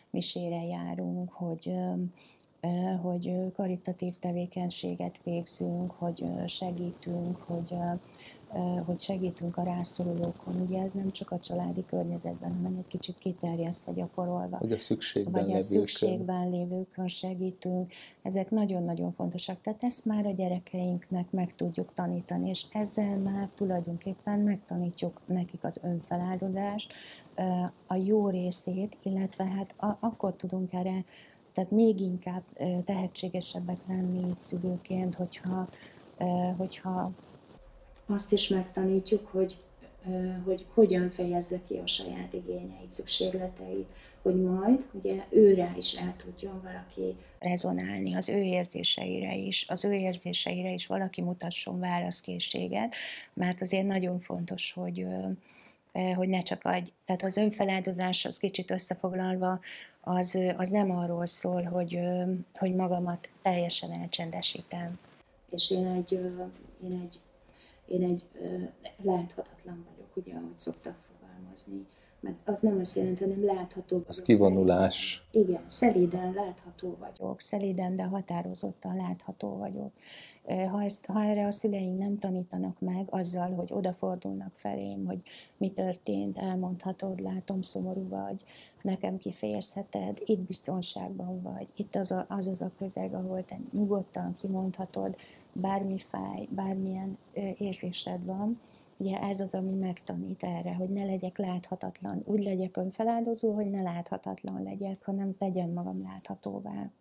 misére 0.09 0.63
járunk, 0.63 1.31
hogy 1.31 1.73
hogy 3.01 3.53
karitatív 3.53 4.15
tevékenységet 4.15 5.19
végzünk, 5.23 5.91
hogy 5.91 6.23
segítünk, 6.45 7.37
hogy 7.37 7.73
hogy 8.85 8.99
segítünk 8.99 9.57
a 9.57 9.63
rászorulókon. 9.63 10.61
Ugye 10.67 10.81
ez 10.81 10.91
nem 10.91 11.11
csak 11.11 11.31
a 11.31 11.39
családi 11.39 11.85
környezetben, 11.85 12.51
hanem 12.51 12.75
egy 12.77 12.89
kicsit 12.89 13.17
kiterjesztve 13.17 13.91
gyakorolva. 13.91 14.57
Vagy 14.59 14.71
a 14.71 14.77
szükségben, 14.77 15.31
vagy 15.31 15.41
a 15.41 15.45
lévőkön. 15.45 15.67
szükségben 15.67 16.49
lévőkön 16.49 17.07
segítünk. 17.07 17.91
Ezek 18.21 18.51
nagyon-nagyon 18.51 19.11
fontosak. 19.11 19.61
Tehát 19.61 19.83
ezt 19.83 20.05
már 20.05 20.25
a 20.25 20.31
gyerekeinknek 20.31 21.31
meg 21.31 21.55
tudjuk 21.55 21.93
tanítani, 21.93 22.49
és 22.49 22.65
ezzel 22.71 23.17
már 23.17 23.49
tulajdonképpen 23.55 24.39
megtanítjuk 24.39 25.21
nekik 25.25 25.63
az 25.63 25.79
önfeláldozást, 25.83 26.93
a 27.87 27.95
jó 27.95 28.29
részét, 28.29 28.97
illetve 29.03 29.43
hát 29.43 29.75
akkor 29.99 30.35
tudunk 30.35 30.73
erre 30.73 31.03
tehát 31.53 31.71
még 31.71 31.99
inkább 31.99 32.43
tehetségesebbek 32.85 33.77
lenni 33.87 34.33
szülőként, 34.37 35.15
hogyha, 35.15 35.67
hogyha 36.57 37.11
azt 38.05 38.31
is 38.31 38.47
megtanítjuk, 38.47 39.27
hogy 39.27 39.55
hogy 40.45 40.65
hogyan 40.73 41.09
fejezze 41.09 41.63
ki 41.67 41.77
a 41.77 41.87
saját 41.87 42.33
igényeit, 42.33 42.93
szükségleteit, 42.93 43.87
hogy 44.21 44.41
majd 44.41 44.87
ugye 44.91 45.23
őre 45.29 45.73
is 45.77 45.93
el 45.93 46.15
tudjon 46.17 46.61
valaki 46.63 47.15
rezonálni, 47.39 48.15
az 48.15 48.29
ő 48.29 48.41
érzéseire 48.41 49.35
is, 49.35 49.65
az 49.69 49.85
ő 49.85 49.93
érzéseire 49.93 50.71
is 50.71 50.87
valaki 50.87 51.21
mutasson 51.21 51.79
válaszkészséget, 51.79 52.95
mert 53.33 53.61
azért 53.61 53.85
nagyon 53.85 54.19
fontos, 54.19 54.71
hogy 54.71 55.05
hogy 56.15 56.27
ne 56.27 56.39
csak 56.39 56.65
egy, 56.65 56.93
tehát 57.05 57.23
az 57.23 57.37
önfeláldozás, 57.37 58.25
az 58.25 58.37
kicsit 58.37 58.71
összefoglalva, 58.71 59.59
az, 60.01 60.37
az 60.57 60.69
nem 60.69 60.91
arról 60.91 61.25
szól, 61.25 61.63
hogy, 61.63 61.99
hogy 62.53 62.75
magamat 62.75 63.29
teljesen 63.41 63.91
elcsendesítem. 63.91 64.99
És 65.49 65.71
én 65.71 65.87
egy, 65.87 66.11
én 66.83 67.01
egy 67.03 67.19
én 67.85 68.03
egy 68.03 68.25
láthatatlan 69.01 69.85
vagyok, 69.89 70.15
ugye, 70.15 70.35
ahogy 70.35 70.57
szoktak 70.57 70.97
fogalmazni. 71.01 71.87
Mert 72.23 72.37
az 72.45 72.59
nem 72.59 72.79
azt 72.79 72.95
jelenti, 72.95 73.23
hanem 73.23 73.45
látható 73.45 73.95
vagyok. 73.95 74.07
Az 74.07 74.21
kivonulás. 74.21 75.25
Szeliden. 75.31 75.51
Igen, 75.51 75.69
szeliden 75.69 76.33
látható 76.33 76.97
vagyok, 76.99 77.39
szeliden, 77.39 77.95
de 77.95 78.03
határozottan 78.03 78.95
látható 78.95 79.57
vagyok. 79.57 79.91
Ha, 80.69 80.83
ezt, 80.83 81.05
ha 81.05 81.23
erre 81.23 81.45
a 81.45 81.51
szüleink 81.51 81.99
nem 81.99 82.17
tanítanak 82.17 82.79
meg 82.79 83.07
azzal, 83.09 83.51
hogy 83.51 83.67
odafordulnak 83.71 84.55
felém, 84.55 85.05
hogy 85.05 85.21
mi 85.57 85.69
történt, 85.69 86.37
elmondhatod, 86.37 87.19
látom, 87.19 87.61
szomorú 87.61 88.07
vagy, 88.07 88.43
nekem 88.81 89.17
kifejezheted, 89.17 90.21
itt 90.25 90.39
biztonságban 90.39 91.41
vagy, 91.41 91.67
itt 91.75 91.95
az 91.95 92.11
a, 92.11 92.25
az, 92.29 92.47
az 92.47 92.61
a 92.61 92.71
közeg, 92.77 93.13
ahol 93.13 93.43
te 93.43 93.59
nyugodtan 93.71 94.33
kimondhatod, 94.33 95.15
bármi 95.53 95.97
fáj, 95.97 96.47
bármilyen 96.49 97.17
érzésed 97.57 98.25
van, 98.25 98.59
Ugye 99.03 99.17
ez 99.17 99.39
az, 99.39 99.55
ami 99.55 99.73
megtanít 99.73 100.43
erre, 100.43 100.75
hogy 100.75 100.89
ne 100.89 101.05
legyek 101.05 101.37
láthatatlan. 101.37 102.21
Úgy 102.25 102.43
legyek 102.43 102.77
önfeláldozó, 102.77 103.51
hogy 103.53 103.69
ne 103.69 103.81
láthatatlan 103.81 104.63
legyek, 104.63 105.03
hanem 105.05 105.37
tegyem 105.37 105.69
magam 105.69 106.01
láthatóvá 106.01 106.91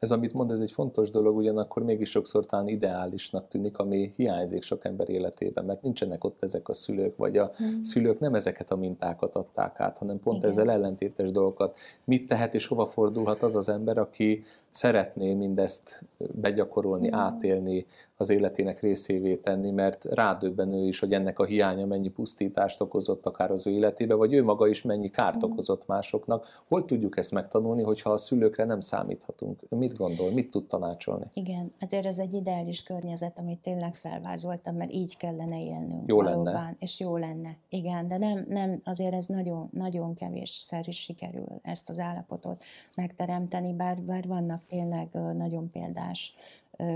ez, 0.00 0.10
amit 0.10 0.32
mond, 0.32 0.50
ez 0.50 0.60
egy 0.60 0.72
fontos 0.72 1.10
dolog, 1.10 1.36
ugyanakkor 1.36 1.82
mégis 1.82 2.10
sokszor 2.10 2.46
talán 2.46 2.68
ideálisnak 2.68 3.48
tűnik, 3.48 3.78
ami 3.78 4.12
hiányzik 4.16 4.62
sok 4.62 4.84
ember 4.84 5.08
életében, 5.08 5.64
mert 5.64 5.82
nincsenek 5.82 6.24
ott 6.24 6.42
ezek 6.42 6.68
a 6.68 6.72
szülők, 6.72 7.16
vagy 7.16 7.36
a 7.36 7.50
hmm. 7.56 7.82
szülők 7.82 8.20
nem 8.20 8.34
ezeket 8.34 8.70
a 8.70 8.76
mintákat 8.76 9.36
adták 9.36 9.80
át, 9.80 9.98
hanem 9.98 10.18
pont 10.18 10.36
Igen. 10.36 10.50
ezzel 10.50 10.70
ellentétes 10.70 11.30
dolgokat. 11.30 11.76
Mit 12.04 12.28
tehet 12.28 12.54
és 12.54 12.66
hova 12.66 12.86
fordulhat 12.86 13.42
az 13.42 13.56
az 13.56 13.68
ember, 13.68 13.98
aki 13.98 14.42
szeretné 14.70 15.34
mindezt 15.34 16.02
begyakorolni, 16.34 17.08
hmm. 17.08 17.18
átélni, 17.18 17.86
az 18.16 18.30
életének 18.30 18.80
részévé 18.80 19.36
tenni, 19.36 19.70
mert 19.70 20.04
rádöbben 20.04 20.72
ő 20.72 20.86
is, 20.86 20.98
hogy 20.98 21.12
ennek 21.12 21.38
a 21.38 21.44
hiánya 21.44 21.86
mennyi 21.86 22.08
pusztítást 22.08 22.80
okozott 22.80 23.26
akár 23.26 23.50
az 23.50 23.66
ő 23.66 23.70
életébe, 23.70 24.14
vagy 24.14 24.32
ő 24.32 24.44
maga 24.44 24.68
is 24.68 24.82
mennyi 24.82 25.10
kárt 25.10 25.42
hmm. 25.42 25.52
okozott 25.52 25.86
másoknak. 25.86 26.62
Hol 26.68 26.84
tudjuk 26.84 27.16
ezt 27.16 27.32
megtanulni, 27.32 27.82
hogyha 27.82 28.10
a 28.10 28.16
szülőkre 28.16 28.64
nem 28.64 28.80
számíthatunk? 28.80 29.60
Mit 29.68 29.90
mit 29.90 29.98
gondol, 29.98 30.32
mit 30.32 30.50
tud 30.50 30.66
tanácsolni? 30.66 31.24
Igen, 31.32 31.72
azért 31.80 32.06
ez 32.06 32.18
egy 32.18 32.32
ideális 32.32 32.82
környezet, 32.82 33.38
amit 33.38 33.58
tényleg 33.58 33.94
felvázoltam, 33.94 34.76
mert 34.76 34.92
így 34.92 35.16
kellene 35.16 35.62
élnünk. 35.62 36.02
Jó 36.06 36.16
valóban, 36.16 36.44
lenne. 36.44 36.76
És 36.78 37.00
jó 37.00 37.16
lenne. 37.16 37.56
Igen, 37.68 38.08
de 38.08 38.18
nem, 38.18 38.44
nem 38.48 38.80
azért 38.84 39.14
ez 39.14 39.26
nagyon, 39.26 39.68
nagyon 39.72 40.14
kevésszer 40.14 40.84
is 40.88 41.00
sikerül 41.00 41.60
ezt 41.62 41.88
az 41.88 41.98
állapotot 41.98 42.64
megteremteni, 42.96 43.72
bár, 43.72 44.02
bár 44.02 44.26
vannak 44.26 44.59
tényleg 44.68 45.08
nagyon 45.12 45.70
példás 45.70 46.32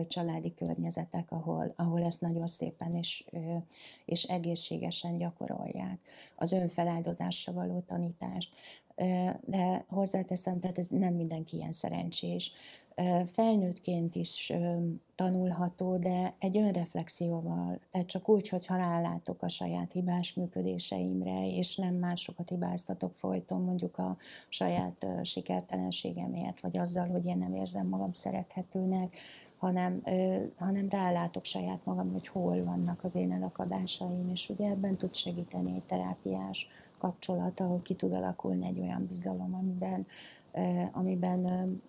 családi 0.09 0.55
környezetek, 0.55 1.33
ahol, 1.33 1.73
ahol 1.77 2.03
ezt 2.03 2.21
nagyon 2.21 2.47
szépen 2.47 2.93
és, 2.93 3.25
és 4.05 4.23
egészségesen 4.23 5.19
gyakorolják. 5.19 6.01
Az 6.37 6.53
önfeláldozásra 6.53 7.53
való 7.53 7.81
tanítást. 7.81 8.55
De 9.45 9.85
hozzáteszem, 9.89 10.61
tehát 10.61 10.79
ez 10.79 10.89
nem 10.89 11.15
mindenki 11.15 11.57
ilyen 11.57 11.73
szerencsés 11.73 12.53
felnőttként 13.24 14.14
is 14.14 14.53
tanulható, 15.14 15.97
de 15.97 16.34
egy 16.38 16.57
önreflexióval, 16.57 17.80
tehát 17.90 18.07
csak 18.07 18.28
úgy, 18.28 18.49
hogy 18.49 18.66
rálátok 18.68 19.42
a 19.42 19.49
saját 19.49 19.92
hibás 19.92 20.34
működéseimre, 20.34 21.47
és 21.47 21.76
nem 21.76 21.95
másokat 21.95 22.49
hibáztatok 22.49 23.14
folyton, 23.14 23.62
mondjuk 23.62 23.99
a 23.99 24.16
saját 24.49 25.07
sikertelenségemért, 25.22 26.61
vagy 26.61 26.78
azzal, 26.78 27.09
hogy 27.09 27.26
én 27.26 27.38
nem 27.38 27.55
érzem 27.55 27.86
magam 27.86 28.12
szerethetőnek, 28.12 29.16
hanem, 29.57 30.03
hanem 30.57 30.88
rálátok 30.88 31.45
saját 31.45 31.84
magam, 31.84 32.12
hogy 32.12 32.28
hol 32.28 32.64
vannak 32.64 33.05
az 33.05 33.14
én 33.14 33.32
elakadásaim, 33.32 34.30
és 34.30 34.49
ugye 34.49 34.68
ebben 34.68 34.97
tud 34.97 35.14
segíteni 35.14 35.74
egy 35.74 35.82
terápiás 35.82 36.68
kapcsolat, 36.99 37.61
ahol 37.61 37.82
ki 37.82 37.95
tud 37.95 38.12
alakulni 38.12 38.66
egy 38.66 38.80
olyan 38.80 39.07
bizalom, 39.07 39.55
amiben, 39.55 40.07
amiben 40.92 41.80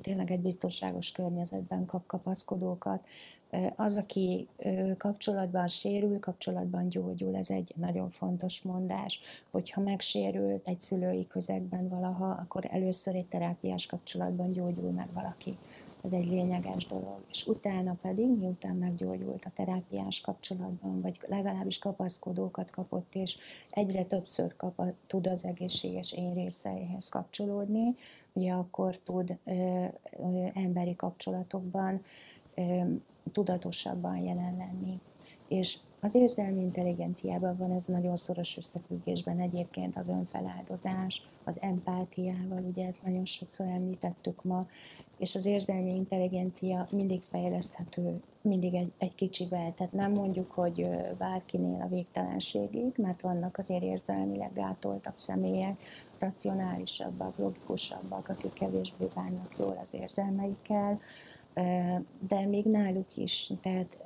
tényleg 0.00 0.30
egy 0.30 0.40
biztonságos 0.40 1.12
környezetben 1.12 1.86
kap 1.86 2.06
kapaszkodókat. 2.06 3.08
Az, 3.76 3.96
aki 3.96 4.48
kapcsolatban 4.96 5.68
sérül, 5.68 6.18
kapcsolatban 6.18 6.88
gyógyul, 6.88 7.36
ez 7.36 7.50
egy 7.50 7.72
nagyon 7.76 8.10
fontos 8.10 8.62
mondás. 8.62 9.20
Hogyha 9.50 9.80
megsérült 9.80 10.68
egy 10.68 10.80
szülői 10.80 11.26
közegben 11.26 11.88
valaha, 11.88 12.30
akkor 12.30 12.64
először 12.70 13.14
egy 13.14 13.26
terápiás 13.26 13.86
kapcsolatban 13.86 14.50
gyógyul 14.50 14.90
meg 14.90 15.08
valaki. 15.12 15.58
Ez 16.02 16.12
egy 16.12 16.26
lényeges 16.26 16.84
dolog. 16.84 17.24
És 17.30 17.46
utána 17.46 17.96
pedig, 18.02 18.28
miután 18.28 18.76
meggyógyult 18.76 19.44
a 19.44 19.50
terápiás 19.54 20.20
kapcsolatban, 20.20 21.00
vagy 21.00 21.18
legalábbis 21.26 21.78
kapaszkodókat 21.78 22.70
kapott, 22.70 23.14
és 23.14 23.36
egyre 23.70 24.04
többször 24.04 24.56
kap, 24.56 24.82
tud 25.06 25.26
az 25.26 25.44
egészséges 25.44 26.12
én 26.12 26.34
részeihez 26.34 27.08
kapcsolódni, 27.08 27.94
ugye 28.32 28.52
akkor 28.52 28.96
tud 28.96 29.38
ö, 29.44 29.84
ö, 30.18 30.46
emberi 30.54 30.96
kapcsolatokban 30.96 32.00
ö, 32.56 32.80
tudatosabban 33.32 34.16
jelen 34.16 34.56
lenni. 34.56 35.00
És 35.48 35.78
az 36.04 36.14
érzelmi 36.14 36.60
intelligenciában 36.60 37.56
van 37.56 37.72
ez 37.72 37.84
nagyon 37.84 38.16
szoros 38.16 38.56
összefüggésben 38.56 39.40
egyébként 39.40 39.96
az 39.96 40.08
önfeláldozás, 40.08 41.26
az 41.44 41.58
empátiával, 41.60 42.62
ugye 42.62 42.86
ezt 42.86 43.02
nagyon 43.04 43.24
sokszor 43.24 43.66
említettük 43.66 44.44
ma, 44.44 44.64
és 45.18 45.34
az 45.34 45.46
érzelmi 45.46 45.94
intelligencia 45.94 46.88
mindig 46.90 47.22
fejleszthető, 47.22 48.20
mindig 48.40 48.74
egy, 48.74 48.92
egy 48.98 49.14
kicsivel, 49.14 49.74
tehát 49.74 49.92
nem 49.92 50.12
mondjuk, 50.12 50.50
hogy 50.50 50.88
bárkinél 51.18 51.80
a 51.80 51.88
végtelenségig, 51.88 52.92
mert 52.96 53.20
vannak 53.20 53.58
azért 53.58 53.82
érzelmileg 53.82 54.52
gátoltabb 54.52 55.18
személyek, 55.18 55.82
racionálisabbak, 56.18 57.36
logikusabbak, 57.36 58.28
akik 58.28 58.52
kevésbé 58.52 59.08
bánnak 59.14 59.58
jól 59.58 59.78
az 59.82 59.94
érzelmeikkel, 59.94 60.98
de 62.28 62.46
még 62.46 62.64
náluk 62.64 63.16
is, 63.16 63.52
tehát 63.60 63.98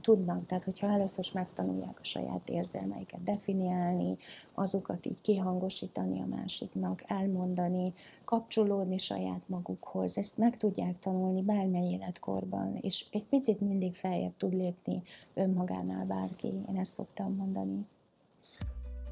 tudnak, 0.00 0.46
tehát 0.46 0.64
hogyha 0.64 0.90
először 0.90 1.24
is 1.24 1.32
megtanulják 1.32 1.98
a 2.00 2.04
saját 2.04 2.48
érzelmeiket 2.48 3.22
definiálni, 3.22 4.16
azokat 4.54 5.06
így 5.06 5.20
kihangosítani 5.20 6.20
a 6.20 6.26
másiknak, 6.26 7.02
elmondani, 7.06 7.92
kapcsolódni 8.24 8.98
saját 8.98 9.40
magukhoz, 9.46 10.18
ezt 10.18 10.38
meg 10.38 10.56
tudják 10.56 10.98
tanulni 10.98 11.42
bármely 11.42 11.92
életkorban, 11.92 12.78
és 12.80 13.06
egy 13.10 13.24
picit 13.24 13.60
mindig 13.60 13.94
feljebb 13.94 14.36
tud 14.36 14.54
lépni 14.54 15.02
önmagánál 15.34 16.04
bárki, 16.04 16.48
én 16.68 16.76
ezt 16.76 16.92
szoktam 16.92 17.34
mondani. 17.34 17.86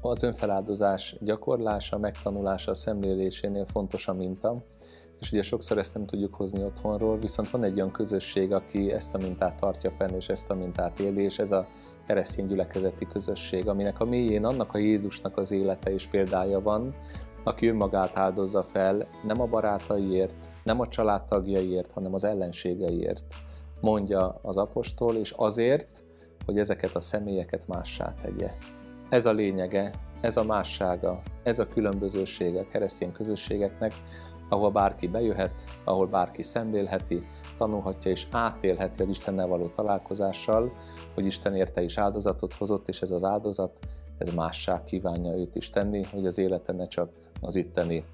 Az 0.01 0.23
önfeláldozás 0.23 1.15
gyakorlása, 1.19 1.97
megtanulása, 1.97 2.71
a 2.71 2.75
szemlélésénél 2.75 3.65
fontos 3.65 4.07
a 4.07 4.13
minta, 4.13 4.63
és 5.23 5.31
ugye 5.31 5.41
sokszor 5.41 5.77
ezt 5.77 5.93
nem 5.93 6.05
tudjuk 6.05 6.35
hozni 6.35 6.63
otthonról, 6.63 7.19
viszont 7.19 7.49
van 7.49 7.63
egy 7.63 7.75
olyan 7.75 7.91
közösség, 7.91 8.53
aki 8.53 8.91
ezt 8.91 9.15
a 9.15 9.17
mintát 9.17 9.55
tartja 9.55 9.91
fenn, 9.91 10.15
és 10.15 10.29
ezt 10.29 10.49
a 10.49 10.55
mintát 10.55 10.99
éli, 10.99 11.23
és 11.23 11.39
ez 11.39 11.51
a 11.51 11.67
keresztény 12.07 12.47
gyülekezeti 12.47 13.07
közösség, 13.07 13.67
aminek 13.67 13.99
a 13.99 14.05
mélyén 14.05 14.45
annak 14.45 14.73
a 14.73 14.77
Jézusnak 14.77 15.37
az 15.37 15.51
élete 15.51 15.93
és 15.93 16.07
példája 16.07 16.61
van, 16.61 16.95
aki 17.43 17.67
önmagát 17.67 18.17
áldozza 18.17 18.63
fel 18.63 19.07
nem 19.23 19.41
a 19.41 19.45
barátaiért, 19.45 20.49
nem 20.63 20.79
a 20.79 20.87
családtagjaiért, 20.87 21.91
hanem 21.91 22.13
az 22.13 22.23
ellenségeiért, 22.23 23.25
mondja 23.81 24.39
az 24.41 24.57
apostol, 24.57 25.15
és 25.15 25.31
azért, 25.31 26.03
hogy 26.45 26.57
ezeket 26.57 26.95
a 26.95 26.99
személyeket 26.99 27.67
mássá 27.67 28.13
tegye. 28.21 28.51
Ez 29.09 29.25
a 29.25 29.31
lényege, 29.31 29.91
ez 30.21 30.37
a 30.37 30.43
mássága, 30.43 31.21
ez 31.43 31.59
a 31.59 31.67
különbözősége 31.67 32.59
a 32.59 32.67
keresztény 32.67 33.11
közösségeknek, 33.11 33.93
ahol 34.49 34.71
bárki 34.71 35.07
bejöhet, 35.07 35.63
ahol 35.83 36.07
bárki 36.07 36.41
szembélheti, 36.41 37.27
tanulhatja 37.57 38.11
és 38.11 38.27
átélheti 38.31 39.01
az 39.01 39.09
Istennel 39.09 39.47
való 39.47 39.67
találkozással, 39.67 40.71
hogy 41.13 41.25
Isten 41.25 41.55
érte 41.55 41.81
is 41.81 41.97
áldozatot 41.97 42.53
hozott, 42.53 42.87
és 42.87 43.01
ez 43.01 43.11
az 43.11 43.23
áldozat, 43.23 43.77
ez 44.17 44.33
másság 44.33 44.83
kívánja 44.83 45.37
őt 45.37 45.55
is 45.55 45.69
tenni, 45.69 46.03
hogy 46.03 46.25
az 46.25 46.37
élete 46.37 46.73
ne 46.73 46.87
csak 46.87 47.09
az 47.41 47.55
itteni 47.55 48.05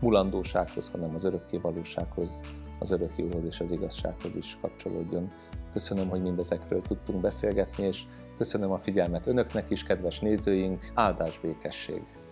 mulandósághoz, 0.00 0.88
hanem 0.88 1.14
az 1.14 1.24
örökké 1.24 1.56
valósághoz, 1.56 2.38
az 2.78 2.90
örök 2.90 3.12
jóhoz 3.16 3.44
és 3.44 3.60
az 3.60 3.70
igazsághoz 3.70 4.36
is 4.36 4.58
kapcsolódjon. 4.60 5.30
Köszönöm, 5.72 6.08
hogy 6.08 6.22
mindezekről 6.22 6.82
tudtunk 6.82 7.20
beszélgetni, 7.20 7.86
és 7.86 8.06
köszönöm 8.38 8.70
a 8.70 8.78
figyelmet 8.78 9.26
önöknek 9.26 9.70
is, 9.70 9.82
kedves 9.82 10.20
nézőink, 10.20 10.90
áldás 10.94 11.40
békesség! 11.40 12.23